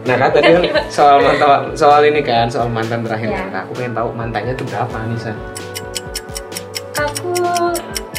Nah 0.00 0.16
kan 0.16 0.30
tadi 0.32 0.48
kan 0.50 0.62
soal 0.90 1.18
mantan 1.26 1.70
soal 1.74 2.02
ini 2.02 2.18
kan 2.18 2.46
soal 2.50 2.66
mantan 2.66 3.06
terakhir 3.06 3.30
Ya. 3.30 3.46
Nah, 3.46 3.62
aku 3.62 3.78
pengen 3.78 3.94
tahu 3.94 4.08
mantannya 4.10 4.52
tuh 4.54 4.66
berapa 4.66 4.96
Nisa 5.06 5.30
aku 6.98 7.32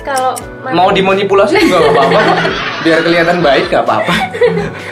kalau 0.01 0.33
mantan- 0.63 0.77
mau 0.77 0.89
dimanipulasi 0.89 1.61
juga 1.61 1.77
gak 1.77 1.93
apa-apa. 1.93 2.21
Biar 2.83 2.99
kelihatan 3.05 3.37
baik 3.39 3.69
gak 3.69 3.83
apa-apa. 3.85 4.13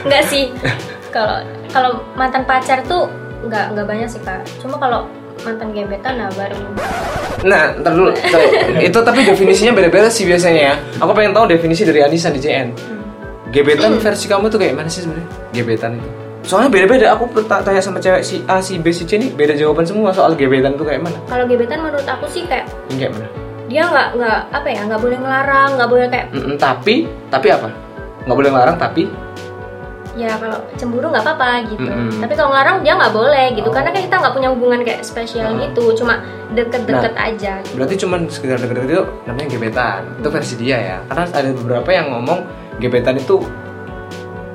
Nggak 0.05 0.23
sih. 0.29 0.53
Kalau 1.09 1.41
kalau 1.73 1.91
mantan 2.13 2.45
pacar 2.45 2.83
tuh 2.85 3.09
nggak 3.41 3.73
nggak 3.73 3.85
banyak 3.87 4.05
sih 4.05 4.21
kak. 4.21 4.45
Cuma 4.61 4.77
kalau 4.77 5.09
mantan 5.49 5.73
gebetan 5.73 6.13
nah 6.21 6.29
baru. 6.37 6.57
Nah 7.41 7.73
ntar 7.81 7.91
dulu 7.97 8.13
ntar. 8.13 8.39
itu 8.87 8.99
tapi 9.01 9.25
definisinya 9.25 9.73
beda-beda 9.73 10.07
sih 10.13 10.29
biasanya 10.29 10.61
ya. 10.61 10.75
Aku 11.01 11.11
pengen 11.17 11.33
tahu 11.33 11.49
definisi 11.49 11.81
dari 11.81 12.05
Anissa 12.05 12.29
di 12.29 12.37
CN 12.37 12.99
gebetan 13.49 13.97
versi 13.97 14.29
kamu 14.29 14.45
tuh 14.47 14.61
kayak 14.61 14.77
mana 14.77 14.89
sih 14.89 15.01
sebenarnya? 15.01 15.29
Gebetan 15.53 15.97
itu. 15.97 16.09
Soalnya 16.45 16.69
beda-beda 16.71 17.13
aku 17.13 17.29
tanya 17.45 17.81
sama 17.81 17.99
cewek 17.99 18.21
si 18.21 18.41
A 18.45 18.61
si 18.61 18.77
B 18.79 18.93
si 18.93 19.03
C 19.03 19.17
nih 19.17 19.33
beda 19.33 19.53
jawaban 19.57 19.85
semua 19.85 20.13
soal 20.13 20.37
gebetan 20.37 20.77
tuh 20.77 20.85
kayak 20.85 21.01
mana. 21.03 21.17
Kalau 21.27 21.45
gebetan 21.49 21.81
menurut 21.81 22.05
aku 22.05 22.29
sih 22.29 22.45
kayak 22.45 22.69
kayak 22.93 23.13
mana? 23.17 23.27
dia 23.69 23.85
nggak 23.85 24.17
nggak 24.17 24.39
apa 24.49 24.67
ya 24.73 24.81
nggak 24.89 24.97
boleh 24.97 25.17
ngelarang 25.21 25.69
nggak 25.77 25.89
boleh 25.93 26.05
kayak 26.09 26.25
Mm-mm, 26.33 26.57
tapi 26.57 27.05
tapi 27.29 27.47
apa? 27.53 27.69
Nggak 28.25 28.37
boleh 28.41 28.51
larang 28.53 28.77
tapi 28.81 29.05
ya 30.19 30.35
kalau 30.35 30.59
cemburu 30.75 31.07
nggak 31.07 31.23
apa-apa 31.23 31.47
gitu 31.65 31.87
Mm-mm. 31.87 32.19
tapi 32.19 32.33
kalau 32.33 32.49
ngelarang 32.49 32.77
dia 32.79 32.93
nggak 32.93 33.13
boleh 33.13 33.45
gitu 33.53 33.65
Oh. 33.65 33.73
karena 33.73 33.89
kan 33.89 34.01
kita 34.01 34.15
nggak 34.17 34.33
punya 34.33 34.49
hubungan 34.51 34.79
kayak 34.81 35.01
spesial 35.01 35.49
Oh. 35.49 35.59
gitu 35.61 35.83
cuma 35.95 36.19
deket-deket 36.49 37.13
aja 37.15 37.53
gitu. 37.61 37.73
Berarti 37.73 37.95
cuman 37.97 38.19
sekedar 38.27 38.57
deket-deket 38.57 38.89
itu 38.91 39.03
namanya 39.23 39.47
gebetan. 39.47 40.01
Itu 40.17 40.29
versi 40.29 40.55
dia 40.55 40.77
ya. 40.77 40.97
Karena 41.05 41.23
ada 41.29 41.49
beberapa 41.53 41.89
yang 41.89 42.09
ngomong 42.09 42.39
gebetan 42.77 43.15
itu 43.15 43.37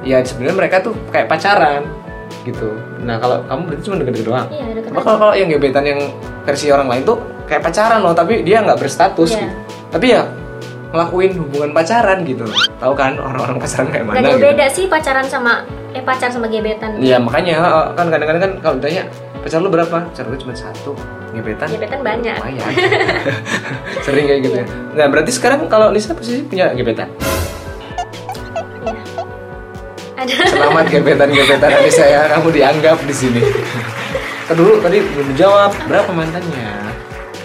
ya 0.02 0.20
sebenarnya 0.20 0.56
mereka 0.58 0.76
tuh 0.80 0.92
kayak 1.08 1.26
pacaran 1.26 1.86
gitu. 2.42 2.76
Nah 3.00 3.16
kalau 3.16 3.40
kamu 3.42 3.60
berarti 3.64 3.82
cuma 3.82 3.96
deket-deket 3.96 4.26
doang. 4.26 4.46
iya 4.50 4.66
deket 4.70 4.90
Cuma 4.90 5.00
kalau 5.00 5.18
kalau 5.18 5.34
yang 5.34 5.48
gebetan 5.48 5.84
yang 5.86 6.00
versi 6.44 6.66
orang 6.68 6.88
lain 6.88 7.02
tuh 7.04 7.16
kayak 7.44 7.62
pacaran 7.62 8.00
loh, 8.00 8.12
tapi 8.12 8.42
dia 8.42 8.60
nggak 8.60 8.76
berstatus 8.76 9.32
Iya. 9.32 9.40
gitu. 9.40 9.54
Tapi 9.90 10.06
ya 10.10 10.22
ngelakuin 10.94 11.34
hubungan 11.42 11.70
pacaran 11.74 12.22
gitu. 12.22 12.46
Tahu 12.78 12.94
kan 12.94 13.18
orang-orang 13.18 13.58
pacaran 13.58 13.90
kayak 13.90 14.06
mana 14.06 14.22
jauh 14.22 14.38
gitu. 14.38 14.46
beda 14.46 14.66
sih 14.70 14.84
pacaran 14.86 15.26
sama 15.26 15.66
eh 15.90 16.02
pacar 16.06 16.30
sama 16.30 16.46
gebetan. 16.46 17.02
Iya 17.02 17.18
makanya 17.18 17.90
kan 17.98 18.06
kadang-kadang 18.14 18.42
kan 18.46 18.52
kalau 18.62 18.74
ditanya 18.78 19.02
pacar 19.42 19.58
lu 19.58 19.74
berapa? 19.74 20.06
Pacar 20.06 20.24
gue 20.30 20.38
cuma 20.38 20.54
satu. 20.54 20.94
Gebetan. 21.34 21.66
Gebetan 21.66 22.00
banyak. 22.06 22.38
Lumayan. 22.38 22.72
Sering 24.06 24.30
kayak 24.30 24.40
gitu. 24.46 24.54
Ya 24.62 24.66
nah 24.94 25.06
berarti 25.10 25.34
sekarang 25.34 25.66
kalau 25.66 25.90
Nisa 25.90 26.14
posisi 26.14 26.46
punya 26.46 26.70
gebetan? 26.78 27.10
Iya. 28.86 29.02
ada. 30.14 30.34
Selamat 30.46 30.86
gebetan 30.94 31.28
gebetan 31.34 31.70
Nisa 31.82 32.06
ya 32.06 32.30
kamu 32.38 32.54
dianggap 32.54 33.02
di 33.02 33.14
sini. 33.18 33.42
Ntar 34.46 34.54
dulu 34.54 34.78
tadi 34.78 35.02
belum 35.02 35.26
dijawab. 35.34 35.74
Berapa 35.90 36.10
mantannya? 36.14 36.70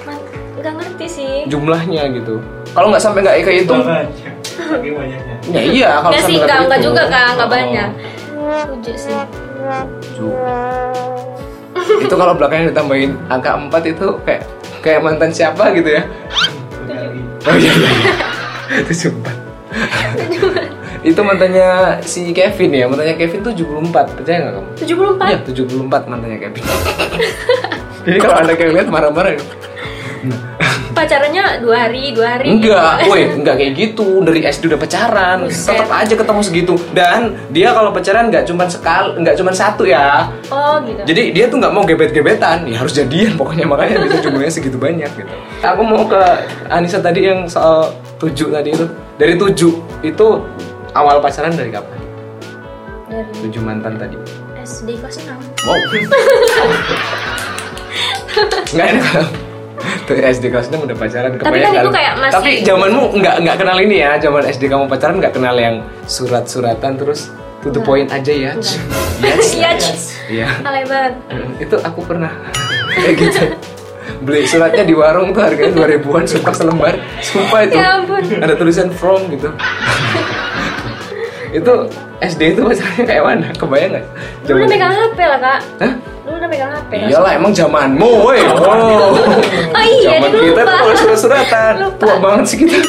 Man- 0.06 0.22
nggak 0.62 0.74
ngerti 0.78 1.06
sih. 1.10 1.34
Jumlahnya 1.50 2.14
gitu 2.14 2.59
kalau 2.80 2.96
nggak 2.96 3.04
sampai 3.04 3.20
nggak 3.28 3.44
kehitung. 3.44 3.84
Ya 5.52 5.62
iya 5.62 5.89
kalau 6.00 6.15
Nggak 6.15 6.24
sih, 6.24 6.39
sampai 6.39 6.39
enggak, 6.39 6.48
kayak 6.48 6.63
enggak 6.63 6.80
gitu. 6.80 6.88
juga 6.88 7.02
kak, 7.12 7.28
enggak 7.36 7.44
Oh. 7.44 7.52
banyak 7.52 7.89
Tujuh 8.39 8.96
sih 8.96 9.20
Tujuh. 10.15 10.32
itu 12.00 12.15
kalau 12.15 12.34
belakangnya 12.34 12.72
ditambahin 12.72 13.12
angka 13.28 13.52
4 13.60 13.92
itu 13.92 14.08
kayak 14.24 14.44
kayak 14.80 15.00
mantan 15.04 15.30
siapa 15.30 15.74
gitu 15.74 15.89
ya 15.92 16.04
oh 17.44 17.56
iya 17.56 17.72
iya 17.72 17.92
iya. 17.92 18.13
tujuh 18.86 19.12
empat 19.12 19.36
itu 21.02 21.20
mantannya 21.20 21.70
si 22.04 22.30
Kevin 22.30 22.72
ya 22.74 22.86
mantannya 22.86 23.15
Kevin 23.15 23.39
tuh 23.42 23.54
74 23.54 24.18
percaya 24.18 24.38
nggak 24.39 24.54
kamu 24.56 24.70
Tujuh 24.80 24.96
puluh 24.96 25.12
empat 25.18 25.28
iya 25.30 25.39
74 25.44 26.10
mantannya 26.10 26.38
Kevin 26.39 26.63
jadi 28.06 28.18
kalau 28.24 28.36
ada 28.38 28.52
yang 28.54 28.74
lihat 28.76 28.88
marah-marah 28.88 29.32
ya. 29.36 29.42
Pacarannya 30.97 31.63
dua 31.63 31.88
hari, 31.88 32.12
dua 32.12 32.27
hari 32.36 32.49
Enggak, 32.49 32.93
woi, 33.10 33.23
enggak 33.39 33.55
kayak 33.55 33.73
gitu. 33.77 34.19
Dari 34.25 34.43
SD 34.43 34.67
udah 34.67 34.79
pacaran, 34.82 35.38
Buset. 35.47 35.71
tetap 35.71 35.88
aja 35.93 36.13
ketemu 36.17 36.41
segitu. 36.43 36.73
Dan 36.91 37.39
dia 37.53 37.71
kalau 37.71 37.93
pacaran 37.95 38.27
nggak 38.27 38.43
cuma 38.49 38.67
sekali, 38.67 39.15
nggak 39.23 39.36
cuma 39.39 39.51
satu 39.55 39.88
ya. 39.88 40.27
Oh 40.51 40.82
gitu 40.84 40.99
Jadi 41.08 41.32
dia 41.32 41.47
tuh 41.47 41.58
nggak 41.62 41.71
mau 41.71 41.86
gebet-gebetan, 41.88 42.67
ya 42.67 42.84
harus 42.84 42.91
jadian 42.91 43.39
pokoknya 43.39 43.63
makanya 43.69 44.03
bisa 44.03 44.19
jumlahnya 44.19 44.51
segitu 44.51 44.75
banyak 44.75 45.08
gitu. 45.13 45.32
Aku 45.63 45.82
mau 45.86 46.03
ke 46.10 46.19
Anissa 46.67 46.99
tadi 46.99 47.23
yang 47.29 47.47
soal 47.47 47.93
tujuh 48.19 48.51
tadi 48.51 48.75
itu. 48.75 48.84
Dari 49.15 49.39
tujuh 49.39 49.71
itu 50.03 50.27
awal 50.95 51.21
pacaran 51.23 51.55
dari 51.55 51.71
kapan? 51.71 51.95
Dari 53.10 53.25
Tujuh 53.47 53.62
mantan 53.63 53.95
tadi. 53.97 54.17
SD 54.60 54.99
kelas 55.01 55.17
6 55.25 55.65
Wow. 55.65 55.75
Enggak 58.69 58.88
ada. 58.95 59.49
Tuh 60.04 60.15
SD 60.15 60.49
kelas 60.49 60.67
6 60.67 60.80
udah 60.80 60.95
pacaran 60.95 61.30
Tapi 61.32 61.58
kan 61.58 61.71
itu 61.75 61.89
kayak 61.89 62.13
masih- 62.17 62.36
Tapi 62.36 62.52
zamanmu 62.62 63.04
enggak 63.13 63.36
enggak 63.38 63.56
kenal 63.58 63.78
ini 63.78 63.95
ya, 63.99 64.12
zaman 64.17 64.43
SD 64.43 64.63
kamu 64.65 64.86
pacaran 64.86 65.15
enggak 65.15 65.34
kenal 65.34 65.56
yang 65.56 65.75
surat-suratan 66.04 66.93
terus 66.95 67.30
to 67.60 67.69
the 67.69 67.80
point 67.80 68.10
aja 68.10 68.32
ya. 68.41 68.54
Yes. 69.19 70.15
Alay 70.62 70.84
banget 70.84 71.13
Itu 71.60 71.75
aku 71.78 72.02
pernah 72.02 72.32
kayak 72.95 73.15
gitu. 73.15 73.41
Beli 74.19 74.43
suratnya 74.43 74.84
di 74.84 74.91
warung 74.91 75.32
tuh 75.32 75.39
harganya 75.39 75.71
2000-an 75.71 76.25
sumpah 76.25 76.54
selembar. 76.54 76.93
Sumpah 77.19 77.60
itu. 77.62 77.75
Ya 77.75 77.95
ampun 77.95 78.19
Ada 78.19 78.54
tulisan 78.54 78.89
from 78.89 79.30
gitu. 79.30 79.47
itu 81.49 81.75
SD 82.19 82.41
itu 82.49 82.62
pacarannya 82.62 83.03
kayak 83.05 83.23
mana? 83.23 83.47
Kebayang 83.53 83.91
nggak? 83.91 84.05
Dulu 84.43 84.58
udah 84.58 84.69
megang 84.69 84.91
HP 84.93 85.19
lah 85.21 85.39
kak 85.39 85.60
Hah? 85.79 85.93
Dulu 86.19 86.36
udah 86.36 86.49
megang 86.49 86.71
HP 86.73 86.91
Iyalah 87.08 87.32
emang 87.34 87.51
zamanmu, 87.51 88.10
woi. 88.19 88.39
Oh. 88.43 89.15
Oh 89.69 89.86
iya, 89.86 90.10
Zaman 90.13 90.29
lupa. 90.29 90.43
kita 90.43 90.62
tuh 90.62 90.75
kalau 90.75 90.95
surat-suratan. 90.97 91.73
Lupa. 91.79 91.95
Tua 91.97 92.15
banget 92.17 92.45
sih 92.45 92.58
kita. 92.60 92.75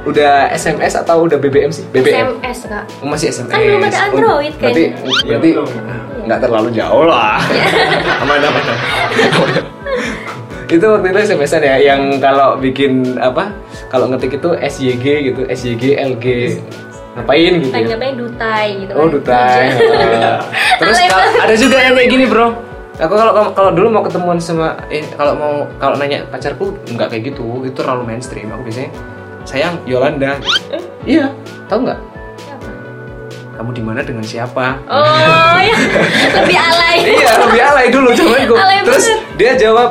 udah 0.00 0.48
SMS 0.50 0.96
atau 0.96 1.22
udah 1.22 1.36
BBM 1.36 1.68
sih? 1.68 1.84
BBM. 1.86 2.38
SMS 2.38 2.58
kak 2.64 2.84
Oh, 2.98 3.06
masih 3.06 3.28
SMS. 3.28 3.50
Kan 3.50 3.60
belum 3.60 3.82
ada 3.82 3.92
Oh, 3.92 4.06
Android 4.08 4.52
Berarti 4.54 4.82
kayaknya. 4.86 4.96
berarti 5.20 5.26
Iya, 5.26 5.36
belum. 5.58 5.68
nggak 6.22 6.40
terlalu 6.40 6.68
jauh 6.70 7.04
lah. 7.04 7.36
Aman 8.22 8.38
aman. 8.40 8.62
itu 10.70 10.86
waktu 10.86 11.08
itu 11.10 11.18
SMS-an 11.26 11.62
ya 11.62 11.76
yang 11.82 12.00
kalau 12.16 12.54
bikin 12.56 13.18
apa? 13.18 13.50
Kalau 13.90 14.06
ngetik 14.06 14.38
itu 14.38 14.50
SYG 14.54 15.04
gitu, 15.26 15.42
SYG 15.44 15.82
LG 15.98 16.26
ngapain 17.12 17.52
gitu. 17.58 17.70
Ya? 17.70 17.82
ngapain 17.90 18.14
dutai 18.14 18.66
gitu 18.78 18.92
Oh 18.92 19.04
kan. 19.04 19.10
dutai. 19.10 19.64
Terus 20.80 20.96
ada 21.36 21.54
juga 21.54 21.76
yang 21.78 21.94
kayak 21.94 22.08
gini 22.08 22.24
bro. 22.24 22.54
Aku 22.96 23.14
kalau 23.16 23.32
kalau- 23.50 23.72
dulu 23.72 23.88
mau 23.88 24.04
ketemuan 24.04 24.36
sama 24.36 24.76
eh 24.86 25.00
kalau 25.10 25.32
mau 25.32 25.52
kalau 25.76 25.96
nanya 25.96 26.20
pacarku 26.26 26.76
nggak 26.86 27.08
kayak 27.08 27.22
gitu, 27.28 27.64
itu 27.64 27.72
terlalu 27.74 28.04
mainstream. 28.06 28.52
Aku 28.52 28.62
biasanya 28.62 28.90
sayang 29.42 29.74
Yolanda. 29.84 30.36
Iya, 31.02 31.32
tahu 31.66 31.88
nggak? 31.88 32.00
Kamu 33.52 33.70
di 33.72 33.82
mana 33.82 34.00
dengan 34.00 34.20
siapa? 34.22 34.80
Oh 34.86 35.56
ya 35.58 35.76
Lebih 36.40 36.56
alay 36.56 36.96
iya, 37.04 37.32
lebih 37.38 37.60
alay 37.62 37.86
dulu 37.88 38.08
zamanku. 38.10 38.56
Alay 38.56 38.80
Terus 38.80 39.04
banget. 39.04 39.36
dia 39.36 39.52
jawab, 39.58 39.90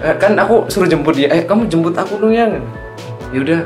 "Eh, 0.00 0.14
kan 0.16 0.32
aku 0.34 0.64
suruh 0.66 0.86
jemput 0.86 1.12
dia. 1.12 1.28
Eh, 1.28 1.44
kamu 1.44 1.68
jemput 1.68 1.92
aku 1.92 2.16
dong 2.16 2.32
yang. 2.32 2.56
Ya 3.28 3.38
udah. 3.40 3.60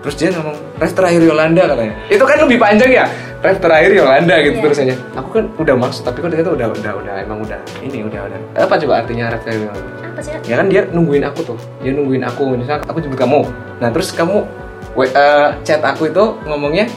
Terus 0.00 0.14
dia 0.16 0.28
ngomong, 0.32 0.56
ref 0.80 0.92
terakhir 0.92 1.20
Yolanda 1.20 1.62
katanya. 1.68 1.94
Itu 2.08 2.24
kan 2.24 2.36
lebih 2.40 2.56
panjang 2.56 2.88
ya. 2.88 3.04
Ref 3.40 3.56
terakhir 3.56 3.92
Yolanda 3.92 4.34
gitu 4.40 4.56
Iya. 4.56 4.64
terusannya. 4.64 4.96
Aku 5.16 5.28
kan 5.30 5.44
udah 5.56 5.74
maksud, 5.76 6.02
tapi 6.04 6.20
kok 6.20 6.28
ternyata 6.28 6.52
udah 6.52 6.66
udah 6.72 6.92
udah 7.00 7.14
emang 7.20 7.38
udah 7.40 7.60
ini 7.80 8.04
udah 8.04 8.20
udah. 8.24 8.38
Apa 8.64 8.74
coba 8.76 8.92
artinya 9.00 9.28
ref 9.28 9.44
terakhir 9.44 9.68
Yolanda? 9.68 9.92
Apa 10.02 10.20
sih? 10.20 10.32
Ya 10.44 10.54
kan 10.56 10.66
dia 10.68 10.82
nungguin 10.88 11.24
aku 11.24 11.40
tuh. 11.44 11.58
Dia 11.80 11.92
nungguin 11.92 12.24
aku. 12.24 12.42
Misalnya 12.52 12.80
aku 12.84 12.98
jemput 13.00 13.20
kamu. 13.20 13.40
Nah, 13.80 13.88
terus 13.88 14.08
kamu 14.12 14.44
we- 14.92 15.12
eh, 15.12 15.48
chat 15.64 15.80
aku 15.80 16.08
itu 16.08 16.24
ngomongnya 16.44 16.88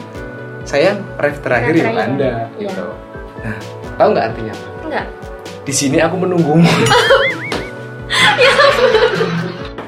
sayang 0.64 1.00
ref 1.16 1.40
terakhir 1.40 1.76
Ref 1.76 1.80
terakhir. 1.80 1.92
Yolanda 1.92 2.32
Iya. 2.56 2.68
gitu. 2.68 2.84
Nah, 3.44 3.56
tahu 3.96 4.08
nggak 4.12 4.24
artinya 4.32 4.52
apa? 4.52 4.66
Enggak 4.84 5.04
di 5.64 5.72
sini 5.72 5.96
aku 5.96 6.16
menunggumu. 6.20 6.68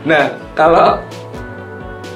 nah, 0.09 0.25
kalau 0.53 1.01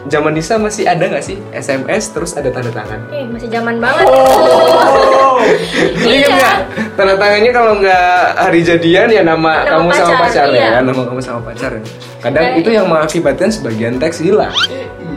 zaman 0.06 0.32
Nisa 0.32 0.56
masih 0.56 0.84
ada 0.84 1.02
nggak 1.02 1.20
sih 1.20 1.36
SMS 1.50 2.08
terus 2.08 2.32
ada 2.32 2.48
tanda 2.48 2.70
tangan? 2.70 3.00
Eh 3.10 3.26
masih 3.26 3.48
zaman 3.48 3.76
banget 3.76 4.06
Oh, 4.06 5.36
Iya. 6.00 6.14
ingat 6.16 6.30
nggak? 6.32 6.58
Tanda 6.94 7.14
tangannya 7.16 7.50
kalau 7.50 7.72
nggak 7.76 8.12
hari 8.38 8.60
jadian 8.62 9.08
ya 9.08 9.20
nama, 9.20 9.60
Nama 9.60 9.76
kamu 9.76 9.88
sama 9.90 10.08
pacar, 10.14 10.20
pacar 10.22 10.46
iya. 10.48 10.56
ya, 10.58 10.68
kan? 10.70 10.82
nama 10.86 11.02
kamu 11.04 11.20
sama 11.20 11.40
pacar. 11.42 11.70
ya. 11.74 11.82
Kadang 12.18 12.44
Kayak- 12.46 12.58
itu 12.58 12.70
yang 12.70 12.86
mengakibatkan 12.86 13.48
sebagian 13.50 13.94
teks 13.96 14.18
hilang. 14.18 14.52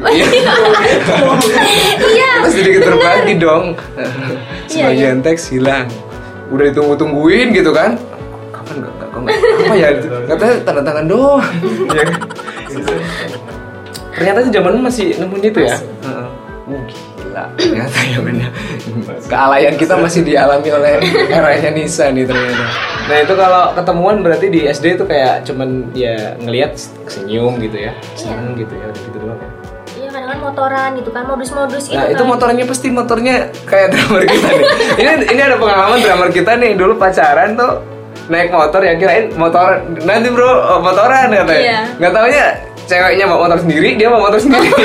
Iya 0.04 0.26
Terus 2.42 2.54
sedikit 2.54 2.82
terbagi 2.84 3.34
dong. 3.38 3.66
Iya, 3.96 4.10
Sebagian 4.68 5.18
teks 5.22 5.48
hilang. 5.50 5.88
Udah 6.50 6.68
ditunggu-tungguin 6.68 7.52
gitu 7.52 7.72
kan? 7.72 7.96
Kapan 8.52 8.76
nggak 8.80 8.92
nggak- 8.92 9.12
apa 9.64 9.74
ya? 9.76 9.90
Katanya 10.28 10.56
tanda 10.62 10.82
tangan 10.82 11.06
doang. 11.06 11.44
Iya? 11.88 12.06
Ternyata 14.14 14.38
itu 14.46 14.50
zamanmu 14.54 14.82
masih 14.86 15.08
nemuin 15.18 15.44
itu 15.50 15.60
ya? 15.66 15.78
Heeh. 15.82 16.28
Uh, 16.64 16.82
gila. 16.88 17.44
Ternyata 17.58 18.00
ya 18.06 18.20
benar. 18.22 18.50
Kealayan 19.26 19.76
kita 19.76 19.96
masih 19.98 20.22
dialami 20.22 20.70
oleh 20.70 20.94
eranya 21.38 21.70
Nisa 21.74 22.14
nih 22.14 22.24
ternyata. 22.30 22.66
Nah 23.10 23.18
itu 23.20 23.34
kalau 23.36 23.64
ketemuan 23.76 24.16
berarti 24.22 24.48
di 24.48 24.60
SD 24.70 25.02
itu 25.02 25.04
kayak 25.10 25.44
cuman 25.50 25.92
ya 25.98 26.38
ngelihat 26.40 26.78
senyum 27.10 27.60
gitu 27.60 27.90
ya, 27.90 27.92
seneng 28.16 28.56
gitu 28.56 28.74
ya, 28.78 28.86
udah 28.88 29.02
gitu 29.02 29.18
doang 29.20 29.40
ya. 29.42 29.50
Iya 29.94 30.10
kadang-kadang 30.10 30.42
motoran 30.42 30.90
gitu 30.98 31.10
kan 31.14 31.24
modus-modus 31.28 31.84
gitu 31.92 32.00
Nah 32.00 32.06
itu 32.10 32.24
kan. 32.24 32.32
motornya 32.32 32.64
pasti 32.66 32.88
motornya 32.90 33.36
kayak 33.68 33.88
drummer 33.92 34.24
kita 34.24 34.48
nih. 34.48 34.66
ini 35.02 35.12
ini 35.36 35.42
ada 35.42 35.58
pengalaman 35.60 36.00
drummer 36.00 36.30
kita 36.32 36.52
nih 36.56 36.72
dulu 36.80 36.94
pacaran 36.96 37.60
tuh 37.60 37.74
naik 38.32 38.56
motor 38.56 38.80
ya 38.80 38.96
kirain 38.96 39.36
motor 39.36 39.84
nanti 40.08 40.32
bro 40.32 40.48
oh, 40.48 40.80
motoran 40.80 41.28
katanya. 41.28 41.60
Iya. 41.60 41.82
Nggak 42.00 42.14
taunya 42.16 42.46
ceweknya 42.94 43.26
bawa 43.26 43.50
motor 43.50 43.58
sendiri 43.66 43.98
dia 43.98 44.06
bawa 44.06 44.30
motor 44.30 44.38
sendiri. 44.38 44.70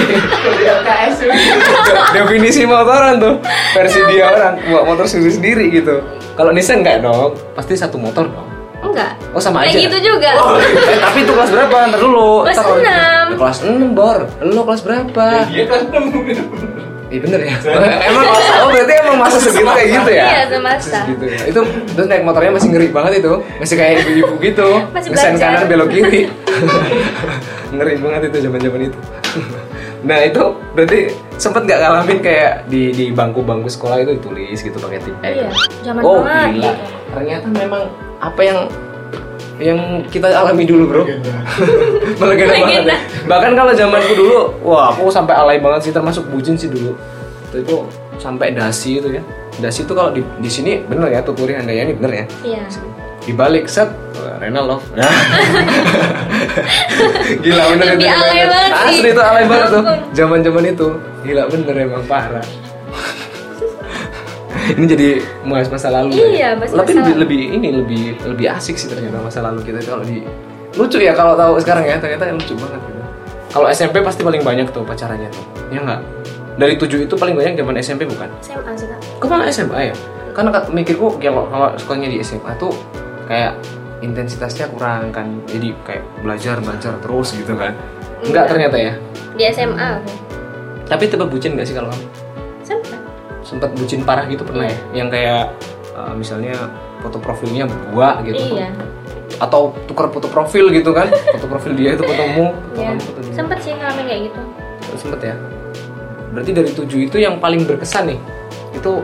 Definisi 2.17 2.65
motoran 2.65 3.21
tuh 3.21 3.37
versi 3.77 4.01
dia 4.09 4.33
orang 4.33 4.57
bawa 4.65 4.83
motor 4.89 5.05
sendiri 5.05 5.33
sendiri 5.33 5.65
gitu. 5.69 6.01
Kalau 6.33 6.55
Nissan 6.55 6.81
enggak 6.81 7.05
dong, 7.05 7.37
pasti 7.53 7.77
satu 7.77 8.01
motor 8.01 8.25
dong. 8.25 8.49
Enggak 8.79 9.19
Oh 9.35 9.43
sama 9.43 9.67
Kayak 9.67 9.75
aja. 9.75 9.81
gitu 9.91 9.99
juga 10.15 10.31
Eh, 10.63 10.99
tapi 11.03 11.27
itu 11.27 11.33
kelas 11.35 11.51
berapa? 11.51 11.77
Ntar 11.91 11.99
dulu. 11.99 12.47
Kelas 12.47 12.63
enam. 12.63 12.79
Ya, 12.81 13.07
kelas 13.35 13.59
6 13.67 13.91
bor. 13.91 14.19
Lo 14.39 14.63
kelas 14.63 14.83
berapa? 14.87 15.27
Dia 15.51 15.65
kan 15.67 15.83
Iya 17.09 17.21
bener 17.25 17.41
ya. 17.41 17.55
emang 18.13 18.27
oh 18.61 18.69
berarti 18.69 18.93
emang 19.01 19.17
masa 19.17 19.39
segitu 19.41 19.65
kayak 19.65 19.89
gitu 19.97 20.11
ya? 20.13 20.27
Iya, 20.29 20.43
semasa. 20.53 20.99
Gitu 21.09 21.25
ya. 21.25 21.41
Itu 21.49 21.61
terus 21.97 22.07
naik 22.07 22.23
motornya 22.29 22.53
masih 22.53 22.69
ngeri 22.69 22.89
banget 22.93 23.13
itu. 23.25 23.33
Masih 23.57 23.77
kayak 23.81 23.93
ibu-ibu 24.05 24.35
gitu. 24.45 24.69
Masih 24.93 25.09
Ngesen 25.17 25.35
kanan 25.41 25.65
belok 25.65 25.89
kiri. 25.89 26.23
ngeri 27.75 27.95
banget 28.01 28.21
itu 28.29 28.39
zaman-zaman 28.49 28.81
itu. 28.93 28.99
nah, 30.09 30.19
itu 30.21 30.43
berarti 30.77 30.99
sempet 31.41 31.63
nggak 31.65 31.81
ngalamin 31.81 32.19
kayak 32.21 32.53
di 32.69 32.93
di 32.93 33.07
bangku-bangku 33.13 33.69
sekolah 33.73 34.05
itu 34.05 34.13
ditulis 34.21 34.59
gitu 34.61 34.77
pakai 34.77 35.01
tip 35.01 35.17
eh, 35.25 35.33
Iya, 35.41 35.49
zaman 35.85 36.03
oh, 36.05 36.21
banget 36.21 36.61
gila. 36.61 36.73
gitu. 36.73 36.85
Ternyata 37.17 37.47
memang 37.57 37.83
apa 38.21 38.41
yang 38.45 38.59
yang 39.59 40.07
kita 40.07 40.31
alami 40.31 40.63
dulu, 40.65 40.85
Bro. 40.87 41.03
Melegenda 42.19 42.55
banget 42.63 42.85
ya. 42.87 42.99
Bahkan 43.27 43.53
kalau 43.59 43.73
zamanku 43.75 44.13
dulu, 44.15 44.39
wah 44.63 44.95
aku 44.95 45.11
sampai 45.11 45.35
alay 45.35 45.59
banget 45.59 45.91
sih 45.91 45.93
termasuk 45.93 46.27
bucin 46.31 46.55
sih 46.55 46.71
dulu. 46.71 46.95
Itu, 47.51 47.57
itu 47.67 47.77
sampai 48.23 48.55
dasi 48.55 49.03
itu 49.03 49.19
ya. 49.19 49.23
Dasi 49.59 49.83
itu 49.83 49.93
kalau 49.93 50.15
di, 50.15 50.23
di 50.39 50.51
sini 50.51 50.79
bener 50.87 51.11
ya 51.11 51.21
tuturi 51.27 51.59
handayani 51.59 51.93
bener 51.99 52.13
ya. 52.15 52.25
Iya 52.47 52.63
Di 53.27 53.33
balik 53.35 53.67
set 53.69 53.91
Rena 54.39 54.63
love. 54.63 54.87
Nah. 54.95 55.11
Gila 57.43 57.65
bener 57.75 57.87
Lebih 57.99 58.07
itu. 58.07 58.15
alay 58.15 58.43
banget. 58.47 58.71
Asli 58.75 59.09
itu 59.11 59.23
alay 59.23 59.45
banget 59.51 59.69
tuh. 59.71 59.83
Ampun. 59.83 59.99
Zaman-zaman 60.15 60.65
itu. 60.71 60.89
Gila 61.27 61.43
bener 61.51 61.75
emang 61.75 62.05
parah. 62.07 62.47
Ini 64.77 64.85
jadi 64.85 65.09
bahas 65.47 65.69
masa 65.69 65.89
lalu 65.89 66.13
ya. 66.19 66.27
Iya, 66.29 66.49
bahas 66.59 66.71
Tapi 66.75 66.93
masa 66.93 67.01
lebih, 67.01 67.13
lalu. 67.15 67.21
lebih 67.25 67.41
ini 67.57 67.69
lebih 67.73 68.03
lebih 68.27 68.47
asik 68.53 68.77
sih 68.77 68.89
ternyata 68.91 69.23
masa 69.23 69.41
lalu 69.41 69.65
kita 69.65 69.79
itu 69.81 69.91
kalau 69.91 70.05
di 70.05 70.19
lucu 70.77 70.99
ya 71.01 71.13
kalau 71.17 71.33
tahu 71.35 71.57
sekarang 71.59 71.85
ya 71.89 71.97
ternyata 71.97 72.29
lucu 72.35 72.53
banget 72.59 72.81
gitu. 72.85 73.01
Kalau 73.49 73.67
SMP 73.73 73.97
pasti 74.05 74.21
paling 74.21 74.43
banyak 74.45 74.69
tuh 74.69 74.85
pacarannya 74.85 75.33
tuh. 75.33 75.45
Ya 75.73 75.81
enggak? 75.81 76.01
Dari 76.59 76.75
tujuh 76.77 77.07
itu 77.07 77.15
paling 77.17 77.33
banyak 77.39 77.55
zaman 77.57 77.75
SMP 77.81 78.03
bukan? 78.05 78.29
SMA 78.43 78.73
sih 78.75 78.87
kak 78.91 78.99
Kok 79.23 79.27
malah 79.31 79.47
SMA 79.49 79.81
ya? 79.89 79.95
Karena 80.37 80.51
kak, 80.53 80.71
mikirku 80.71 81.17
kalau 81.19 81.49
kalau 81.49 81.73
sekolahnya 81.79 82.13
di 82.13 82.19
SMA 82.21 82.53
tuh 82.61 82.75
kayak 83.25 83.57
intensitasnya 84.05 84.69
kurang 84.71 85.09
kan. 85.11 85.41
Jadi 85.49 85.73
kayak 85.87 86.05
belajar 86.21 86.61
belajar 86.61 86.93
terus 87.01 87.33
gitu 87.33 87.55
kan. 87.57 87.73
Enggak 88.21 88.27
Enggak. 88.27 88.45
ternyata 88.51 88.77
ya. 88.77 88.93
di 89.39 89.45
SMA 89.55 89.89
aku 90.03 90.11
Tapi 90.89 91.05
tipe 91.07 91.23
bucin 91.23 91.55
gak 91.55 91.69
sih 91.69 91.77
kalau 91.79 91.93
kamu? 91.95 92.05
Sempat 93.49 93.73
bucin 93.73 94.05
parah 94.05 94.29
gitu 94.29 94.45
pernah 94.45 94.69
ya? 94.69 94.77
Yang 94.95 95.09
kayak 95.17 95.43
uh, 95.95 96.13
misalnya 96.13 96.69
foto 97.01 97.17
profilnya 97.17 97.65
gua 97.89 98.21
gitu. 98.21 98.37
iya 98.53 98.69
Atau 99.39 99.73
tukar 99.87 100.11
foto 100.11 100.29
profil 100.29 100.69
gitu 100.69 100.91
kan. 100.93 101.09
Foto 101.35 101.47
profil 101.47 101.73
dia 101.73 101.95
itu 101.95 102.03
fotomu, 102.03 102.53
foto 102.53 102.77
iya 102.77 102.91
kamu, 102.93 103.01
foto 103.01 103.21
dia. 103.23 103.33
sempet 103.33 103.59
sih 103.63 103.73
ngalamin 103.73 104.05
kayak 104.05 104.23
gitu 104.27 104.41
Sempet 104.99 105.21
ya. 105.23 105.35
Berarti 106.29 106.51
dari 106.53 106.71
tujuh 106.75 106.99
itu 107.03 107.17
yang 107.17 107.39
paling 107.39 107.63
berkesan 107.63 108.11
nih. 108.11 108.21
Itu 108.75 109.01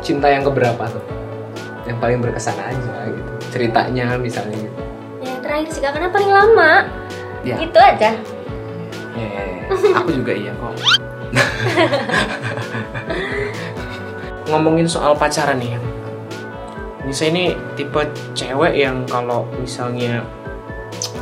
cinta 0.00 0.30
yang 0.30 0.40
keberapa 0.40 0.86
tuh? 0.86 1.02
Yang 1.84 1.98
paling 1.98 2.18
berkesan 2.20 2.56
aja 2.56 2.94
gitu. 3.06 3.30
Ceritanya 3.50 4.14
misalnya 4.16 4.54
gitu. 4.56 4.78
ya 5.18 5.28
yang 5.28 5.40
terakhir 5.40 5.68
sih 5.68 5.82
karena 5.82 6.08
paling 6.08 6.30
lama 6.30 6.72
Ya. 7.42 7.56
gitu 7.58 7.78
aja 7.78 8.10
Ya, 9.16 9.26
ya, 9.26 9.42
ya. 9.64 9.96
Aku 9.96 10.10
juga 10.12 10.30
iya 10.30 10.52
kok. 10.52 10.76
Ngomongin 14.46 14.86
soal 14.86 15.14
pacaran 15.18 15.58
nih. 15.58 15.78
Nisa 17.06 17.30
ini 17.30 17.54
tipe 17.78 18.02
cewek 18.34 18.74
yang 18.74 19.06
kalau 19.06 19.46
misalnya 19.58 20.26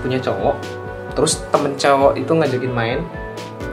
punya 0.00 0.16
cowok, 0.16 0.56
terus 1.12 1.44
temen 1.52 1.76
cowok 1.76 2.16
itu 2.16 2.32
ngajakin 2.32 2.72
main, 2.72 2.98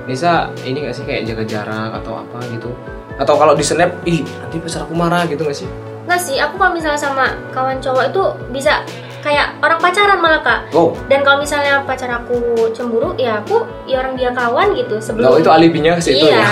Nisa 0.07 0.51
ini 0.67 0.83
gak 0.83 0.95
sih 0.95 1.07
kayak 1.07 1.23
jaga 1.23 1.43
jarak 1.47 1.91
atau 2.03 2.19
apa 2.19 2.39
gitu? 2.51 2.71
Atau 3.15 3.39
kalau 3.39 3.55
di 3.55 3.63
snap, 3.63 3.91
ih 4.03 4.23
nanti 4.43 4.59
pacar 4.59 4.83
aku 4.83 4.93
marah 4.95 5.23
gitu 5.27 5.47
gak 5.47 5.55
sih? 5.55 5.69
nggak 6.11 6.27
sih 6.27 6.37
aku 6.43 6.59
kalau 6.59 6.75
misalnya 6.75 6.99
sama 6.99 7.25
kawan 7.55 7.79
cowok 7.79 8.11
itu 8.11 8.23
bisa 8.51 8.83
kayak 9.21 9.53
orang 9.57 9.77
pacaran 9.77 10.17
malah 10.17 10.41
kak 10.41 10.59
Oh, 10.71 10.97
dan 11.05 11.21
kalau 11.21 11.37
misalnya 11.37 11.81
pacar 11.81 12.09
aku 12.11 12.37
cemburu 12.69 13.13
ya 13.15 13.37
aku 13.37 13.61
ya 13.85 14.01
orang 14.01 14.13
dia 14.13 14.29
kawan 14.29 14.73
gitu 14.73 14.97
sebelum 14.97 15.23
lo 15.23 15.37
itu 15.37 15.47
alibinya 15.47 15.93
ke 15.93 16.03
situ 16.03 16.25
Iya. 16.25 16.41
ya. 16.41 16.49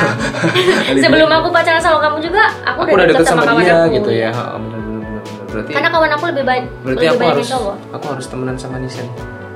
Sebelum 1.04 1.28
aku 1.28 1.50
pacaran 1.50 1.78
sama 1.78 1.98
kamu 2.00 2.18
juga 2.22 2.44
aku, 2.64 2.80
aku 2.84 2.94
udah 2.94 3.08
deket 3.08 3.26
sama, 3.26 3.42
kawan 3.44 3.62
dia 3.62 3.76
aku 3.80 3.94
gitu 3.96 4.12
ya. 4.12 4.30
Bener, 4.30 4.54
bener, 4.56 5.02
bener. 5.02 5.22
Berarti 5.50 5.72
karena 5.72 5.90
kawan 5.90 6.10
aku 6.12 6.24
lebih 6.28 6.44
banyak 6.44 6.66
berarti 6.80 6.96
lebih 6.96 7.10
aku 7.10 7.20
banyak 7.20 7.34
harus 7.36 7.50
cowok 7.50 7.76
aku 7.92 8.06
harus 8.08 8.26
temenan 8.26 8.56
sama 8.56 8.78
Nisen 8.78 9.08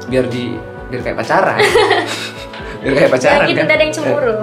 biar 0.04 0.26
di 0.26 0.44
biar 0.90 1.02
kayak 1.02 1.18
pacaran 1.18 1.58
biar 2.82 2.94
kayak 2.98 3.12
pacaran 3.14 3.46
Lagi 3.46 3.54
kan 3.56 3.66
ada 3.68 3.80
yang 3.80 3.94
cemburu. 3.94 4.34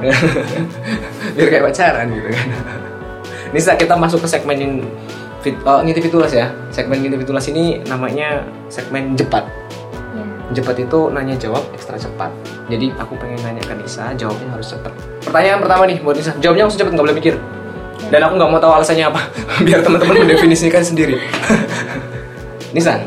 biar 1.37 1.49
kayak 1.49 1.65
pacaran 1.67 2.07
gitu 2.09 2.29
kan 2.31 2.47
Nisa 3.51 3.75
kita 3.75 3.95
masuk 3.95 4.23
ke 4.23 4.29
segmen 4.31 4.87
oh, 5.65 5.81
ngintip 5.81 6.05
fitulas 6.05 6.33
ya 6.33 6.53
segmen 6.69 7.01
ngintip 7.01 7.25
fitulas 7.25 7.45
ini 7.49 7.81
namanya 7.89 8.45
segmen 8.69 9.17
jepat 9.17 9.45
ya. 10.15 10.25
Jepat 10.51 10.83
itu 10.83 10.99
nanya 11.15 11.39
jawab 11.39 11.63
ekstra 11.71 11.95
cepat. 11.95 12.31
Jadi 12.67 12.91
aku 12.99 13.15
pengen 13.15 13.39
nanya 13.47 13.63
ke 13.63 13.71
Nisa, 13.79 14.11
jawabnya 14.19 14.51
harus 14.51 14.75
cepat. 14.75 14.91
Pertanyaan 15.23 15.63
pertama 15.63 15.87
nih 15.87 16.03
buat 16.03 16.19
Nisa, 16.19 16.35
jawabnya 16.43 16.67
langsung 16.67 16.83
cepet 16.83 16.93
nggak 16.99 17.07
boleh 17.07 17.19
mikir. 17.23 17.35
Dan 18.11 18.27
aku 18.27 18.35
nggak 18.35 18.51
mau 18.51 18.59
tahu 18.59 18.73
alasannya 18.83 19.07
apa, 19.07 19.23
biar 19.67 19.79
teman-teman 19.87 20.27
mendefinisikan 20.27 20.83
sendiri. 20.83 21.23
Nisa, 22.75 22.99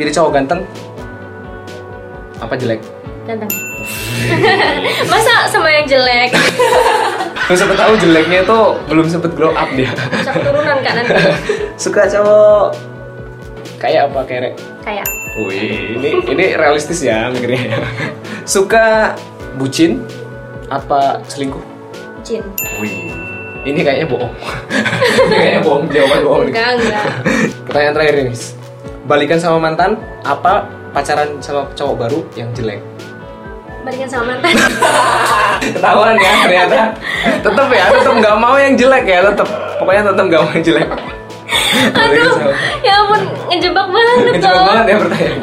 pilih 0.00 0.08
cowok 0.08 0.30
ganteng 0.32 0.64
apa 2.40 2.56
jelek? 2.56 2.80
ganteng 3.28 3.50
masa 5.12 5.46
sama 5.46 5.68
yang 5.70 5.86
jelek 5.86 6.34
Lu 7.50 7.58
sempet 7.58 7.82
tahu 7.82 7.98
jeleknya 7.98 8.46
itu 8.46 8.60
belum 8.86 9.06
sempet 9.10 9.34
glow 9.34 9.50
up 9.50 9.66
dia. 9.74 9.90
bisa 9.90 10.30
keturunan 10.30 10.78
kak 10.86 10.92
nanti 11.02 11.12
Suka 11.82 12.06
cowok 12.06 12.78
kayak 13.82 14.06
apa 14.06 14.20
kerek? 14.22 14.54
kayak 14.86 15.06
Wih, 15.34 15.98
ini 15.98 16.10
ini 16.30 16.44
realistis 16.54 17.02
ya 17.02 17.26
mikirnya. 17.26 17.82
Suka 18.54 19.18
bucin 19.58 19.98
apa 20.70 21.18
selingkuh? 21.26 21.62
jin 22.22 22.46
Wih, 22.78 23.10
ini 23.66 23.82
kayaknya 23.82 24.06
bohong. 24.06 24.30
ini 25.26 25.34
kayaknya 25.34 25.62
bohong, 25.66 25.84
jawaban 25.90 26.20
bohong. 26.22 26.42
enggak 26.54 26.70
enggak 26.78 27.06
Pertanyaan 27.66 27.94
terakhir 27.98 28.14
ini. 28.22 28.34
Balikan 29.10 29.38
sama 29.42 29.58
mantan 29.58 29.98
apa 30.22 30.70
pacaran 30.94 31.42
sama 31.42 31.66
cowok 31.74 31.94
baru 31.98 32.20
yang 32.38 32.50
jelek? 32.54 32.78
balikan 33.80 34.04
sama 34.12 34.36
mantan 34.36 34.52
Ketahuan 35.60 36.16
ya 36.16 36.32
ternyata. 36.44 36.78
Tetep 37.44 37.68
ya, 37.68 37.84
tetep 37.92 38.14
nggak 38.16 38.36
mau 38.40 38.56
yang 38.56 38.74
jelek 38.74 39.04
ya, 39.04 39.18
tetep. 39.28 39.48
Pokoknya 39.76 40.02
tetep 40.08 40.24
nggak 40.26 40.40
mau 40.40 40.52
yang 40.56 40.64
jelek. 40.64 40.88
Aduh 41.94 42.34
ya 42.82 42.92
ampun 43.02 43.20
ngejebak 43.50 43.86
banget 43.90 44.16
Ngejebak 44.34 44.62
banget 44.66 44.84
ya 44.86 44.96
pertanyaan. 44.98 45.38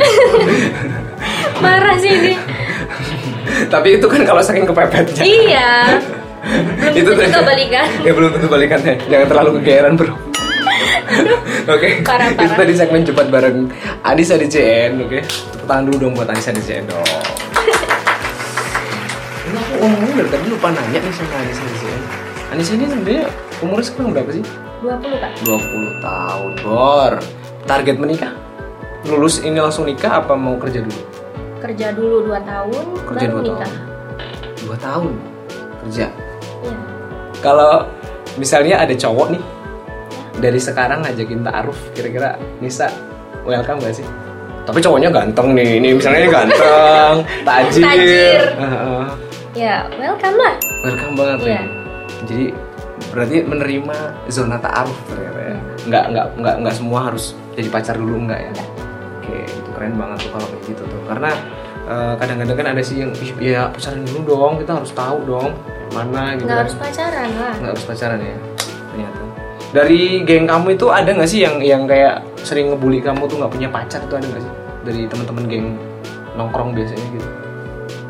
marah 1.64 1.96
sih 2.00 2.12
ini. 2.12 2.32
Tapi 3.68 3.88
itu 4.00 4.08
kan 4.08 4.22
kalau 4.24 4.42
saking 4.44 4.68
kepepetnya. 4.68 5.24
iya. 5.24 5.72
Belum 6.80 6.96
itu 6.96 7.12
tentu 7.12 7.44
balikan 7.44 7.88
ya 8.08 8.12
belum 8.16 8.30
tentu 8.32 8.48
balikan 8.48 8.80
ya. 8.80 8.96
Jangan 9.12 9.28
terlalu 9.28 9.50
kegeeran 9.60 9.94
bro. 10.00 10.16
Oke. 11.68 11.90
Parah, 12.08 12.32
itu 12.32 12.54
tadi 12.56 12.74
segmen 12.76 13.04
cepat 13.04 13.28
bareng 13.28 13.68
Anissa 14.08 14.40
di 14.40 14.48
CN 14.48 14.96
oke. 15.04 15.20
Tepuk 15.28 15.66
tangan 15.68 15.92
dulu 15.92 15.98
dong 16.08 16.14
buat 16.16 16.30
Anissa 16.32 16.56
di 16.56 16.64
CN 16.64 16.88
dong 16.88 17.04
ini 19.78 19.86
ngomong 19.94 20.16
dari 20.18 20.30
tadi 20.30 20.46
lupa 20.50 20.68
nanya 20.74 21.00
nih 21.00 21.14
sama 21.14 21.36
Anissa 21.38 21.64
di 21.64 21.78
CN 21.78 22.02
Anissa 22.48 22.72
ini 22.74 22.86
sebenarnya 22.88 23.26
umurnya 23.60 23.86
sekarang 23.86 24.10
berapa 24.16 24.32
sih? 24.32 24.44
20 24.78 24.94
kak. 25.20 25.32
20 25.42 26.06
tahun 26.06 26.52
bor. 26.62 27.14
Target 27.66 27.96
menikah? 27.98 28.32
Lulus 29.04 29.42
ini 29.42 29.58
langsung 29.58 29.84
nikah 29.84 30.22
apa 30.22 30.34
mau 30.38 30.56
kerja 30.56 30.80
dulu? 30.80 31.02
Kerja 31.60 31.88
dulu 31.92 32.30
2 32.30 32.38
tahun 32.46 32.84
kerja 33.04 33.26
baru 33.28 33.36
dua 33.36 33.44
nikah. 33.44 33.70
tahun. 33.70 33.86
Dua 34.64 34.78
tahun? 34.78 35.12
Kerja? 35.84 36.06
Iya. 36.64 36.78
Kalau 37.42 37.74
misalnya 38.38 38.76
ada 38.80 38.94
cowok 38.96 39.28
nih 39.34 39.44
dari 40.38 40.60
sekarang 40.62 41.02
ngajakin 41.02 41.42
ta'aruf, 41.42 41.80
kira-kira 41.92 42.38
Nisa 42.62 42.88
welcome 43.44 43.82
gak 43.82 43.98
sih? 43.98 44.06
Tapi 44.64 44.78
cowoknya 44.80 45.10
ganteng 45.10 45.56
nih, 45.58 45.82
ini 45.82 45.90
misalnya 45.98 46.28
ganteng, 46.30 47.16
tajir. 47.48 47.84
Tajir. 47.84 48.42
Ya 49.58 49.90
welcome 49.98 50.38
lah 50.38 50.54
welcome 50.86 51.16
banget 51.16 51.38
Iya. 51.42 51.50
nih. 51.58 51.66
Jadi 52.24 52.46
berarti 53.10 53.36
menerima 53.42 53.98
zona 54.28 54.58
ta'aruf 54.58 54.98
ternyata 55.06 55.40
ya. 55.44 55.56
Nggak 55.86 56.04
nggak 56.12 56.26
nggak 56.38 56.56
nggak 56.62 56.76
semua 56.76 57.00
harus 57.10 57.34
jadi 57.54 57.70
pacar 57.70 57.96
dulu 57.96 58.22
enggak 58.22 58.40
ya? 58.40 58.52
Nggak. 58.54 58.70
Oke, 59.18 59.38
itu 59.44 59.70
keren 59.72 59.94
banget 59.96 60.18
tuh 60.24 60.32
kalau 60.32 60.48
kayak 60.48 60.64
gitu 60.66 60.84
tuh. 60.86 61.02
Karena 61.06 61.32
eh, 61.84 62.14
kadang-kadang 62.16 62.58
kan 62.58 62.68
ada 62.74 62.82
sih 62.82 62.96
yang 63.00 63.12
"Ih, 63.16 63.32
ya 63.40 63.62
pacaran 63.70 64.02
dulu 64.04 64.20
dong, 64.26 64.54
kita 64.60 64.72
harus 64.76 64.92
tahu 64.92 65.18
dong 65.24 65.50
mana 65.88 66.36
gitu. 66.36 66.46
nggak 66.46 66.52
kan. 66.52 66.64
harus 66.68 66.76
pacaran 66.76 67.30
lah 67.34 67.54
nggak 67.58 67.72
harus 67.74 67.86
pacaran 67.88 68.20
ya 68.20 68.38
ternyata 68.92 69.22
dari 69.72 70.02
geng 70.22 70.46
kamu 70.46 70.68
itu 70.76 70.86
ada 70.92 71.10
nggak 71.10 71.30
sih 71.32 71.40
yang 71.42 71.56
yang 71.64 71.84
kayak 71.88 72.20
sering 72.44 72.70
ngebully 72.70 73.00
kamu 73.00 73.24
tuh 73.24 73.40
nggak 73.40 73.50
punya 73.50 73.70
pacar 73.72 74.04
itu 74.04 74.14
ada 74.14 74.28
nggak 74.28 74.44
sih 74.44 74.54
dari 74.84 75.02
teman-teman 75.08 75.44
geng 75.48 75.68
nongkrong 76.36 76.76
biasanya 76.76 77.06
gitu 77.16 77.30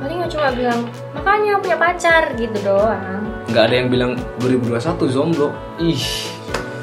paling 0.01 0.17
cuma 0.27 0.47
bilang 0.51 0.81
makanya 1.17 1.58
punya 1.58 1.77
pacar 1.77 2.23
gitu 2.36 2.58
doang. 2.62 3.21
Nggak 3.49 3.63
ada 3.65 3.75
yang 3.75 3.88
bilang 3.88 4.12
2021 4.39 4.77
zomblo. 5.10 5.49
Ih 5.77 5.97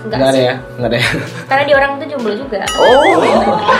Nggak 0.04 0.18
nggak 0.20 0.28
ada 0.28 0.36
sih. 0.36 0.44
ya? 0.44 0.54
Nggak 0.76 0.90
ada 0.90 0.98
ya? 0.98 1.08
Karena 1.48 1.62
dia 1.64 1.76
orang 1.78 1.90
itu 1.94 2.04
jomblo 2.12 2.32
juga. 2.34 2.60
Oh 2.74 3.00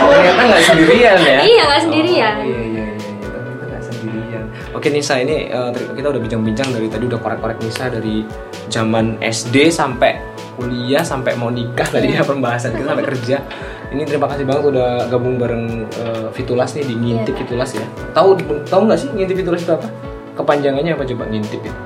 ternyata 0.09 0.41
nggak 0.43 0.63
sendirian 0.63 1.17
ya? 1.19 1.39
Iya 1.41 1.61
nggak 1.65 1.81
sendirian. 1.83 2.35
Oh, 2.35 2.43
iya 2.43 2.57
iya 2.57 2.65
iya. 2.65 2.83
Iya 2.87 3.29
ternyata 3.59 3.77
sendirian. 3.83 4.43
Oke 4.71 4.87
Nisa 4.89 5.13
ini 5.17 5.35
tadi 5.49 5.81
kita 5.93 6.07
udah 6.09 6.21
bincang-bincang 6.21 6.67
dari 6.71 6.87
tadi 6.87 7.03
udah 7.05 7.19
korek-korek 7.19 7.57
Nisa 7.59 7.85
dari 7.87 8.25
zaman 8.67 9.17
SD 9.19 9.69
sampai 9.69 10.17
kuliah 10.55 11.03
sampai 11.03 11.35
mau 11.35 11.51
nikah 11.51 11.83
tadi 11.85 12.15
ya 12.15 12.23
pembahasan 12.23 12.73
kita 12.73 12.89
sampai 12.89 13.05
kerja. 13.05 13.37
Ini 13.85 14.01
terima 14.03 14.25
kasih 14.25 14.43
banget 14.43 14.63
udah 14.71 14.89
gabung 15.07 15.37
bareng 15.37 15.63
eh, 15.93 16.27
Fitulas 16.31 16.73
nih 16.73 16.83
di 16.83 16.95
ngintip 16.95 17.33
Iya. 17.33 17.41
Fitulas 17.43 17.69
ya. 17.71 17.85
Tahu 18.11 18.29
tahu 18.65 18.81
nggak 18.87 18.97
sih 18.97 19.09
ngintip 19.11 19.35
Fitulas 19.37 19.61
itu 19.61 19.71
apa 19.71 19.87
kepanjangannya 20.35 20.91
apa 20.93 21.03
coba 21.03 21.23
ngintip 21.25 21.59
itu 21.59 21.79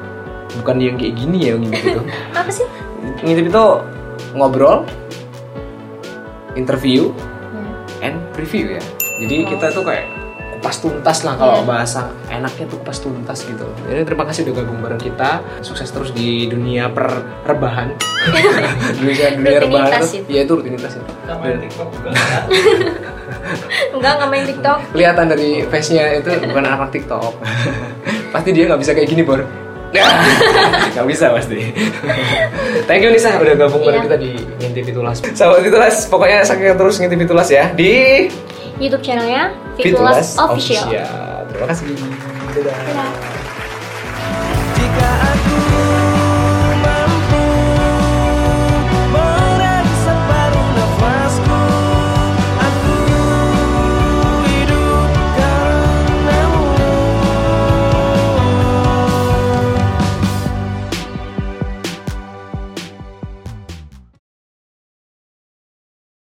bukan 0.58 0.76
yang 0.78 0.95
kayak 0.97 1.14
gini 1.16 1.38
ya 1.45 1.54
ngintip 1.56 1.84
itu 1.88 2.02
apa 2.39 2.50
sih 2.50 2.66
ngintip 3.22 3.45
itu 3.47 3.64
ngobrol 4.34 4.84
interview 6.54 7.14
Ya. 8.00 8.10
and 8.10 8.18
preview 8.32 8.76
ya. 8.76 8.82
Jadi 9.20 9.36
kita 9.45 9.70
tuh 9.70 9.84
kayak 9.84 10.08
kupas 10.54 10.80
tuntas 10.80 11.24
lah 11.24 11.36
kalau 11.36 11.60
Iya. 11.60 11.68
bahasa 11.68 12.02
enaknya 12.28 12.66
tuh 12.68 12.78
kupas 12.80 13.00
tuntas 13.00 13.43
gitu. 13.43 13.68
Jadi 13.86 14.02
terima 14.04 14.24
kasih 14.24 14.47
udah 14.47 14.54
gabung 14.58 14.80
bareng 14.80 14.97
kita. 14.97 15.39
Sukses 15.60 15.88
terus 15.88 16.12
di 16.12 16.47
dunia 16.47 16.88
perrebahan. 16.89 17.95
dunia 19.00 19.36
dunia 19.36 19.58
rebahan 19.62 20.00
itu. 20.00 20.24
Iya 20.28 20.41
itu 20.43 20.54
rutinitas 20.54 20.95
ya. 20.95 21.04
Dan 21.26 21.38
enggak 23.89 24.14
nggak 24.16 24.30
main 24.30 24.45
tiktok 24.45 24.78
Kelihatan 24.93 25.26
dari 25.28 25.50
face-nya 25.66 26.04
itu 26.16 26.30
bukan 26.45 26.64
anak 26.66 26.89
TikTok. 26.91 27.34
Pasti 28.30 28.50
dia 28.52 28.66
nggak 28.66 28.80
bisa 28.80 28.92
kayak 28.94 29.08
gini 29.08 29.24
bor. 29.24 29.42
Nggak 30.94 31.08
bisa 31.10 31.34
pasti. 31.34 31.74
Thank 32.86 33.02
you 33.02 33.10
Nisa. 33.10 33.42
Udah 33.42 33.58
gabung 33.58 33.82
bareng 33.82 34.06
Iya. 34.06 34.06
kita 34.06 34.18
di 34.22 34.32
ngintip 34.62 34.84
Fitulas 34.86 35.18
sahabat 35.34 35.66
Fitulas 35.66 35.96
pokoknya 36.06 36.46
saksikan 36.46 36.78
terus 36.78 36.96
ngintip 37.02 37.18
Fitulas 37.26 37.50
ya 37.50 37.74
di 37.74 38.30
YouTube 38.78 39.02
channelnya 39.02 39.50
Fitulas 39.74 40.38
Official. 40.38 40.94
terima 41.50 41.68
kasih. 41.74 41.90
Dadah. 42.54 42.76
Dadah. 42.86 43.39